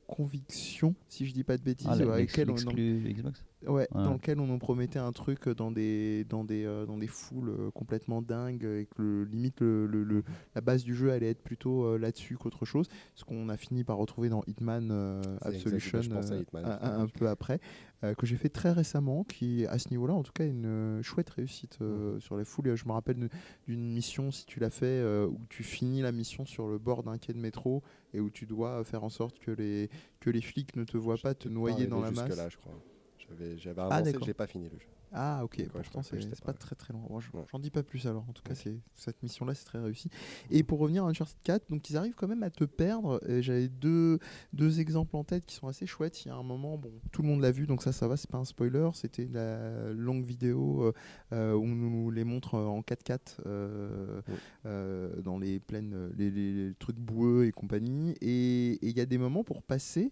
[0.07, 3.43] Conviction, si je dis pas de bêtises, Ah, la- avec l'ex- lequel on- l'exclu Xbox?
[3.68, 3.88] Ouais, Ouais.
[3.93, 7.49] dans lequel on nous promettait un truc dans des, dans des, euh, dans des foules
[7.49, 10.23] euh, complètement dingues et que le, limite le, le- le-
[10.55, 12.88] la base du jeu allait être plutôt euh, là-dessus qu'autre chose.
[13.15, 16.73] Ce qu'on a fini par retrouver dans Hitman euh, Absolution exact, euh, Hitman, un, un-
[16.73, 17.07] un finalement.
[17.15, 17.59] peu après,
[18.03, 21.01] euh, que j'ai fait très récemment, qui à ce niveau-là en tout cas une euh,
[21.03, 22.75] chouette réussite euh, sur les foules.
[22.75, 23.29] Je me rappelle
[23.67, 27.03] d'une mission, si tu l'as fait, euh, où tu finis la mission sur le bord
[27.03, 27.83] d'un quai de métro
[28.13, 29.89] et où tu dois faire en sorte que les,
[30.19, 32.25] que les flics ne te voient pas te noyer dans la masse.
[32.27, 32.73] jusque-là, je crois.
[33.17, 34.27] J'avais, Ah, avancé, d'accord.
[34.27, 34.85] j'ai pas fini le jeu.
[35.13, 37.43] Ah ok, je pourtant c'est pas pas- très très Ouais.
[37.51, 38.55] J'en dis pas plus alors, en tout cas
[38.95, 40.09] cette mission-là c'est très réussi.
[40.49, 43.21] Et pour revenir à Uncharted 4, donc ils arrivent quand même à te perdre.
[43.41, 44.19] J'avais deux,
[44.53, 46.23] deux exemples en tête qui sont assez chouettes.
[46.25, 48.15] Il y a un moment, bon, tout le monde l'a vu, donc ça ça va,
[48.15, 48.89] c'est pas un spoiler.
[48.93, 50.93] C'était la longue vidéo euh,
[51.33, 54.21] euh, où on nous les montre en 4x4 euh,
[54.65, 58.15] euh, dans les plaines, les, les- les trucs boueux et compagnie.
[58.21, 60.11] Et il y a des moments pour passer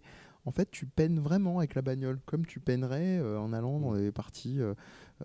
[0.50, 3.94] en fait, tu peines vraiment avec la bagnole, comme tu peinerais euh, en allant dans
[3.94, 4.60] les parties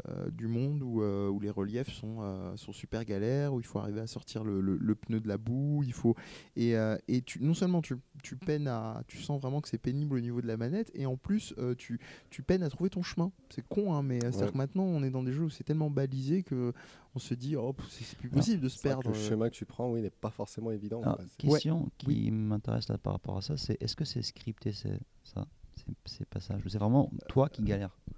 [0.08, 3.66] euh, du monde où, euh, où les reliefs sont, euh, sont super galères, où il
[3.66, 6.14] faut arriver à sortir le, le- le pneu de la boue, il faut
[6.56, 9.78] et, euh, et tu, non seulement tu, tu peines à, tu sens vraiment que c'est
[9.78, 12.00] pénible au niveau de la manette, et en plus euh, tu,
[12.30, 13.30] tu peines à trouver ton chemin.
[13.50, 15.90] C'est con, hein, mais c'est-à-dire que maintenant on est dans des jeux où c'est tellement
[15.90, 16.72] balisé que
[17.14, 19.08] on se dit oh c'est c'est plus possible de se C'est perdre.
[19.10, 21.02] Le chemin que tu prends, oui, n'est pas forcément évident.
[21.02, 21.18] Alors.
[21.20, 24.98] C'est- question qui m'intéresse là par rapport à ça, c'est est-ce que c'est scripté c'est
[25.22, 25.46] ça
[25.76, 28.12] C'est- Ces passages C'est vraiment toi qui galères Euh,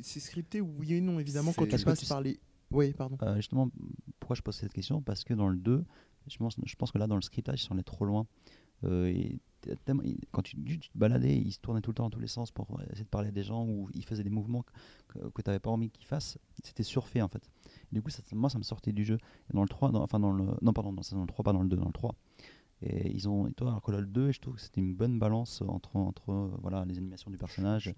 [0.00, 2.38] c'est scripté oui et non évidemment quand tu que passes tu- par les.
[2.70, 3.18] Oui, pardon.
[3.22, 3.70] Euh, Justement,
[4.18, 5.02] pourquoi je pose cette question?
[5.02, 5.84] Parce que dans le 2,
[6.26, 8.26] je pense, je pense que là, dans le scriptage, ils sont allés trop loin.
[8.84, 9.38] Euh, et
[10.32, 12.50] quand tu, tu te baladais, ils se tournaient tout le temps dans tous les sens
[12.50, 14.64] pour essayer de parler à des gens ou ils faisaient des mouvements
[15.08, 16.38] que, tu n'avais pas envie qu'ils fassent.
[16.64, 17.48] C'était surfait en fait.
[17.92, 19.18] Et du coup, ça, moi, ça me sortait du jeu.
[19.50, 20.44] Et dans le 3, dans- enfin dans le.
[20.62, 22.14] Non, pardon, dans, dans le 3, pas dans le 2, dans le 3.
[22.84, 23.46] Et ils ont.
[23.46, 26.30] et toi, alors que le 2, je trouve que c'était une bonne balance entre, entre
[26.32, 27.94] euh, voilà, les animations du personnage.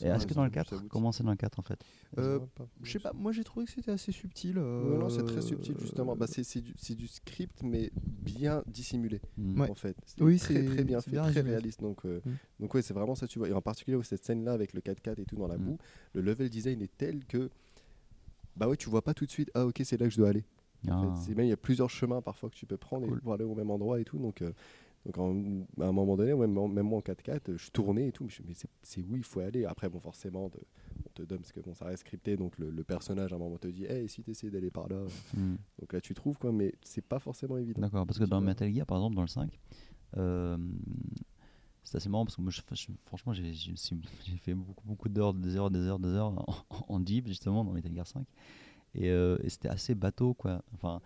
[0.00, 1.80] Et est-ce que dans le 4, comment c'est dans le 4 en fait?
[2.18, 2.38] Euh,
[2.82, 4.56] Je sais pas, moi j'ai trouvé que c'était assez subtil.
[4.56, 6.14] Non, c'est euh, très subtil justement.
[6.14, 9.60] Bah, c'est, c'est du, c'est du script, mais bien dissimulé Hmm.
[9.62, 9.96] En fait.
[10.06, 11.80] C'est Oui, très c'est- très bien c'est fait, bien très réaliste.
[11.80, 12.30] Donc, euh, Mm.
[12.60, 13.48] donc ouais, c'est vraiment ça tu vois.
[13.48, 15.62] Et en particulier cette scène-là avec le 4x4 et tout dans la Mm.
[15.64, 15.78] boue,
[16.14, 17.50] le level design est tel que
[18.56, 19.50] bah ouais, tu vois pas tout de suite.
[19.54, 20.44] Ah ok, c'est là que je dois aller.
[20.86, 21.14] En Ah.
[21.16, 23.18] fait, c'est même il y a plusieurs chemins parfois que tu peux prendre Cool.
[23.18, 24.18] et pour aller au même endroit et tout.
[24.18, 24.52] Donc, euh,
[25.06, 28.28] donc en- à un moment donné, même, même moi en 4x4, je tournais et tout.
[28.46, 28.52] Mais,
[28.82, 29.64] c'est, où il faut aller?
[29.64, 30.60] Après, bon, forcément, de-
[31.06, 32.36] on te donne parce que bon, ça reste scripté.
[32.36, 34.88] Donc le, le personnage à un moment te dit, hey, si tu essaies d'aller par
[34.88, 35.04] là.
[35.34, 35.56] Hmm.
[35.80, 37.80] Donc là, tu trouves quoi, mais c'est pas forcément évident.
[37.80, 38.40] D'accord, parce que dans.
[38.40, 39.58] Metal Gear, par exemple, dans le 5,
[40.16, 40.56] euh,
[41.82, 43.52] c'est assez marrant parce que moi, je- je- franchement, j'ai
[44.38, 46.32] fait beaucoup, beaucoup d'heures, des heures, des heures, des heures
[46.68, 48.26] en, en Jeep, justement, dans Metal Gear 5.
[48.94, 50.62] Et, euh, et c'était assez bateau, quoi.
[50.74, 51.00] Enfin,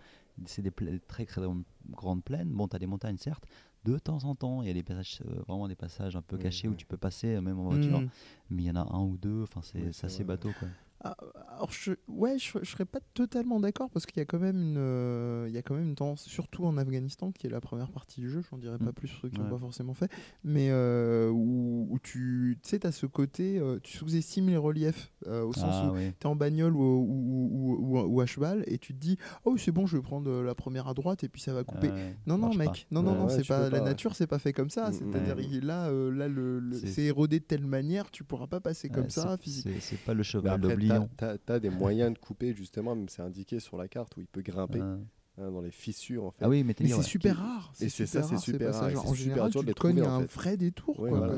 [0.46, 0.70] c'est des,
[1.06, 1.42] très, très
[1.90, 2.48] grandes plaines.
[2.50, 3.44] Bon, t'as des montagnes, certes.
[3.84, 6.36] de temps en temps, il y a des passages, euh, vraiment des passages un peu
[6.36, 6.76] Oui, cachés où oui.
[6.76, 8.09] tu peux passer, euh, même en voiture, Hmm.
[8.50, 10.68] mais il y en a un ou deux, enfin, c'est Oui, assez vrai, bateau, quoi.
[11.04, 11.16] Ah,
[11.56, 14.56] Alors, je, ouais, je, je serais pas totalement d'accord parce qu'il y a quand même
[14.56, 17.60] une, euh, il y a quand même une tendance, surtout en Afghanistan, qui est la
[17.60, 18.42] première partie du jeu.
[18.50, 18.92] J'en dirais pas Mm.
[18.92, 19.50] plus pour ceux qui n'ont Ouais.
[19.50, 20.10] pas forcément fait,
[20.44, 25.12] mais euh, où, où tu, tu sais, as ce côté, euh, tu sous-estimes les reliefs
[25.26, 26.12] euh, au sens Ah, où oui.
[26.20, 29.18] tu es en bagnole ou, ou, ou- ou- ou à cheval et tu te dis,
[29.44, 31.88] oh c'est bon, je vais prendre la première à droite et puis ça va couper.
[31.90, 32.74] Ouais, Non, non, mec, pas.
[32.92, 33.84] non, non, Ouais, non, ouais, c'est pas, la pas, ouais.
[33.84, 34.92] nature, c'est pas fait comme ça.
[34.92, 38.88] C'est-à-dire, là, euh, là le, le- C'est- érodé de telle manière, tu pourras pas passer
[38.88, 39.36] comme ça.
[39.36, 39.72] c'est- physiquement.
[39.80, 41.10] C'est pas le cheval après, d'Oblivion.
[41.16, 44.27] t'as as, des moyens de couper, justement, même c'est indiqué sur la carte où il
[44.27, 44.97] peut grimper Euh,
[45.39, 46.44] hein, dans les fissures, en fait.
[46.44, 47.02] Ah oui, mais c'est ouais.
[47.02, 47.73] super rare.
[47.81, 50.20] Et c'est ça, c'est super rare, En général, dur tu de les trouver, à en
[50.20, 51.01] un vrai détour.
[51.01, 51.36] Ouais, quoi, voilà.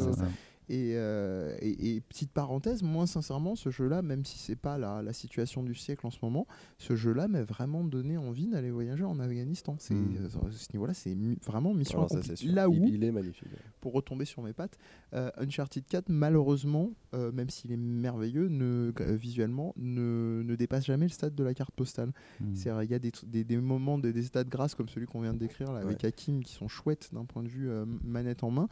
[0.69, 5.03] Et, euh, et, et petite parenthèse, moi sincèrement, ce jeu-là, même si c'est pas la,
[5.03, 6.47] la situation du siècle en ce moment,
[6.79, 9.77] ce jeu-là m'a vraiment donné envie d'aller voyager en Afghanistan.
[9.79, 10.17] C'est Mm.
[10.23, 12.47] euh, ce niveau-là, c'est mi- vraiment mission Alors, accomplie.
[12.49, 13.49] Là où, il, il est magnifique.
[13.81, 14.79] pour retomber sur mes pattes,
[15.13, 16.91] euh, Uncharted 4, malheureusement,
[17.33, 21.73] même s'il est merveilleux, ne, visuellement, ne, ne dépasse jamais le stade de la carte
[21.75, 22.13] postale.
[22.41, 22.55] Hmm.
[22.55, 24.89] C'est Il y a des, tr- des, des moments, des, des états de grâce comme
[24.89, 27.69] celui qu'on vient de décrire là, avec Hakim qui sont chouettes d'un point de vue
[28.03, 28.67] manette en main,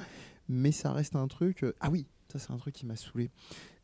[0.49, 1.63] mais ça reste un truc.
[1.63, 3.31] euh, ah oui, ça c'est un truc qui m'a saoulé.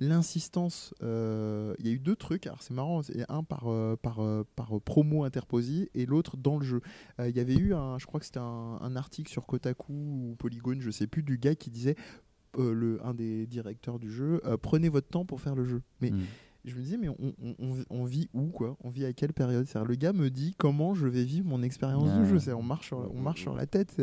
[0.01, 3.97] L'insistance, euh, il y a eu deux trucs, alors c'est marrant, c'est un par, euh,
[3.97, 4.21] par,
[4.57, 6.81] par promo interposé et l'autre dans le jeu.
[7.19, 10.77] Il y avait eu, un, je crois que c'était un, article sur Kotaku ou Polygon,
[10.81, 11.97] je sais plus, du gars qui disait.
[12.57, 15.83] le, un des directeurs du jeu, prenez votre temps pour faire le jeu.
[16.01, 16.25] Mais Hmm.
[16.65, 18.77] Je me disais, mais on, on- on- vit où quoi?
[18.83, 19.67] On vit à quelle période?
[19.87, 22.55] Le gars me dit comment je vais vivre mon expérience de jeu.
[22.55, 23.95] On marche, sur, on marche sur la tête.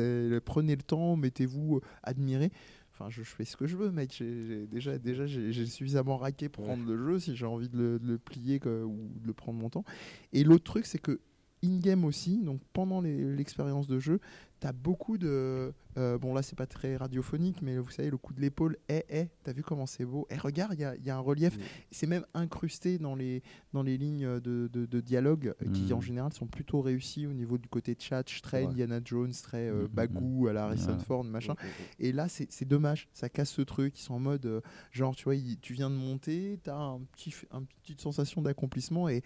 [0.45, 2.51] Prenez le temps, mettez-vous, euh, admirez.
[2.93, 4.13] Enfin, je, je fais ce que je veux, mec.
[4.17, 6.69] J'ai déjà, déjà, j'ai suffisamment raqué pour Ouais.
[6.69, 9.33] prendre le jeu si j'ai envie de le, de le plier quoi, ou de le
[9.33, 9.83] prendre mon temps.
[10.31, 11.19] Et l'autre truc, c'est que
[11.63, 14.19] in-game aussi, donc pendant l'expérience de jeu,
[14.65, 15.73] t'as beaucoup de.
[15.97, 19.03] euh, bon, là, c'est pas très radiophonique, mais vous savez, le coup de l'épaule, eh,
[19.09, 21.55] eh, t'as vu comment c'est beau Eh, regarde, il y a, y a un relief.
[21.55, 21.61] Mm.
[21.91, 23.43] C'est même incrusté dans les,
[23.73, 25.97] dans les lignes de, de- de dialogue euh, qui, Mm.
[25.97, 28.69] en général, sont plutôt réussies au niveau du côté Chatch, très Ouais.
[28.71, 31.03] Indiana Jones, très euh, Mm, mm, Bagou à la Harrison Ouais.
[31.03, 31.53] Ford, machin.
[31.53, 32.05] Mm, mm, mm.
[32.07, 33.99] Et là, c'est dommage, ça casse ce truc.
[33.99, 34.61] Ils sont en mode, euh,
[34.91, 39.09] genre, tu vois, il- tu viens de monter, t'as un petit, un petite sensation d'accomplissement
[39.09, 39.21] et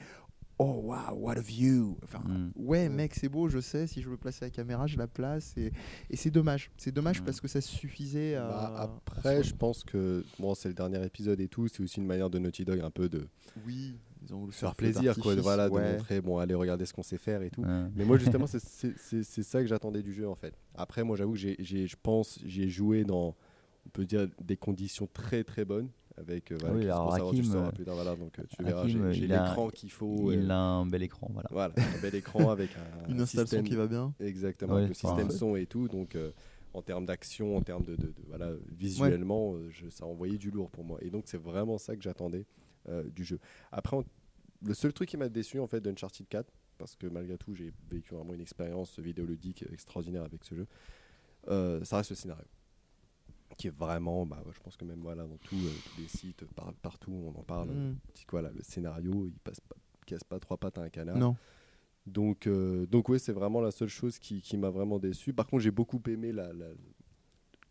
[0.59, 1.97] oh wow, what a view.
[2.03, 2.51] Enfin, Mm.
[2.57, 3.87] ouais, mec, c'est beau, je sais.
[3.87, 5.53] Si je veux placer la caméra, je la place.
[5.57, 5.71] Et,
[6.09, 6.69] et c'est dommage.
[6.77, 7.25] C'est dommage Mm.
[7.25, 8.47] parce que ça suffisait à.
[8.47, 8.75] Bah,
[9.07, 11.67] après, je pense que bon, c'est le dernier épisode et tout.
[11.67, 13.27] C'est aussi une manière de Naughty Dog un peu de
[13.65, 15.35] Oui, ils ont voulu faire plaisir, quoi.
[15.35, 15.93] De, voilà, de ouais.
[15.93, 17.61] montrer, bon, allez, regardez ce qu'on sait faire et tout.
[17.61, 17.83] Ouais.
[17.95, 18.59] Mais moi, justement, c'est-
[19.43, 20.53] ça que j'attendais du jeu, en fait.
[20.75, 23.33] Après, moi, j'avoue que j'ai- j'ai- je pense, j'y ai joué dans,
[23.85, 25.87] on peut dire, des conditions très très bonnes.
[26.19, 28.81] Avec, euh, voilà, oui, alors Hakim, sauras euh, plus tard, voilà, donc euh, tu verras,
[28.83, 30.31] Hakim, j'ai- j'ai il a- l'écran qu'il faut.
[30.33, 31.47] Il euh, a un bel écran, voilà.
[31.51, 34.13] Voilà, un bel écran avec un, Une installation système- qui va bien.
[34.19, 35.33] Exactement, Ouais, avec le système ouais.
[35.37, 35.87] son et tout.
[35.87, 36.31] Donc, euh,
[36.73, 40.51] en termes d'action, en termes de, de- de- voilà, visuellement, euh, je- ça envoyait du
[40.51, 40.99] lourd pour moi.
[41.01, 42.45] Et donc, c'est vraiment ça que j'attendais
[42.89, 43.39] euh, du jeu.
[43.71, 44.03] Après, en-
[44.65, 47.71] le seul truc qui m'a déçu en fait d'Uncharted 4, parce que malgré tout, j'ai
[47.89, 50.67] vécu vraiment une expérience vidéoludique extraordinaire avec ce jeu,
[51.49, 52.45] euh, ça reste le scénario.
[53.59, 56.45] Qui est vraiment, bah, je pense que même voilà, dans tout, euh, tous les sites,
[56.55, 57.69] par- partout, on en parle.
[57.71, 57.97] Mm.
[58.15, 59.75] C'est quoi, là, le scénario, il passe pas,
[60.07, 61.17] casse pas trois pattes à un canard.
[61.17, 61.35] Non.
[62.07, 65.33] Donc, euh, donc ouais, c'est vraiment la seule chose qui, qui m'a vraiment déçu.
[65.33, 66.71] Par contre, j'ai beaucoup aimé la, la-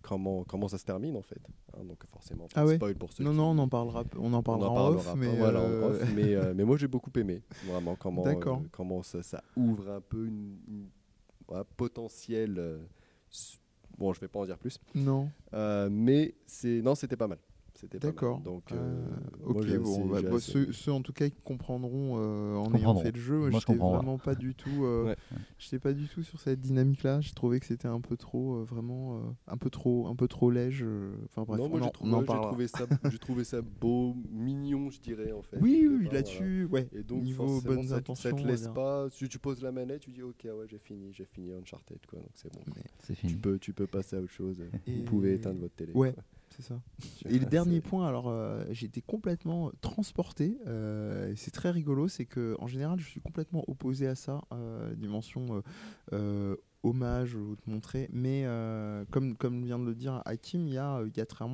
[0.02, 1.40] comment, comment ça se termine en fait.
[1.74, 4.05] Hein, donc forcément, pas Ah ouais spoil pour ceux Non, qui- non, on en parlera,
[4.16, 6.52] on en on parlera en en parlera off, mais, voilà, en euh, off, mais, euh,
[6.55, 10.59] mais moi j'ai beaucoup aimé vraiment comment, euh, comment ça, ça ouvre un peu une,
[10.69, 10.89] une-
[11.48, 12.59] voilà, potentielle.
[13.99, 15.31] Bon, je vais pas en dire plus, non.
[15.55, 17.39] Euh, mais c'est non, c'était pas mal.
[17.87, 18.41] D'accord.
[18.41, 19.09] Donc, Euh, euh,
[19.41, 22.57] moi, ok, j'ai bon, bah, bah, assez- ceux, ceux en tout cas qui comprendront euh,
[22.57, 25.17] en ayant fait le jeu, Moi, je vraiment pas du tout, euh, Ouais.
[25.59, 27.21] j'étais pas du tout sur cette dynamique-là.
[27.21, 30.29] J'ai trouvé que c'était un peu trop, euh, vraiment, euh, un peu trop, un peu
[30.29, 30.87] trop léger.
[31.27, 35.01] Enfin bref, non, moi j'ai on trouvé, trouvé ça, j'ai trouvé ça beau, mignon, je
[35.01, 35.59] dirais en fait.
[35.61, 36.89] Oui, oui, là-dessus, ouais.
[36.93, 39.09] Et donc, niveau bonnes ça, intentions, ça te laisse pas.
[39.11, 42.19] Si tu poses la manette, tu dis ok, ouais, j'ai fini, j'ai fini Uncharted, quoi.
[42.21, 42.61] Donc c'est bon.
[43.01, 44.63] C'est Tu peux, tu peux passer à autre chose.
[44.87, 45.93] Vous pouvez éteindre votre télé.
[45.95, 46.15] Ouais.
[46.59, 46.80] C'est ça.
[47.28, 50.59] Et le dernier point, alors euh, j'ai été complètement transporté.
[50.66, 54.94] euh, c'est très rigolo, c'est que en général, je suis complètement opposé à ça, euh,
[54.94, 55.62] dimension euh,
[56.12, 58.09] euh, hommage ou te montrer.
[58.12, 61.26] Mais euh, comme comme vient de le dire Hakim, il y a il y a
[61.26, 61.44] très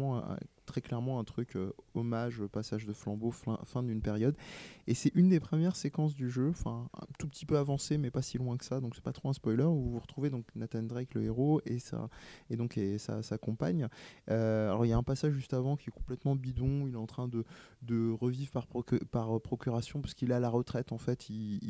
[0.64, 4.36] très clairement un truc euh, hommage, passage de flambeau, fin, d'une période.
[4.86, 8.10] Et c'est une des premières séquences du jeu, enfin un tout petit peu avancé, mais
[8.10, 8.80] pas si loin que ça.
[8.80, 9.64] Donc c'est pas trop un spoiler.
[9.64, 12.08] Où vous retrouvez donc Nathan Drake, le héros, et ça
[12.50, 13.88] et donc et sa, sa compagne.
[14.30, 16.96] Euh, alors il y a un passage juste avant qui est complètement bidon, il est
[16.96, 17.44] en train de,
[17.82, 18.66] de revivre par,
[19.10, 21.60] par procuration parce qu'il est à la retraite en fait, il-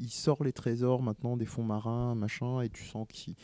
[0.00, 3.34] il sort les trésors maintenant des fonds marins, machin, et tu sens qu'il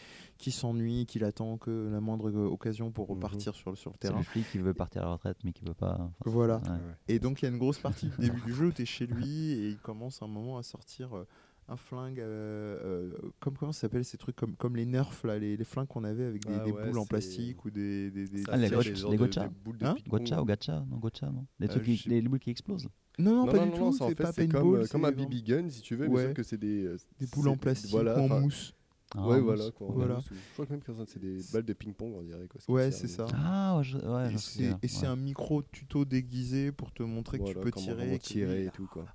[0.40, 3.14] qui s'ennuie, qu'il attend que la moindre occasion pour Mhm.
[3.16, 4.18] repartir sur, le- sur le C'est terrain.
[4.18, 5.94] le flic qui veut partir à la retraite mais qui veut pas.
[5.94, 6.56] enfin, Voilà.
[6.58, 6.78] ouais.
[7.08, 8.86] Et donc il y a une grosse partie du début du jeu où tu es
[8.86, 11.26] chez lui et il commence un moment à sortir euh,
[11.68, 15.38] un flingue, euh, euh, comme comment ça s'appelle ces trucs comme, comme les nerfs, là,
[15.38, 18.10] les, les flingues qu'on avait avec des, Ah des ouais, boules en plastique ou des...
[18.10, 19.42] des, des- Ah, les des les gotcha.
[19.46, 19.94] des boules de Hein.
[20.08, 22.88] Gotcha ou gacha Non, gotcha, non Les Euh, trucs, qui- les boules qui explosent.
[23.20, 25.42] Non, non, Non, pas non, du non, tout, c'est en fait, comme, comme un BB
[25.44, 28.18] gun, si tu veux, mais sauf que c'est des, euh, Des boules en plastique voilà,
[28.18, 28.74] ou en mousse.
[29.16, 29.70] Ah, ouais, voilà.
[29.73, 32.47] Quoi, Je crois que même que c'est des balles de ping-pong, on dirait.
[32.49, 33.27] Quoi, Ouais, c'est ça.
[33.35, 34.35] Ah, ouais, je, ouais,
[34.82, 35.07] Et c'est ouais.
[35.07, 38.19] un micro tuto déguisé pour te montrer que tu peux tirer.
[38.19, 39.07] tirer et tout, quoi.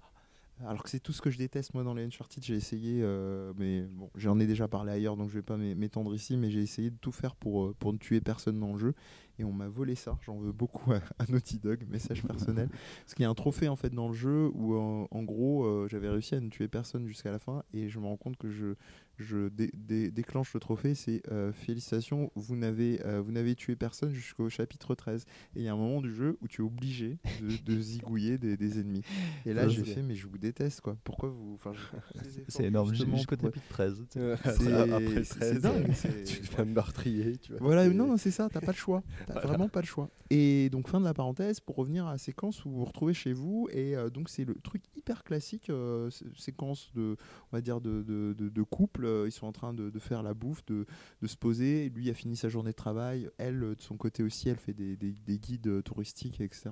[0.66, 3.52] Alors que c'est tout ce que je déteste moi dans les Uncharted, j'ai essayé, euh,
[3.58, 6.50] mais bon, j'en ai déjà parlé ailleurs donc je vais pas m'é- m'étendre ici, mais
[6.50, 8.94] j'ai essayé de tout faire pour, euh, pour ne tuer personne dans le jeu
[9.38, 10.18] et on m'a volé ça.
[10.22, 12.70] J'en veux beaucoup à, à Naughty Dog, message personnel.
[13.04, 15.66] Parce qu'il y a un trophée en fait dans le jeu où en, en gros
[15.66, 18.38] euh, j'avais réussi à ne tuer personne jusqu'à la fin et je me rends compte
[18.38, 18.76] que je,
[19.18, 23.76] je dé- dé- déclenche le trophée, c'est euh, félicitations, vous n'avez euh, vous n'avez tué
[23.76, 25.26] personne jusqu'au chapitre 13.
[25.56, 28.38] Et il y a un moment du jeu où tu es obligé de, de zigouiller
[28.38, 29.02] des, des ennemis.
[29.46, 30.98] Et là j'ai fait mais je vous déteste quoi.
[31.04, 31.72] Pourquoi vous enfin,
[32.48, 34.06] C'est énorme, jusqu'au chapitre 13.
[34.12, 34.20] tu sais.
[34.20, 35.92] Euh, C'est- après- après le c'est 13, dingue,
[36.26, 37.62] Tu te fais meurtrier, tu vois.
[37.62, 39.04] Voilà, non, non, c'est ça, t'as pas le choix.
[39.28, 40.10] T'as vraiment pas le choix.
[40.32, 43.14] Et donc, fin de la parenthèse, pour revenir à la séquence où vous vous retrouvez
[43.14, 45.72] chez vous, et euh, donc c'est le truc hyper classique,
[46.10, 47.16] sé- séquence de,
[47.52, 49.05] on va dire, de, de, de- de couple.
[49.06, 50.86] Euh, Ils sont en train de, faire la bouffe, de,
[51.26, 51.90] se poser.
[51.90, 53.30] Lui a fini sa journée de travail.
[53.38, 56.72] Elle, de son côté aussi, elle fait des guides euh, touristiques, etc.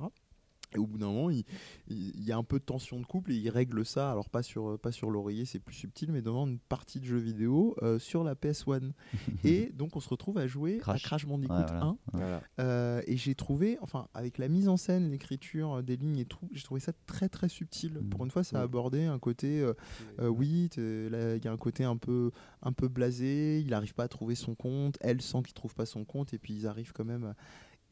[0.76, 1.44] Et au bout d'un moment, il,
[1.90, 4.12] y a un peu de tension de couple et il règle ça.
[4.12, 7.18] Alors, pas sur, pas sur l'oreiller, c'est plus subtil, mais devant une partie de jeu
[7.18, 8.92] vidéo euh, sur la PS1.
[9.44, 11.04] et donc, on se retrouve à jouer Crash.
[11.04, 11.82] à Crash Bandicoot Ouais, voilà.
[11.86, 11.98] 1.
[12.14, 12.42] Voilà.
[12.60, 16.26] Euh, et j'ai trouvé, enfin, avec la mise en scène, l'écriture euh, des lignes et
[16.26, 17.94] tout, j'ai trouvé ça très très subtil.
[17.94, 18.10] Mhm.
[18.10, 18.66] Pour une fois, ça a Mhm.
[18.66, 19.74] abordé un côté, euh,
[20.20, 22.32] euh, oui, il y a un côté un peu,
[22.62, 25.86] un peu blasé, il n'arrive pas à trouver son compte, elle sent qu'il trouve pas
[25.86, 27.24] son compte, et puis ils arrivent quand même.
[27.26, 27.36] à-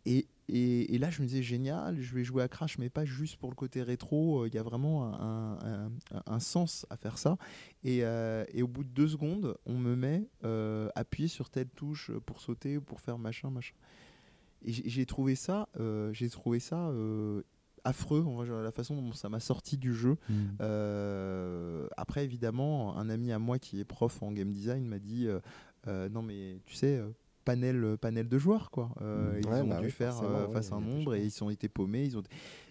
[0.05, 3.05] Et, et, et là, je me disais, génial, je vais jouer à Crash, mais pas
[3.05, 6.85] juste pour le côté rétro, euh, il y a vraiment un, un- un- un sens
[6.89, 7.37] à faire ça.
[7.83, 11.69] Et, euh, et au bout de deux secondes, on me met euh, appuyer sur telle
[11.69, 13.73] touche pour sauter, pour faire machin, machin.
[14.63, 16.91] Et j'ai trouvé ça, euh, j'ai trouvé ça
[17.83, 20.17] affreux, on va la façon dont ça m'a sorti du jeu.
[20.29, 20.33] Mm.
[20.61, 25.27] Euh, après, évidemment, un ami à moi qui est prof en game design m'a dit
[25.27, 25.39] euh,
[25.87, 27.01] euh, non mais tu sais.
[27.41, 28.91] Euh, Panel, panel de joueurs quoi.
[29.01, 29.39] Euh, Mm.
[29.41, 31.43] ils Ouais, ont bah dû oui, faire euh, ouais, face à un nombre et ils
[31.43, 32.05] ont été paumés.
[32.05, 32.23] Ils ont...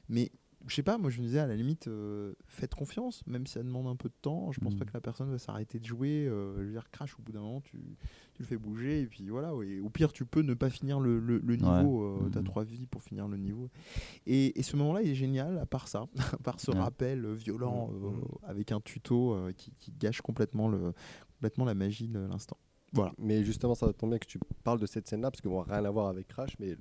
[0.09, 0.31] Mais
[0.67, 3.55] je sais pas, moi je me disais à la limite, euh, faites confiance, même si
[3.55, 4.53] ça demande un peu de temps.
[4.53, 4.79] Je pense Mm.
[4.79, 6.27] pas que la personne va s'arrêter de jouer.
[6.29, 7.79] euh, je veux dire, crash au bout d'un moment, tu,
[8.35, 9.53] tu le fais bouger et puis voilà.
[9.65, 12.03] Et au pire, tu peux ne pas finir le, le- le niveau.
[12.05, 12.31] euh, Mm.
[12.33, 13.71] T'as trois vies pour finir le niveau.
[14.27, 16.79] Et, et ce moment-là, il est génial, à part ça, à part ce Ouais.
[16.79, 18.21] rappel violent Mm, mm.
[18.43, 20.93] avec un tuto qui, qui gâche complètement, le,
[21.37, 22.59] complètement la magie de l'instant.
[22.93, 23.13] Voilà.
[23.19, 25.85] Mais justement, ça tombe bien que tu parles de cette scène-là, parce que bon, rien
[25.85, 26.77] à voir avec Crash, mais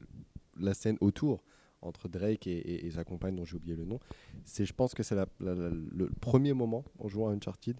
[0.60, 1.44] la scène autour
[1.81, 3.99] entre Drake et, et- et sa compagne, dont j'ai oublié le nom,
[4.44, 7.77] c'est, je pense que c'est la- la- la- le premier moment en jouant à Uncharted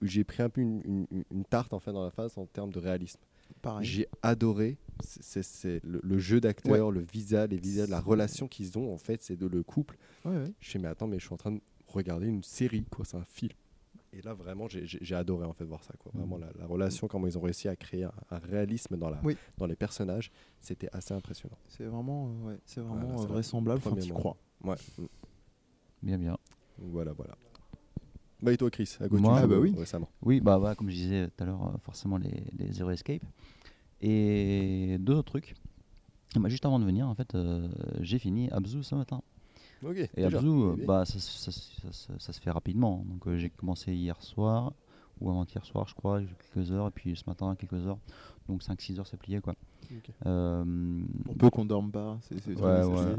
[0.00, 2.46] où j'ai pris un peu une, une- une tarte en fait dans la face en
[2.46, 3.20] termes de réalisme.
[3.62, 3.86] Pareil.
[3.86, 8.92] J'ai adoré c'est, le, le jeu d'acteur, le visage, les visages, la relation qu'ils ont
[8.92, 9.98] en fait, c'est de le couple.
[10.24, 10.52] Ouais, ouais.
[10.60, 13.16] Je fais mais attends, mais je suis en train de regarder une série, quoi, c'est
[13.16, 13.52] un film.
[14.16, 16.10] Et là vraiment, j'ai, adoré en fait voir ça, quoi.
[16.14, 19.20] Vraiment la, la relation, comment ils ont réussi à créer un, un réalisme dans la,
[19.22, 19.36] Oui.
[19.58, 20.30] dans les personnages,
[20.60, 21.58] c'était assez impressionnant.
[21.68, 24.36] C'est vraiment, euh, ouais, c'est vraiment Voilà, euh, vraisemblable tu crois.
[24.64, 24.76] Ouais.
[26.02, 26.38] Bien, bien.
[26.78, 27.36] Voilà, voilà.
[28.42, 29.74] Bah et toi, Chris, à quoi tu Moi, Ah bah oui.
[29.76, 30.08] euh, récemment?
[30.22, 33.22] Oui, bah, voilà, comme je disais tout à l'heure, euh, forcément les, les Zero Escape.
[34.00, 35.54] Et deux autres trucs.
[36.36, 37.68] Bah, juste avant de venir, en fait, euh,
[38.00, 39.22] j'ai fini Abzu ce matin.
[39.84, 39.96] Ok.
[39.96, 40.38] Et déjà.
[40.38, 43.04] Abzu, bah, ça, ça- ça- ça- ça se fait rapidement.
[43.08, 44.72] Donc euh, j'ai commencé hier soir,
[45.20, 46.20] ou avant-hier soir, je crois,
[46.52, 47.98] quelques heures, et puis ce matin, quelques heures.
[48.48, 49.54] Donc 5-6 heures, c'est plié, quoi.
[49.90, 50.10] Ok.
[50.26, 50.64] Euh,
[51.28, 52.18] On peut qu'on dorme pas.
[52.22, 53.16] C'est, ouais, ouais,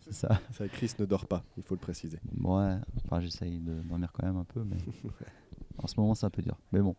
[0.00, 0.40] c'est ça.
[0.58, 2.18] Vrai, Chris ne dort pas, il faut le préciser.
[2.42, 4.76] Ouais, enfin j'essaye de dormir quand même un peu, mais
[5.78, 6.56] en ce moment c'est un peu dur.
[6.72, 6.94] Mais bon.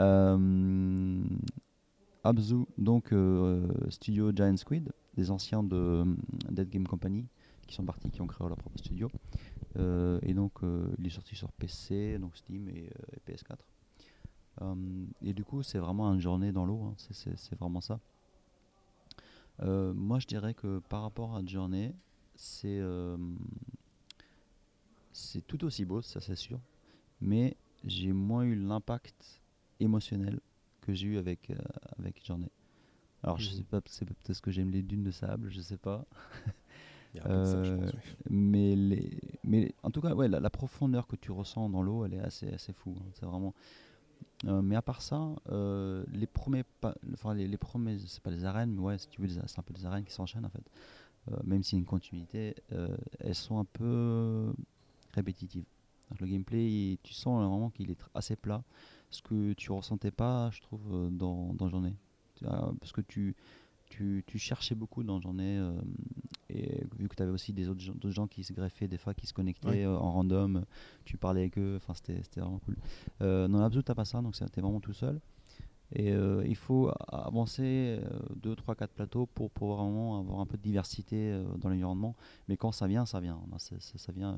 [0.00, 1.22] Euh,
[2.24, 6.04] Abzu, donc euh, studio Giant Squid, des anciens de euh,
[6.50, 7.26] Dead Game Company
[7.70, 9.10] qui sont partis, qui ont créé leur propre studio.
[9.76, 13.64] Euh, et donc euh, il est sorti sur PC, donc Steam et, euh, et PS4.
[14.62, 17.80] Euh, et du coup c'est vraiment une journée dans l'eau, hein, c'est- c'est c'est vraiment
[17.80, 18.00] ça.
[19.62, 21.94] Moi je dirais que par rapport à Journey,
[22.34, 23.16] c'est euh,
[25.12, 26.58] c'est tout aussi beau, ça c'est sûr,
[27.20, 29.40] mais j'ai moins eu l'impact
[29.78, 30.40] émotionnel
[30.80, 31.56] que j'ai eu avec, euh,
[31.98, 32.50] avec Journey.
[33.22, 33.56] Alors je Mhm.
[33.58, 36.06] sais pas, c'est peut-être parce que j'aime les dunes de sable, je sais pas.
[37.14, 38.00] Il y a un peu de ça, je Euh, pense, oui.
[38.30, 42.04] mais, les, mais en tout cas, ouais, la, la profondeur que tu ressens dans l'eau,
[42.04, 42.94] elle est assez, assez fou.
[42.98, 43.04] hein.
[43.14, 43.54] C'est vraiment.
[44.46, 46.64] Euh, mais à part ça, euh, les premiers,
[47.12, 49.62] enfin les, les premiers, c'est pas des arènes, mais ouais, si tu veux, c'est un
[49.62, 50.62] peu des arènes qui s'enchaînent en fait.
[51.30, 52.54] Euh, même s'il y a une continuité,
[53.18, 54.52] elles sont un peu
[55.12, 55.66] répétitives.
[56.10, 58.62] Donc, le gameplay, il- tu sens vraiment qu'il est assez plat,
[59.10, 61.94] ce que tu ressentais pas, je trouve, dans, dans Journée.
[62.80, 63.36] Parce que tu,
[63.90, 65.72] tu, tu cherchais beaucoup dans Journée, euh,
[66.48, 68.96] et vu que tu avais aussi des autres gens, d'autres gens qui se greffaient, des
[68.98, 69.84] fois qui se connectaient Ouais.
[69.84, 70.64] euh, en random,
[71.04, 72.76] tu parlais avec eux, enfin c'était c'était vraiment cool.
[73.20, 75.20] Euh, dans l'absolu, t'as pas ça, donc t'es vraiment tout seul.
[75.92, 77.98] Et euh, il faut a- avancer
[78.36, 82.14] 2, 3, 4 plateaux pour pouvoir vraiment avoir un peu de diversité euh, dans l'environnement.
[82.46, 83.40] Mais quand ça vient, ça vient.
[83.50, 84.36] Ben, ça vient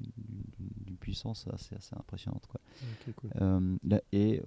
[0.00, 2.46] d'une- puissance assez, assez impressionnante.
[2.48, 2.60] Quoi.
[3.84, 4.42] La- et,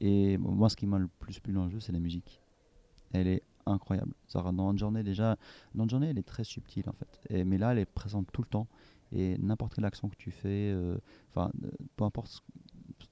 [0.00, 2.40] et moi, ce qui m'a le plus plu dans le jeu, c'est la musique.
[3.20, 4.12] Elle est incroyable.
[4.34, 5.36] Dans une journée, déjà,
[5.74, 7.20] dans une journée, elle est très subtile en fait.
[7.30, 8.68] Et, mais là, elle est présente tout le temps.
[9.12, 10.98] Et n'importe quelle action que tu fais, euh,
[11.30, 12.42] enfin, euh, peu importe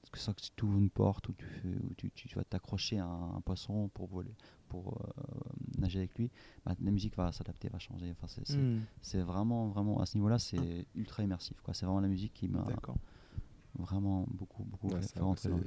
[0.03, 2.35] ce que ça que tu ouvres une porte ou tu, fais- ou tu, tu- tu
[2.35, 4.35] vas t'accrocher à un, un poisson pour voler,
[4.69, 5.23] pour euh,
[5.77, 6.29] nager avec lui,
[6.65, 8.11] bah, la musique va s'adapter, va changer.
[8.11, 11.59] Enfin, c'est, Hmm, c'est vraiment, vraiment à ce niveau-là, c'est ultra immersif.
[11.61, 11.73] Quoi.
[11.73, 12.97] C'est vraiment la musique qui m'a D'accord.
[13.77, 15.19] vraiment beaucoup, beaucoup Ouais, c'est-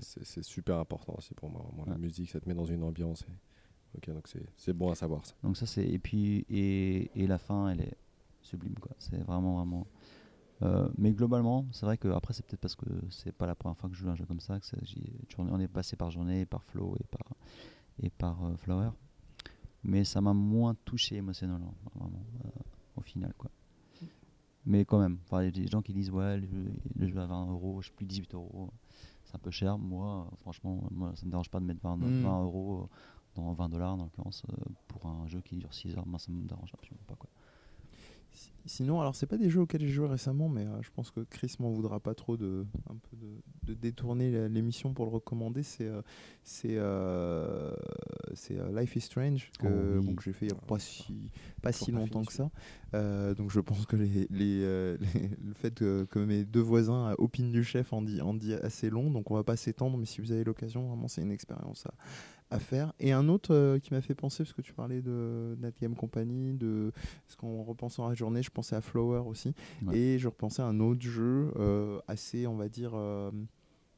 [0.02, 1.66] c'est c'est super important aussi pour moi.
[1.74, 3.22] Moi, La musique, ça te met dans une ambiance.
[3.22, 3.47] et-
[3.96, 5.34] Ok, donc c'est c'est bon à savoir ça.
[5.42, 7.96] Donc ça c'est et puis et, et la fin elle est
[8.42, 8.92] sublime quoi.
[8.98, 9.86] C'est vraiment vraiment.
[10.62, 13.76] Euh, mais globalement c'est vrai que après c'est peut-être parce que c'est pas la première
[13.76, 14.66] fois que je joue un jeu comme ça que
[15.38, 17.32] on est passé par journée, par Flow et par
[18.02, 18.90] et par euh, Flower.
[19.84, 22.48] Mais ça m'a moins touché émotionnellement vraiment euh,
[22.96, 23.50] au final quoi.
[24.66, 27.20] Mais quand même, il y a des gens qui disent ouais le jeu, le jeu
[27.20, 28.70] à 20 euros, je sais plus 18 euros,
[29.24, 29.78] c'est un peu cher.
[29.78, 32.22] Moi franchement moi ça me dérange pas de mettre 20, Mm.
[32.22, 32.88] 20 euros.
[33.38, 36.18] Euh, dans 20 dollars en l'occurrence euh, pour un jeu qui dure 6 heures moi
[36.18, 37.28] ça me dérange absolument pas quoi
[38.32, 41.10] Si- Sinon, alors c'est pas des jeux auxquels j'ai joué récemment, mais euh, je pense
[41.10, 45.10] que Chris m'en voudra pas trop de un peu de, de détourner l'émission pour le
[45.12, 45.62] recommander.
[45.62, 46.02] C'est euh,
[46.44, 47.72] c'est euh,
[48.50, 50.14] euh, Life is Strange que Oh oui.
[50.22, 51.30] j'ai fait il y a Ah, pas ouais, si
[51.62, 52.50] pas si longtemps que ça.
[52.94, 54.60] Euh, donc je pense que les, les,
[54.98, 58.52] les- le fait que, que mes deux voisins opinent du chef en dit en dit
[58.52, 59.96] assez long, donc on va pas s'étendre.
[59.96, 61.94] Mais si vous avez l'occasion, vraiment c'est une expérience à
[62.50, 62.92] à faire.
[63.00, 65.94] Et un autre euh, qui m'a fait penser, parce que tu parlais de Net Game
[65.94, 66.92] Company, de,
[67.26, 69.54] parce qu'en repensant à la journée, je pensais à Flower aussi.
[69.82, 69.98] Ouais.
[69.98, 73.30] Et je repensais à un autre jeu euh, assez, on va dire, euh,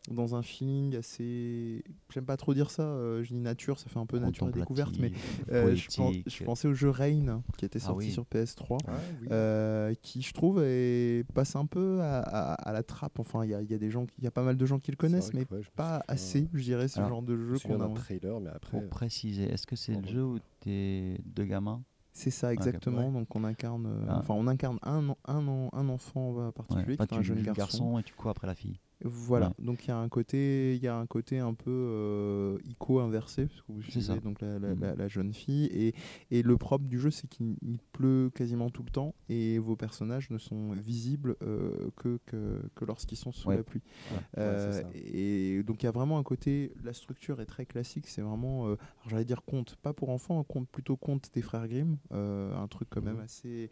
[0.09, 1.85] dans un feeling assez.
[2.13, 4.53] J'aime pas trop dire ça, euh, je dis nature, ça fait un peu nature et
[4.53, 5.13] découverte, mais
[5.53, 8.13] euh, je, pensais au jeu Rain qui était Ah sorti oui.
[8.13, 8.79] sur PS3.
[8.89, 8.93] Ah
[9.31, 13.19] euh, qui je trouve est, passe un peu à, à- à la trappe.
[13.19, 14.67] Enfin, il y a, il y a des gens, il y a pas mal de
[14.67, 15.47] gens qui le connaissent, mais
[15.77, 17.87] pas assez, je dirais, ce Alors, genre de Je jeu qu'on a.
[17.87, 18.71] d'un trailer, mais après.
[18.79, 21.83] pour préciser est-ce que c'est le jeu où t'es deux gamins
[22.13, 23.13] C'est ça exactement.
[23.13, 24.19] Donc on incarne, Ah.
[24.21, 27.99] enfin on incarne un, un, un enfant particulier Ouais, qui est un jeune le garçon.
[27.99, 29.49] et tu cours après la fille Voilà.
[29.49, 29.65] Ouais.
[29.65, 33.01] Donc il y a un côté, il y a un côté un peu euh, ico
[33.01, 34.17] inversé parce que vous ça.
[34.17, 35.95] donc la, la- la- la jeune fille et,
[36.31, 39.75] et le propre du jeu c'est qu'il il pleut quasiment tout le temps et vos
[39.77, 43.57] personnages ne sont visibles euh, que, que, que lorsqu'ils sont sous Ouais.
[43.57, 43.83] la pluie.
[44.13, 48.07] Ouais, Euh, et donc il y a vraiment un côté, la structure est très classique,
[48.07, 48.75] c'est vraiment,
[49.09, 52.89] j'allais dire conte, pas pour enfants, un conte plutôt conte des frères Grimm, un truc
[52.91, 53.23] quand même Mhm.
[53.23, 53.71] assez,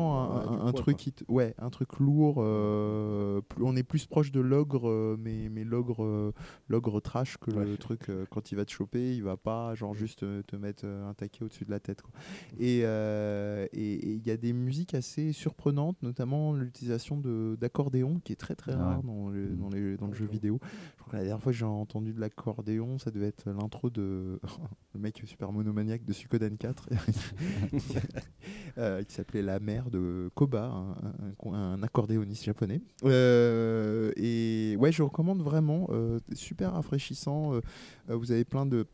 [0.00, 2.36] un, Ouais, du un- un poids, truc qui, ouais, un truc lourd.
[2.38, 6.32] euh, plus- on est plus proche de l'ogre, euh, mais mais l'ogre, euh,
[6.68, 10.20] l'ogre trash que le truc quand il va te choper, il va pas genre juste
[10.46, 12.02] te mettre un taquet au-dessus de la tête.
[12.02, 12.10] quoi.
[12.58, 18.36] Et euh, il y a des musiques assez surprenantes, notamment l'utilisation de d'accordéon qui est
[18.36, 20.58] très très Ah rare dans, le- dans, les, dans le jeu vidéo.
[20.96, 23.90] Je crois que la dernière fois que j'ai entendu de l'accordéon, ça devait être l'intro
[23.90, 24.40] de
[24.94, 26.88] le mec super monomaniaque de Suikoden 4
[28.78, 29.60] euh, qui s'appelait La
[29.90, 30.72] de Koba,
[31.44, 32.80] un, accordéoniste japonais.
[33.04, 37.54] Euh, et ouais, je recommande vraiment, euh, super rafraîchissant.
[37.54, 37.60] euh,
[38.08, 38.86] vous avez plein de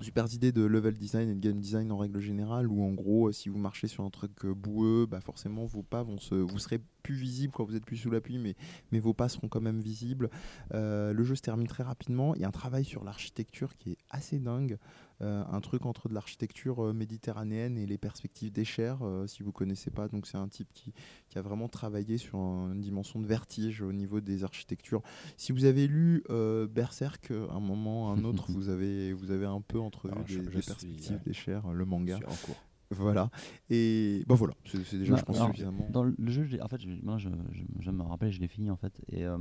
[0.00, 3.28] super idées de level design et de game design en règle générale où en gros
[3.28, 6.58] euh, si vous marchez sur un truc boueux bah forcément vos pas vont se vous
[6.58, 8.56] serez plus visible quand vous êtes plus sous la pluie mais
[8.90, 10.28] mais vos pas seront quand même visibles
[10.72, 13.98] le jeu se termine très rapidement il y a un travail sur l'architecture qui est
[14.10, 14.76] assez dingue
[15.22, 19.90] un truc entre de l'architecture euh, méditerranéenne et les perspectives d'Escher euh, si vous connaissez
[19.90, 20.08] pas.
[20.08, 20.92] Donc c'est un type qui,
[21.28, 25.02] qui a vraiment travaillé sur un- une dimension de vertige au niveau des architectures.
[25.36, 29.46] Si vous avez lu euh, Berserk euh, un moment un autre vous avez vous avez
[29.46, 32.16] un peu entrevu Alors, des, je des suis, perspectives euh, d'Escher le manga.
[32.26, 32.62] en cours.
[32.90, 33.30] voilà.
[33.70, 34.54] Et bah voilà.
[34.66, 35.88] C'est déjà Non, je pense alors, suffisamment.
[35.90, 38.76] Dans le jeu, en fait, moi, je, je, je me rappelle, je l'ai fini en
[38.76, 39.00] fait.
[39.08, 39.38] Et euh,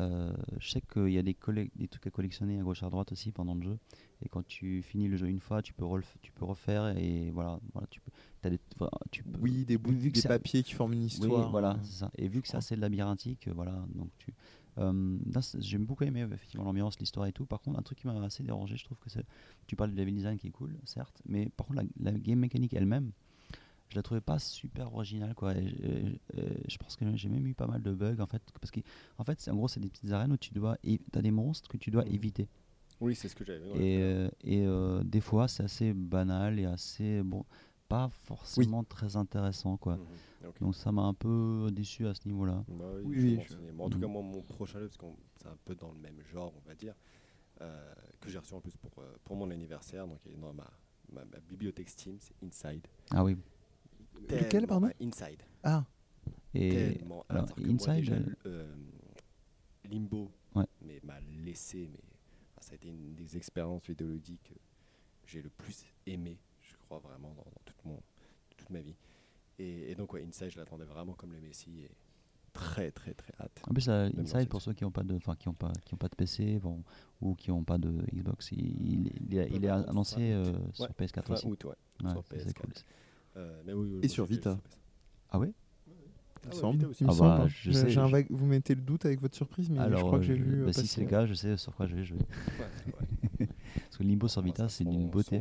[0.00, 1.36] euh, je sais qu'il y a des,
[1.76, 3.78] des trucs à collectionner à gauche à droite aussi pendant le jeu.
[4.24, 7.30] Et quand tu finis le jeu une fois, tu peux, relef- tu peux refaire et
[7.30, 8.10] voilà, voilà tu peux.
[8.40, 11.06] t'as des, enfin, tu peux- Oui, des bouts, vu des papiers qui forment une Oui,
[11.06, 11.50] histoire.
[11.50, 12.10] voilà, euh, c'est ça.
[12.16, 14.32] Et vu que c'est assez labyrinthique, euh, voilà, donc tu.
[14.78, 15.18] euh,
[15.58, 17.44] j'ai beaucoup aimé effectivement l'ambiance, l'histoire et tout.
[17.46, 19.24] Par contre, un truc qui m'a assez dérangé, je trouve que c'est.
[19.66, 22.38] Tu parles du level design qui est cool, certes, mais par contre, la, la game
[22.38, 23.12] mécanique elle-même,
[23.90, 25.54] je la trouvais pas super originale, quoi.
[25.54, 28.42] Et, et- et je pense que j'ai même eu pas mal de bugs en fait,
[28.60, 28.80] parce que
[29.18, 31.30] en fait, c'est- en gros, c'est des petites arènes où tu dois, tu as des
[31.30, 32.14] monstres que tu dois Mhm.
[32.14, 32.48] éviter.
[33.04, 36.64] Oui, c'est ce que j'avais Et, euh, et euh, des fois, c'est assez banal et
[36.64, 37.44] assez bon,
[37.88, 39.96] pas forcément très intéressant, quoi.
[39.96, 40.52] Mhm.
[40.60, 42.64] Donc ça m'a un peu déçu à ce niveau-là.
[42.68, 43.72] Bah oui, Oui, je-.
[43.72, 44.12] Bon, en tout cas, Mhm.
[44.12, 45.06] moi, mon prochain jeu, parce que
[45.40, 46.94] c'est un peu dans le même genre, on va dire,
[47.60, 48.90] euh, que j'ai reçu en plus pour,
[49.24, 50.70] pour mon anniversaire, donc il est dans ma,
[51.12, 52.86] ma, ma bibliothèque Steam, c'est Inside.
[53.10, 53.36] Ah oui.
[54.30, 54.90] Lequel, pardon?
[55.00, 55.42] Inside.
[55.62, 55.84] Ah,
[56.54, 57.24] Et Tellement.
[57.28, 58.16] alors, Alors, que moi, Inside, déjà,
[59.90, 60.64] Limbo, Ouais.
[60.80, 62.00] mais m'a laissé, mais
[62.64, 64.52] ça a été une des expériences vidéoludiques
[65.22, 68.00] que j'ai le plus aimé, je crois vraiment, dans, dans toute, mon,
[68.56, 68.96] toute ma vie.
[69.58, 71.90] Et, et donc, ouais, Inside, je l'attendais vraiment comme le Messi, et
[72.52, 73.62] très, très, très hâte.
[73.68, 75.94] en plus, dans Inside, pour ceux qui n'ont pas de, enfin qui ont pas, qui
[75.94, 76.82] ont pas de PC, bon,
[77.20, 80.52] ou qui n'ont pas de Xbox, il, il, il est- il est Ouais, annoncé euh,
[80.72, 81.46] sur Ouais, PS4 Fin aussi.
[81.46, 82.60] août, ouais, Ouais, sur ça, c'est PS4.
[82.62, 82.72] cool.
[83.36, 84.52] Euh, mais oui, oui, Et sur Vita.
[84.52, 84.78] sur PS4.
[85.30, 85.52] Ah ouais?
[86.44, 86.76] Il me Ah ouais, semble.
[86.78, 87.04] Vita aussi.
[87.04, 88.80] il me Ah semble, bah, je J'ai- sais, j'ai un je- vague- Vous mettez le
[88.82, 90.62] doute avec votre surprise, mais je crois que j'ai euh, lu.
[90.62, 92.18] euh, bah, si c'est le cas, je sais sur quoi je vais jouer.
[93.38, 95.40] Parce que Limbo sur Moi, Vita, c'est d'une beauté.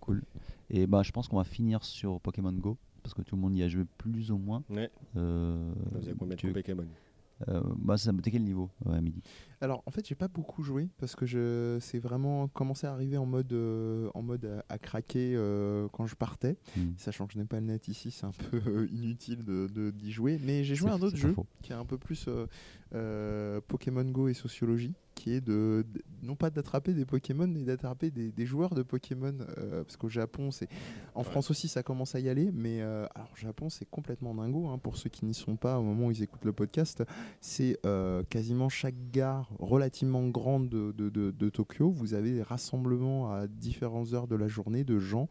[0.00, 0.22] Cool.
[0.70, 3.54] Et bah, je pense qu'on va finir sur Pokémon Go, parce que tout le monde
[3.56, 4.62] y a joué plus ou moins.
[4.70, 6.86] Ouais, Euh, vous avez combien de Pokémon
[7.48, 9.22] euh, bah, ça- quel niveau à midi
[9.60, 13.16] Alors en fait j'ai pas beaucoup joué parce que je c'est vraiment commencé à arriver
[13.16, 16.56] en mode euh, en mode à, à craquer euh, quand je partais.
[16.76, 16.90] Hmm.
[16.96, 19.90] Sachant que je n'ai pas le net ici, c'est un peu euh, inutile de de-
[19.90, 20.38] d'y jouer.
[20.44, 22.46] Mais j'ai joué à un autre jeu qui est un peu plus euh,
[22.94, 27.62] euh, Pokémon Go et sociologie, qui est de, de- non pas d'attraper des Pokémon, mais
[27.64, 29.34] d'attraper des, des joueurs de Pokémon.
[29.58, 30.68] euh, parce qu'au Japon, c'est
[31.14, 31.24] en Ouais.
[31.24, 34.68] France aussi ça commence à y aller, mais euh, alors au Japon c'est complètement dingo.
[34.68, 37.04] hein, pour ceux qui n'y sont pas au moment où ils écoutent le podcast,
[37.42, 41.90] c'est euh, quasiment chaque gare relativement grande de, de- de- de Tokyo.
[41.90, 45.28] Vous avez des rassemblements à différentes heures de la journée de gens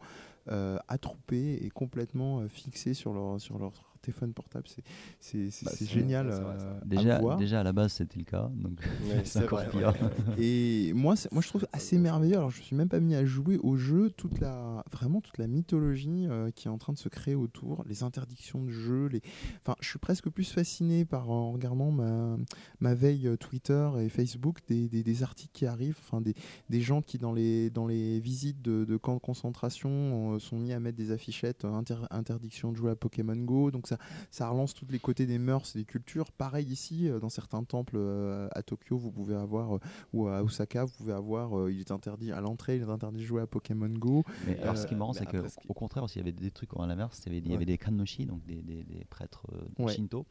[0.88, 4.66] attroupés et complètement fixés sur leur, sur leur téléphone portable.
[4.68, 4.82] C'est,
[5.20, 7.36] c'est, c'est- Bah, génial vrai, à Déjà, voir.
[7.38, 9.92] déjà à la base c'était le cas, donc Ouais, c'est encore vrai, pire.
[10.38, 10.42] ouais.
[10.44, 12.36] Et moi, moi, je trouve assez merveilleux.
[12.36, 15.46] Alors, je suis même pas mis à jouer au jeu toute la, vraiment toute la
[15.46, 19.06] mythologie euh, qui est en train de se créer autour, les interdictions de jeu.
[19.06, 19.22] Les...
[19.64, 22.36] Enfin, je suis presque plus fasciné par en regardant ma,
[22.80, 26.34] ma veille euh, Twitter et Facebook des, des, des articles qui arrivent, enfin des,
[26.68, 30.58] des gens qui dans les dans les visites de, de camps de concentration euh, sont
[30.58, 33.70] mis à mettre des affichettes euh, inter- interdiction de jouer à Pokémon Go.
[33.70, 33.98] Donc ça
[34.30, 36.30] ça relance tous les côtés des mœurs et des cultures.
[36.32, 39.80] Pareil ici, euh, dans certains temples euh, à Tokyo, vous pouvez avoir, euh,
[40.12, 43.24] ou à Osaka, vous pouvez avoir, il est interdit à l'entrée, il est interdit de
[43.24, 44.24] jouer à Pokémon Go.
[44.46, 46.70] Mais alors, ce qui est marrant, c'est qu'au contraire, aussi, il y avait des trucs
[46.78, 47.20] à l'inverse.
[47.26, 47.56] Il y avait, il y Ouais.
[47.56, 49.46] avait des kannoshi, donc des, des- des prêtres
[49.78, 49.92] Ouais.
[49.92, 50.26] shinto,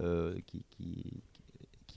[0.00, 1.22] euh, qui, qui,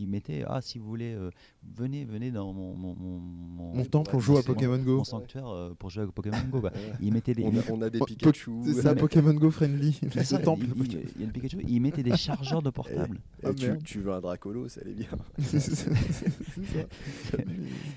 [0.02, 1.30] qui mettaient Ah, si vous voulez, euh,
[1.76, 4.98] venez, venez dans mon, mon, mon, mon- Mon temple, on joue à Pokémon Go.
[4.98, 6.64] mon sanctuaire euh, pour jouer à Pokémon Go.
[7.00, 7.44] Ils mettaient des.
[7.44, 8.52] On a, on a des Po- Pikachu.
[8.66, 10.00] C'est ça, mais- Pokémon Go friendly.
[10.24, 10.66] Ça, temple.
[10.76, 13.20] il, il- il y a le Pikachu, ils mettaient des chargeurs de portable.
[13.44, 15.10] Eh, Ah, tu, tu veux un Dracolo, ça allait bien.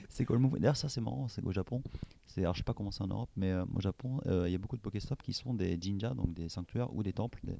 [0.08, 0.58] C'est quoi le mouvement?
[0.58, 1.82] D'ailleurs, ça c'est marrant, c'est qu'au Japon,
[2.26, 4.52] c'est, alors je sais pas comment c'est en Europe, mais euh, au Japon, euh, il
[4.52, 7.40] y a beaucoup de Pokéstops qui sont des jinja, donc des sanctuaires ou des temples,
[7.44, 7.52] des-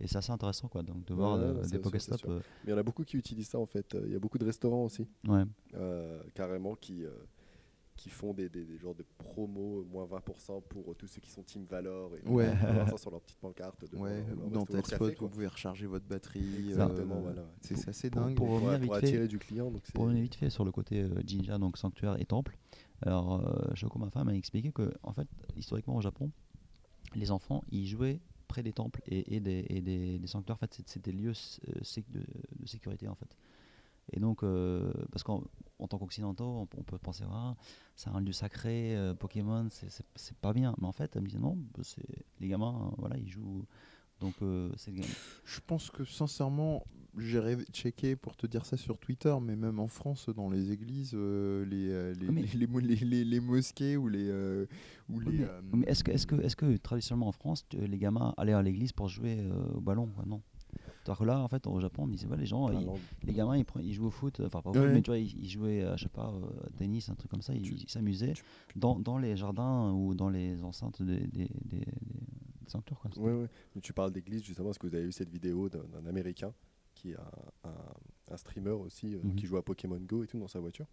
[0.00, 2.24] et c'est assez intéressant quoi, donc de voir Ouais, euh, ouais, c'est des Pokéstops.
[2.28, 3.89] euh, Mais il y en a beaucoup qui utilisent ça en fait.
[3.94, 5.42] Il y a beaucoup de restaurants aussi, ouais.
[5.74, 7.10] euh, carrément, qui, euh,
[7.96, 11.30] qui font des, des, des genres de promos, euh, moins 20% pour tous ceux qui
[11.30, 12.16] sont Team Valor.
[12.16, 12.50] Et Ouais.
[12.90, 13.84] ça sur leur petite pancarte.
[13.90, 16.68] devant Ouais, leur- leur ou dans Telspot, vous pouvez recharger votre batterie.
[16.68, 17.48] Exactement, euh, voilà, ouais.
[17.60, 18.34] C'est assez dingue.
[18.36, 19.70] pour Pour, revenir pour vite fait- attirer du client.
[19.70, 22.56] Donc Pour revenir vite fait sur le côté euh, Jinja, donc sanctuaire et temple,
[23.02, 26.30] alors euh, Shoko, ma femme, m'a expliqué que, en fait, historiquement au Japon,
[27.14, 30.56] les enfants, ils jouaient près des temples et, et des, et des, des sanctuaires.
[30.56, 31.32] En fait, c'est- c'était des lieux
[32.08, 32.20] de,
[32.58, 33.28] de sécurité, en fait.
[34.12, 35.44] Et donc, euh, parce qu'en
[35.78, 37.54] en tant qu'occidentaux, on, on peut penser, ah,
[37.96, 40.02] c'est un lieu sacré, euh, Pokémon, c'est-
[40.40, 40.74] pas bien.
[40.80, 41.82] Mais en fait, elle me disait, non, bah,
[42.40, 43.64] les gamins, euh, voilà, ils jouent.
[44.20, 44.70] Donc, euh,
[45.44, 46.84] Je pense que sincèrement,
[47.16, 51.12] j'irai checker pour te dire ça sur Twitter, mais même en France, dans les églises,
[51.14, 54.30] euh, les, euh, les, mais- les, les mo- les- les- les mosquées ou les.
[55.08, 57.98] ou Oui, les mais, mais est-ce que, est que, est que traditionnellement en France, les
[57.98, 60.24] gamins allaient à l'église pour jouer au ballon quoi?
[60.26, 60.42] Non.
[61.06, 63.32] Alors que là, en fait, au Japon, on disait, ouais, les gens, Ah, ils- les
[63.32, 64.80] gamins, ils, ils jouaient au foot, euh, enfin pas au Ouais.
[64.82, 67.30] foot, mais tu vois, ils, ils jouaient, euh, je sais pas, euh, tennis, un truc
[67.30, 68.34] comme ça, ils s'amusaient
[68.76, 71.86] dans, dans les jardins ou dans les enceintes des, des, des, des-.
[73.16, 73.48] Ouais, ouais.
[73.74, 76.52] Mais tu parles d'église justement parce que vous avez vu cette vidéo d'un Américain
[76.94, 77.94] qui est un, un-
[78.32, 79.34] un streamer aussi, euh, Mhm.
[79.36, 80.86] qui joue à Pokémon Go et tout dans sa voiture.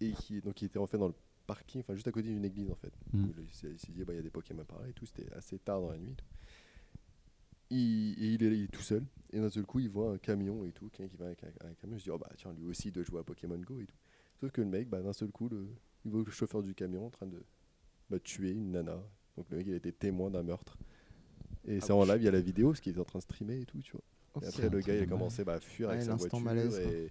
[0.00, 1.14] Et qui, donc, il était en fait dans le
[1.46, 2.92] parking, enfin juste à côté d'une église en fait.
[3.12, 3.32] Mhm.
[3.38, 5.32] Il s'est il dit, bah, il y a des Pokémon par là et tout, c'était
[5.32, 6.14] assez tard dans la nuit.
[6.16, 6.24] tout.
[7.74, 10.18] Il, et il, est, il est tout seul, et d'un seul coup, il voit un
[10.18, 12.52] camion et tout, quelqu'un qui va avec un, un camion, se dit, oh bah tiens,
[12.52, 13.96] lui aussi il doit jouer à Pokémon Go et tout.
[14.40, 15.66] Sauf que le mec, bah, d'un seul coup, le,
[16.04, 17.42] il voit le chauffeur du camion en train de
[18.10, 19.00] bah, tuer une nana.
[19.36, 20.76] Donc le mec, il été témoin d'un meurtre.
[21.64, 23.24] Et c'est en live, il y a la vidéo, parce qu'il était en train de
[23.24, 24.02] streamer et tout, tu vois.
[24.42, 26.40] Et après, le gars, il a commencé bah, à fuir Ouais, avec sa voiture.
[26.40, 26.92] malaise, quoi.
[26.92, 27.08] et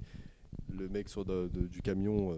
[0.73, 2.38] le mec sur de- de- du camion euh,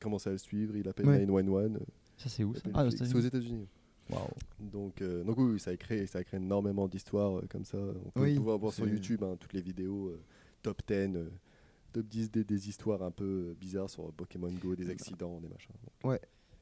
[0.00, 1.24] commence à le suivre, il appelle Ouais.
[1.26, 1.76] 911.
[1.76, 1.84] euh,
[2.16, 2.84] Ça, c'est où ça Ah.
[2.90, 3.14] C'est États-Unis.
[3.14, 3.68] aux États-Unis.
[4.12, 4.28] Waouh.
[4.58, 7.78] Donc, euh, donc oui, ça a créé, ça a créé énormément d'histoires euh, comme ça.
[7.78, 10.20] On peut Oui, pouvoir voir sur YouTube hein, toutes les vidéos euh,
[10.62, 11.30] top 10, euh,
[11.92, 15.48] top 10 des, des histoires un peu euh, bizarres sur Pokémon Go, des accidents, des
[15.48, 15.74] machins.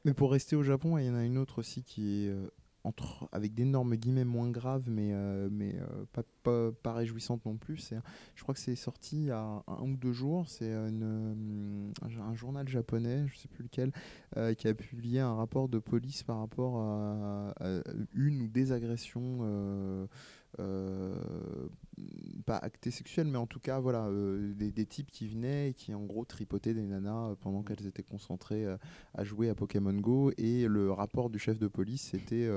[0.05, 2.47] Mais pour rester au Japon, il y en a une autre aussi qui est euh,
[2.83, 7.57] entre, avec d'énormes guillemets moins grave, mais, euh, mais euh, pas, pas, pas réjouissante non
[7.57, 7.93] plus.
[8.35, 10.47] Je crois que c'est sorti il y a un ou deux jours.
[10.47, 13.91] C'est euh, un, journal japonais, je sais plus lequel,
[14.55, 17.53] qui a publié un rapport de police par rapport à
[18.13, 20.07] une ou des agressions.
[20.59, 21.15] Euh,
[22.45, 25.73] pas actées sexuelles, mais en tout cas, voilà, euh, des, des types qui venaient et
[25.73, 28.77] qui en gros tripotaient des nanas euh, pendant qu'elles étaient concentrées euh,
[29.13, 32.49] à jouer à Pokémon Go et le rapport du chef de police c'était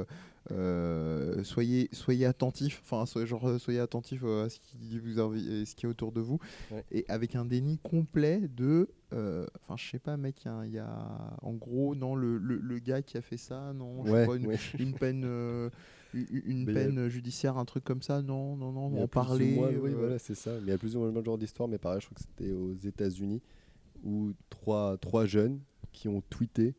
[0.51, 5.74] euh, soyez soyez attentifs enfin soyez, genre soyez attentifs à ce qui vous envi- ce
[5.74, 6.39] qui est autour de vous
[6.70, 6.85] Ouais.
[6.91, 10.73] et avec un déni complet de enfin je sais pas mec il y a- il
[10.73, 14.11] y, a en gros non le, le, le gars qui a fait ça non je
[14.12, 14.57] Ouais, pas, une, ouais.
[14.79, 15.24] une peine
[16.14, 19.55] une, Mais a- peine judiciaire un truc comme ça non non non a en parler
[19.55, 20.52] moins- oui, euh, voilà, c'est ça.
[20.56, 22.16] Mais il y a plus ou moins le même genre d'histoire, mais pareil, je crois
[22.16, 23.40] que c'était aux États-Unis
[24.05, 25.60] où trois, trois jeunes
[25.93, 26.74] qui ont tweeté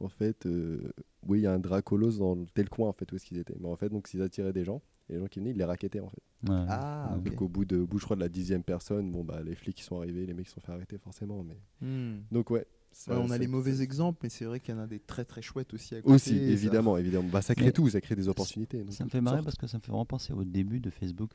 [0.00, 0.92] en fait, euh,
[1.26, 3.56] oui, il y a un Dracolos dans tel coin en fait où est-ce qu'ils étaient.
[3.60, 5.64] Mais en fait, donc ils attiraient des gens et les gens qui venaient, ils les
[5.64, 6.22] raquettaient en fait.
[6.48, 6.64] Ouais.
[6.68, 9.54] ah Donc au bout de, bout, je crois de la dixième personne, bon bah les
[9.54, 11.42] flics qui sont arrivés, les mecs qui se sont fait arrêter forcément.
[11.42, 12.20] Mais Hmm.
[12.30, 12.66] donc ouais.
[12.98, 14.98] Ça- Ouais, on a les mauvais exemples, mais c'est vrai qu'il y en a des
[15.00, 16.14] très très chouettes aussi à côté.
[16.14, 17.28] Aussi, ça- évidemment, évidemment.
[17.28, 18.82] Bah, ça crée Mais- tout, ça crée des opportunités.
[18.82, 20.88] donc Ça me fait marrer parce que ça me fait vraiment penser au début de
[20.90, 21.30] Facebook.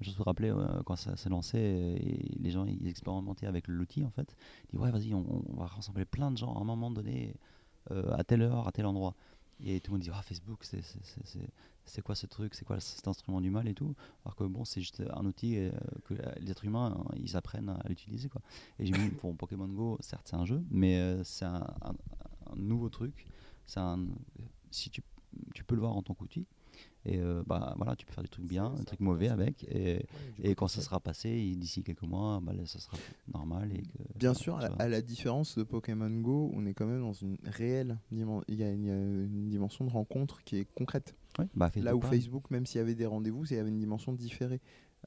[0.00, 4.04] Je me rappelais euh, quand ça s'est lancé et les gens ils expérimentaient avec l'outil
[4.04, 4.36] en fait.
[4.64, 7.34] Ils disaient ouais vas-y on, on va rassembler plein de gens à un moment donné
[7.90, 9.14] euh, à telle heure à tel endroit.
[9.64, 10.64] Et tout le monde dit ah Facebook
[11.84, 12.54] c'est quoi ce truc?
[12.54, 13.94] C'est quoi cet instrument du mal et tout?
[14.24, 15.70] Alors que bon c'est juste un outil euh,
[16.04, 18.42] que euh, les êtres humains hein, ils apprennent à l'utiliser quoi.
[18.78, 21.66] Et j'ai vu pour Pokémon Go certes c'est un jeu mais euh, c'est un,
[22.56, 23.26] nouveau truc.
[23.76, 24.06] Un
[24.70, 25.02] si tu
[25.54, 26.46] tu peux le voir en tant qu'outil.
[27.04, 29.64] Et euh, bah voilà, tu peux faire des trucs bien, des trucs mauvais avec.
[29.64, 30.04] Et,
[30.42, 32.96] et quand ça sera passé, d'ici quelques mois, bah, là, ça sera
[33.32, 33.70] normal.
[33.72, 34.82] Et que, Bien sûr, à la, vois.
[34.82, 38.44] à la différence de Pokémon Go, on est quand même dans une réelle dimension.
[38.48, 41.14] Il y, a une- il y a une dimension de rencontre qui est concrète.
[41.38, 42.20] Ouais, bah, Là Facebook, où pareil.
[42.20, 44.60] Facebook, même s'il y avait des rendez-vous, il y avait une dimension différée.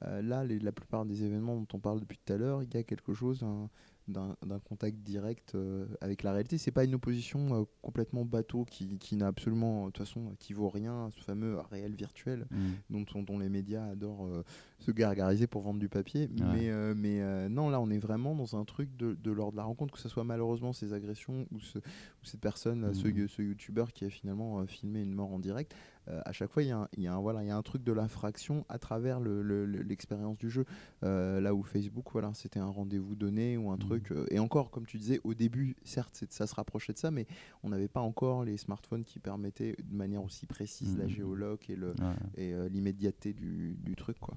[0.04, 2.74] Euh, là, les- la plupart des événements dont on parle depuis tout à l'heure, il
[2.74, 3.70] y a quelque chose un-
[4.08, 6.58] d'un contact direct euh, avec la réalité.
[6.58, 10.54] C'est pas une opposition euh, complètement bateau qui, qui n'a absolument, de toute façon, qui
[10.54, 12.58] vaut rien ce fameux réel virtuel Mm.
[12.90, 14.44] dont, on- dont les médias adorent euh,
[14.80, 16.30] se gargariser pour vendre du papier.
[16.40, 16.72] Ouais.
[16.96, 19.64] Mais, mais non, là, on est vraiment dans un truc de, de l'ordre de la
[19.64, 23.42] rencontre, que ce soit malheureusement ces agressions ou, ce- ou cette personne, là, ce, ce
[23.42, 25.74] youtubeur qui a finalement filmé une mort en direct.
[26.08, 27.52] Euh, à chaque fois, il y, a un- il y, a un- voilà, il y
[27.52, 30.66] a un truc de l'infraction à travers le- le- le- l'expérience du jeu.
[31.04, 33.80] Euh, là où Facebook, voilà, c'était un rendez-vous donné ou un Mhm.
[33.80, 34.12] truc.
[34.12, 37.28] euh, et encore, comme tu disais, au début, certes, ça se rapprochait de ça, mais
[37.64, 41.10] on n'avait pas encore les smartphones qui permettaient de manière aussi précise la Mhm.
[41.10, 42.70] géoloc et Ouais.
[42.70, 44.36] l'immédiateté du, du truc quoi.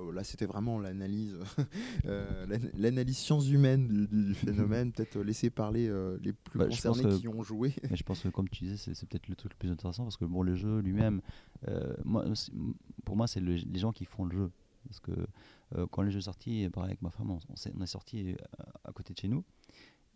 [0.00, 1.36] Euh, là c'était vraiment l'analyse
[2.06, 5.90] euh, l'an- l'analyse sciences humaines du, du- du phénomène, peut-être euh, laisser parler
[6.22, 7.72] les plus Bah, concernés que- qui ont joué.
[7.90, 10.16] Mais je pense que comme tu disais, c'est peut-être le truc le plus intéressant parce
[10.16, 11.20] que bon, le jeu lui-même,
[12.04, 12.24] moi,
[13.04, 14.50] pour moi, c'est le- les gens qui font le jeu.
[14.88, 15.10] Parce que
[15.76, 18.34] euh, quand le jeu est sorti, pareil avec ma femme, on, on est sorti
[18.84, 19.44] à côté de chez nous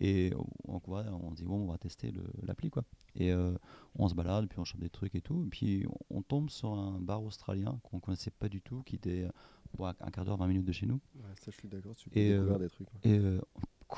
[0.01, 0.33] et
[0.67, 2.13] on, on, dit bon, on va tester
[2.43, 2.85] l'appli quoi.
[3.15, 3.55] Et euh,
[3.97, 5.45] on se balade, puis on chope des trucs et tout.
[5.47, 8.97] Et puis on, on tombe sur un bar australien qu'on connaissait pas du tout, qui
[8.97, 9.31] était euh,
[9.77, 11.01] bon, un quart d'heure, 20 minutes de chez nous.
[11.17, 11.95] Ouais, ça, je suis d'accord.
[11.97, 12.89] Tu peux Et, découvrir euh, des trucs.
[12.93, 13.11] ouais.
[13.11, 13.41] Et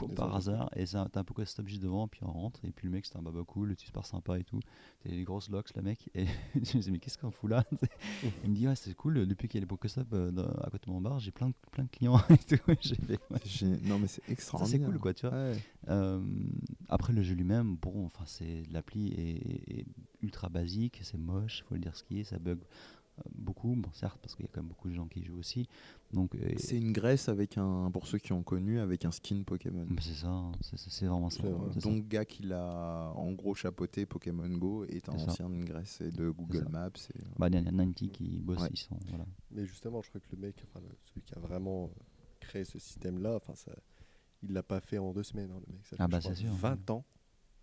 [0.02, 2.70] euh, par hasard, et ça, t'as un peu stop juste devant, puis on rentre, et
[2.70, 4.60] puis le mec c'était un baba cool, super sympa et tout.
[5.02, 7.64] T'as des grosses locks, le mec, et je me disais, mais qu'est-ce qu'on fout là?
[8.44, 10.32] Il me dit, ouais, c'est cool, depuis qu'il y a les Pokéstop euh,
[10.62, 12.56] à côté de mon bar, j'ai plein de, plein de clients et tout.
[12.56, 13.78] Fait, ouais.
[13.82, 14.88] Non mais c'est c'est extraordinaire.
[14.88, 15.36] cool quoi, tu vois.
[15.36, 15.56] Ouais.
[15.88, 16.20] Euh,
[16.88, 19.86] après le jeu lui-même, bon, enfin c'est l'appli est, est
[20.22, 22.58] ultra basique, c'est moche, faut le dire ce qui est, ça bug
[23.34, 25.68] beaucoup, bon, certes, parce qu'il y a quand même beaucoup de gens qui jouent aussi.
[26.16, 29.43] Donc, euh, C'est une Grèce avec un, pour ceux qui ont connu, avec un skin
[29.44, 29.86] Pokémon.
[29.88, 31.43] bah, c'est ça, c'est vraiment ça.
[31.74, 31.88] C'est ça.
[31.88, 36.10] Donc, gars qui l'a en gros chapeauté Pokémon Go est un ancien de Grèce et
[36.10, 36.66] de Google.
[36.70, 36.88] Maps.
[37.14, 38.68] et- Bah, il y a 90 qui bossent, Ouais.
[38.72, 38.97] ils sont.
[39.10, 39.26] Voilà.
[39.51, 41.88] Mais justement, je crois que le mec, enfin, le- celui qui a vraiment euh,
[42.40, 43.72] créé ce système-là, enfin, ça,
[44.43, 45.86] il l'a pas fait en deux semaines, hein, le mec.
[45.86, 46.51] Ça fait, Ah je bah, crois, sûr.
[46.52, 47.05] 20 ans,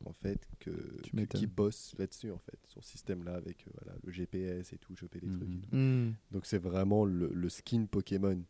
[0.06, 0.72] en fait, que,
[1.04, 4.74] Tu que- qui bosse là-dessus, en fait, sur ce système-là, avec euh, voilà, le GPS
[4.74, 5.44] et tout, choper des trucs.
[5.44, 5.62] et Mhm.
[5.62, 5.76] tout.
[5.76, 6.14] Hmm.
[6.32, 8.42] Donc c'est vraiment le, le skin Pokémon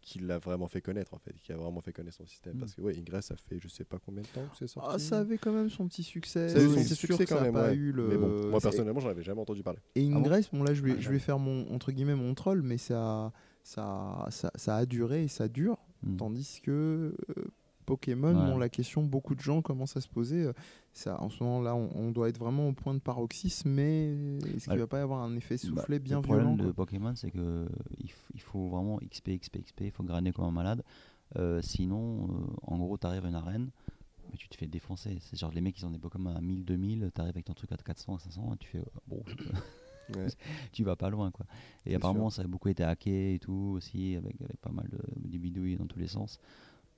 [0.00, 2.54] qui l'a vraiment fait connaître, en fait, qui a vraiment fait connaître son système.
[2.54, 2.60] Mhm.
[2.60, 4.88] Parce que, ouais, Ingress, ça fait je sais pas combien de temps que c'est sorti.
[4.92, 6.48] Ah, ça avait quand même son petit succès.
[6.48, 7.76] Ça a eu son petit succès quand même, pas ouais.
[7.76, 9.78] eu le- Mais bon, moi personnellement, j'en avais jamais entendu parler.
[9.94, 12.16] Et Ah bon Ingress, bon là je vais, Ah, je vais faire mon entre guillemets
[12.16, 13.32] mon troll, mais ça,
[13.62, 15.78] ça, ça, ça a duré et ça dure.
[16.18, 17.44] Tandis que euh,
[17.82, 18.52] Pokémon, Ouais.
[18.52, 20.42] bon, la question, beaucoup de gens commencent à se poser.
[20.44, 20.52] euh,
[20.92, 24.12] Ça, en ce moment-là, on, on doit être vraiment au point de paroxysme, mais
[24.54, 24.78] est-ce qu'il Ouais.
[24.78, 27.30] va pas y avoir un effet Bah, soufflé bien le problème violent de Pokémon, c'est
[27.30, 27.66] que
[27.98, 30.82] il, faut vraiment XP, XP, XP, il faut grainer comme un malade.
[31.36, 33.70] Euh, sinon, euh, en gros, tu arrives à une arène,
[34.30, 35.16] mais tu te fais défoncer.
[35.20, 37.54] C'est genre les mecs, ils ont des Pokémon à 1000, 2000, tu arrives avec ton
[37.54, 39.22] truc à 400, 500, et tu fais euh, bon,
[40.16, 40.26] Ouais.
[40.72, 41.46] tu vas pas loin quoi.
[41.86, 44.98] Et apparemment, ça a beaucoup été hacké et tout aussi, avec, avec pas mal de,
[45.16, 46.38] de bidouilles dans tous les sens.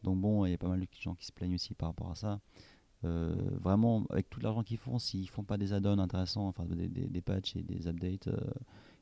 [0.05, 2.11] Donc bon, il y a pas mal de gens qui se plaignent aussi par rapport
[2.13, 2.41] à ça.
[3.05, 6.89] Euh, vraiment, avec tout l'argent qu'ils font, s'ils font pas des add-ons intéressants, enfin des,
[6.89, 8.39] des, des patchs et des updates, euh,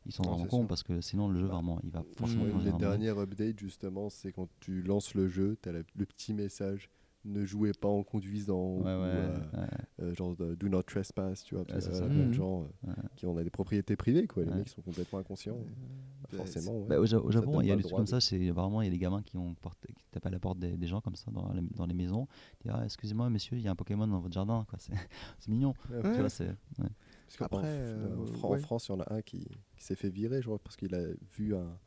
[0.06, 2.44] ils sont Non, vraiment cons parce que sinon le jeu Bah, vraiment, il va franchement.
[2.44, 5.84] mm, changer les dernières updates, justement, c'est quand tu lances le jeu, tu as le
[6.06, 6.90] petit message
[7.24, 9.68] ne jouez pas en conduisant, Ouais, ouais, ou, euh, ouais.
[10.00, 11.62] euh, genre de do not trespass, tu vois.
[11.64, 12.32] Ouais, parce plein de Mhm.
[12.32, 12.94] gens euh, Ouais.
[13.16, 14.44] qui ont des propriétés privées, quoi.
[14.44, 14.56] Les Ouais.
[14.58, 15.58] mecs sont complètement inconscients.
[15.58, 16.88] Bah, forcément, ouais.
[16.88, 18.20] Bah, au, Japon, il y a des trucs comme de- ça.
[18.20, 20.58] C'est vraiment il y a des gamins qui ont porté, qui tapent à la porte
[20.58, 22.26] des, des gens comme ça dans les, dans les maisons.
[22.60, 24.64] Ils disent, ah, excusez-moi, monsieur, il y a un Pokémon dans votre jardin.
[24.68, 24.78] quoi.
[24.80, 24.92] C'est
[25.38, 25.74] c'est mignon.
[25.90, 26.54] Ouais, Tu vois, c'est-.
[26.76, 29.46] Parce qu'en euh, en France, il y en a un qui,
[29.76, 31.04] qui s'est fait virer, je crois, parce qu'il a
[31.36, 31.78] vu un.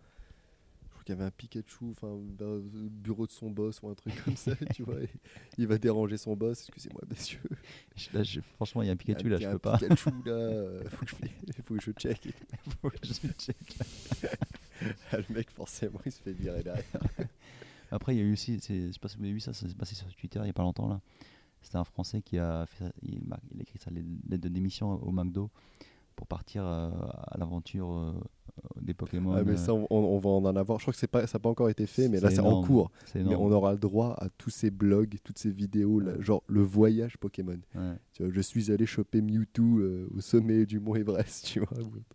[1.07, 3.93] Je qu'il y avait un Pikachu, enfin, dans le bureau de son boss ou un
[3.93, 5.01] truc comme ça, tu vois.
[5.03, 5.09] et
[5.59, 6.61] il va déranger son boss.
[6.61, 7.39] Excusez-moi, monsieur.
[7.95, 9.41] Je- là, je- franchement, il y a un il y a Pikachu un- là, il
[9.41, 9.77] y je a peux un pas.
[9.77, 12.27] Pikachu là, euh, faut que je, faut que je check.
[12.81, 13.77] Faut que je check.
[15.11, 16.83] Ah, le mec, forcément, il se fait virer derrière.
[17.91, 19.67] Après, il y a eu aussi, je sais pas si vous avez vu ça, ça
[19.69, 20.99] s'est passé sur Twitter il y a pas longtemps là.
[21.61, 25.49] C'était un Français qui a fait, il a écrit sa lettre de démission au McDo
[26.15, 26.89] pour partir euh,
[27.27, 28.13] à l'aventure euh,
[28.81, 29.33] des Pokémon.
[29.33, 30.79] Ah, mais euh, ça, on, on va en avoir.
[30.79, 32.63] Je crois que c'est pas, ça n'a pas encore été fait, mais là, c'est en
[32.63, 32.91] cours.
[33.15, 36.61] Mais on aura le droit à tous ces blogs, toutes ces vidéos, là, genre le
[36.61, 37.59] voyage Pokémon.
[37.75, 37.95] Ouais.
[38.13, 41.69] Tu vois, je suis allé choper Mewtwo euh, au sommet du mont Everest, tu vois.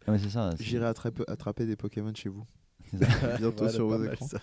[0.07, 0.51] Ah, mais c'est ça.
[0.59, 2.45] J'irai attraper, attraper des Pokémon chez vous.
[2.93, 4.27] Bientôt Voilà, sur vos écrans.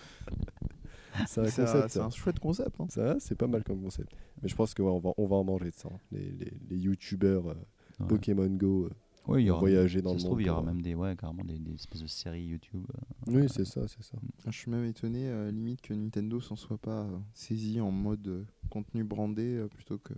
[1.26, 2.80] C'est un un chouette concept.
[2.80, 2.86] hein.
[2.90, 4.12] Ça, c'est pas mal comme concept.
[4.40, 5.88] Mais je pense qu'on va, on va en manger de ça.
[5.92, 5.98] hein.
[6.12, 7.54] Les, les, les youtubeurs euh,
[7.98, 8.06] Ouais.
[8.06, 8.84] Pokémon Go.
[8.84, 8.90] euh.
[9.28, 10.80] Ouais, il y aura, voyager dans ça le se trouve, monde il y aura même
[10.82, 12.84] des, ouais, carrément des, des espèces de séries YouTube.
[13.28, 14.16] euh, Oui, c'est ça, c'est ça.
[14.46, 18.26] Je suis même étonné, euh, limite, que Nintendo s'en soit pas euh, saisi en mode
[18.26, 20.14] euh, contenu brandé euh, plutôt que.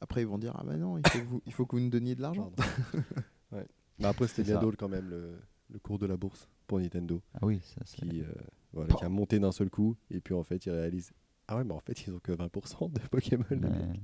[0.00, 1.82] Après, ils vont dire Ah bah non, il faut que vous, il faut que vous
[1.82, 2.52] nous donniez de l'argent.
[3.52, 3.66] Ouais.
[4.00, 5.38] Bah après, c'était C'est bien drôle quand même le,
[5.70, 8.26] le cours de la bourse pour Nintendo, Ah oui, ça, c'est- qui, euh,
[8.72, 11.12] voilà, qui a monté d'un seul coup, et puis en fait, ils réalisent
[11.46, 13.44] Ah ouais, mais en fait, ils ont que 20% de Pokémon.
[13.50, 14.00] Ouais.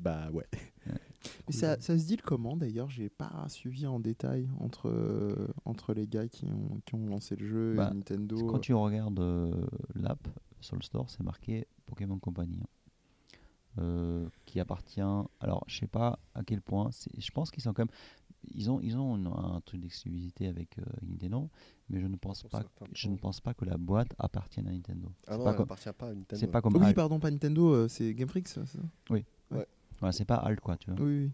[0.00, 0.46] Bah ouais.
[1.48, 2.90] Mais ça, ça se dit le comment d'ailleurs?
[2.90, 7.36] J'ai pas suivi en détail entre, euh, entre les gars qui ont, qui ont lancé
[7.36, 8.46] le jeu Bah, et Nintendo.
[8.46, 10.26] Quand tu regardes euh, l'app
[10.60, 12.58] sur le store, c'est marqué Pokémon Company.
[12.62, 12.66] hein.
[13.80, 15.00] Euh, qui appartient.
[15.40, 16.90] Alors, je sais pas à quel point.
[17.18, 17.94] Je pense qu'ils sont quand même.
[18.54, 21.48] Ils ont, ils ont une- un truc d'exclusivité avec euh, Nintendo,
[21.88, 22.58] mais je ne pense Sur pas.
[22.60, 25.10] certains Je ne pense pas que la boîte appartienne à Nintendo.
[25.26, 26.36] Ah non, pas elle comme- appartient pas à Nintendo.
[26.38, 26.94] C'est pas comme oui, Alt.
[26.94, 28.84] pardon, pas Nintendo, euh, c'est Game Freak, ça, c'est ça?
[30.00, 31.00] Voilà, c'est pas Alt quoi, tu vois.
[31.04, 31.30] Oui, oui.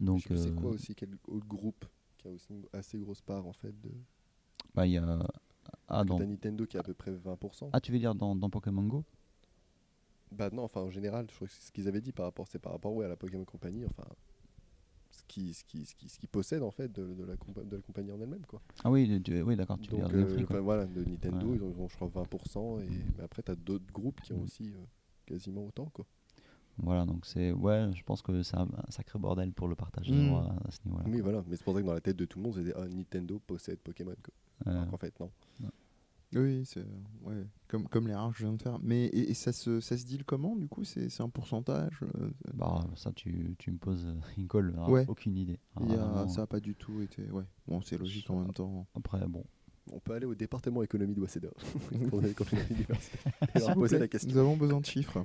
[0.00, 1.84] Donc, c'est euh, quoi aussi, quel autre groupe
[2.18, 3.90] qui a aussi une assez grosse part en fait de.
[4.74, 5.18] bah, il y a.
[5.88, 7.70] Ah, dans- Nintendo qui a à peu près 20%.
[7.72, 9.04] ah, tu veux dire dans, dans Pokémon Go?
[10.32, 12.46] Bah non, enfin en général, je crois que c'est ce qu'ils avaient dit par rapport,
[12.48, 14.08] c'est par rapport ouais, à la Pokémon Company, enfin
[15.12, 17.66] ce qui, ce qui, ce qui, ce qui possède en fait de, de la, compa-
[17.66, 18.60] de la compagnie en elle-même quoi.
[18.84, 21.56] Ah oui, tu- oui d'accord, tu veux dire euh, enfin, voilà, de Nintendo, Ouais.
[21.56, 24.44] ils ont, je crois 20% et mais après t'as d'autres groupes qui ont Mm.
[24.44, 24.84] aussi euh,
[25.24, 26.04] quasiment autant quoi.
[26.78, 27.52] Voilà, donc c'est.
[27.52, 30.34] Ouais, je pense que c'est un, un sacré bordel pour le partage Mm.
[30.34, 31.04] à ce niveau-là.
[31.08, 32.74] Oui voilà, mais c'est pour ça que dans la tête de tout le monde c'était
[32.76, 34.34] ah, Nintendo possède Pokémon quoi.
[34.72, 35.30] Euh, Alors qu'en fait non.
[36.34, 36.84] Oui, c'est
[37.22, 38.78] ouais, comme, comme les rares que je viens de faire.
[38.82, 40.82] Mais et, et ça, se, ça se dit le comment du coup?
[40.84, 44.90] C'est c'est un pourcentage euh, Bah, ça, tu, tu me poses euh, une colle, alors,
[44.90, 45.04] Ouais.
[45.08, 45.58] aucune idée.
[45.80, 47.22] il a- Ça a pas du tout été.
[47.30, 48.86] Ouais, bon, c'est logique en même temps.
[48.96, 49.44] Après, bon,
[49.92, 51.48] On peut aller au département économie de Waseda
[52.10, 52.20] pour.
[54.26, 55.24] Nous avons besoin de chiffres.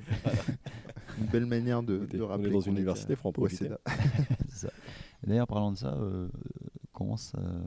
[1.20, 2.52] Une belle manière de, de on est rappeler.
[2.52, 3.18] dans une université, à.
[5.24, 6.28] Et D'ailleurs, parlant de ça, euh,
[6.94, 7.62] commence euh,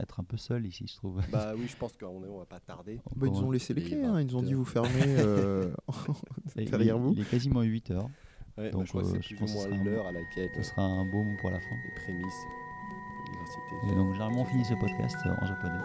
[0.00, 1.20] être un peu seul ici, je trouve?
[1.30, 3.00] Bah oui, je pense qu'on on va pas tarder.
[3.16, 4.58] Bah, ils nous ont laissé les clés, hein, ils nous ont dit 20.
[4.58, 5.70] vous fermez euh,
[6.56, 7.12] derrière vous.
[7.14, 8.08] il est quasiment 8 heures.
[8.56, 9.76] Ouais, Donc, bah, je crois que euh, c'est je plus ou pense que ce moins
[9.76, 11.66] sera un l'heure à laquelle Ce sera un beau mot pour la fin.
[11.84, 12.34] les prémices.
[13.90, 15.80] Et donc, généralement, on finit ce podcast euh, en japonais.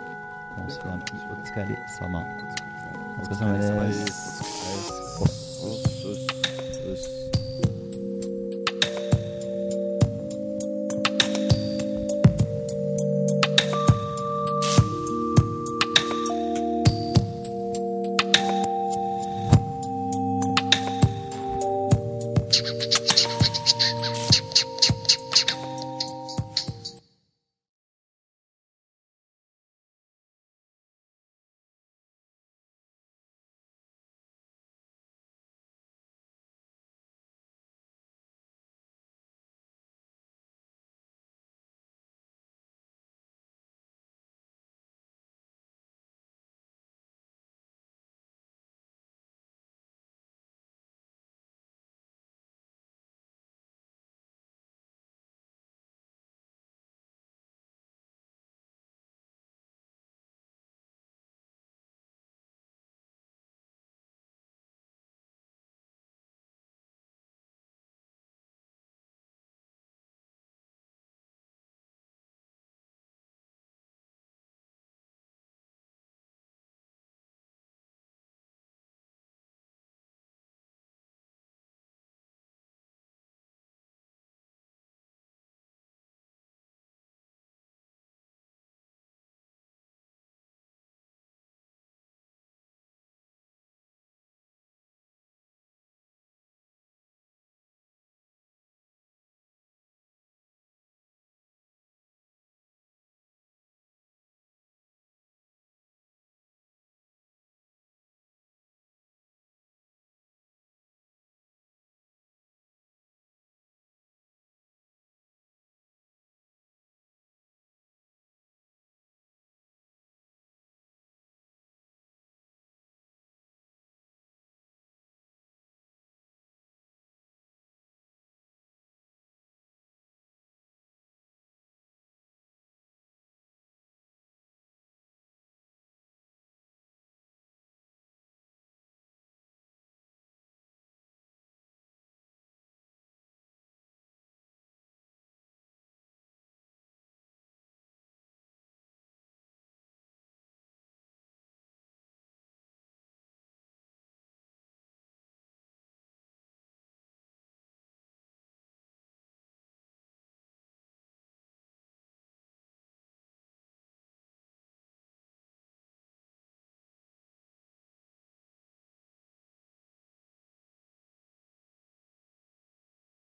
[0.58, 2.24] On se fait un petit otsukare sama.
[3.22, 5.49] Otsukare sama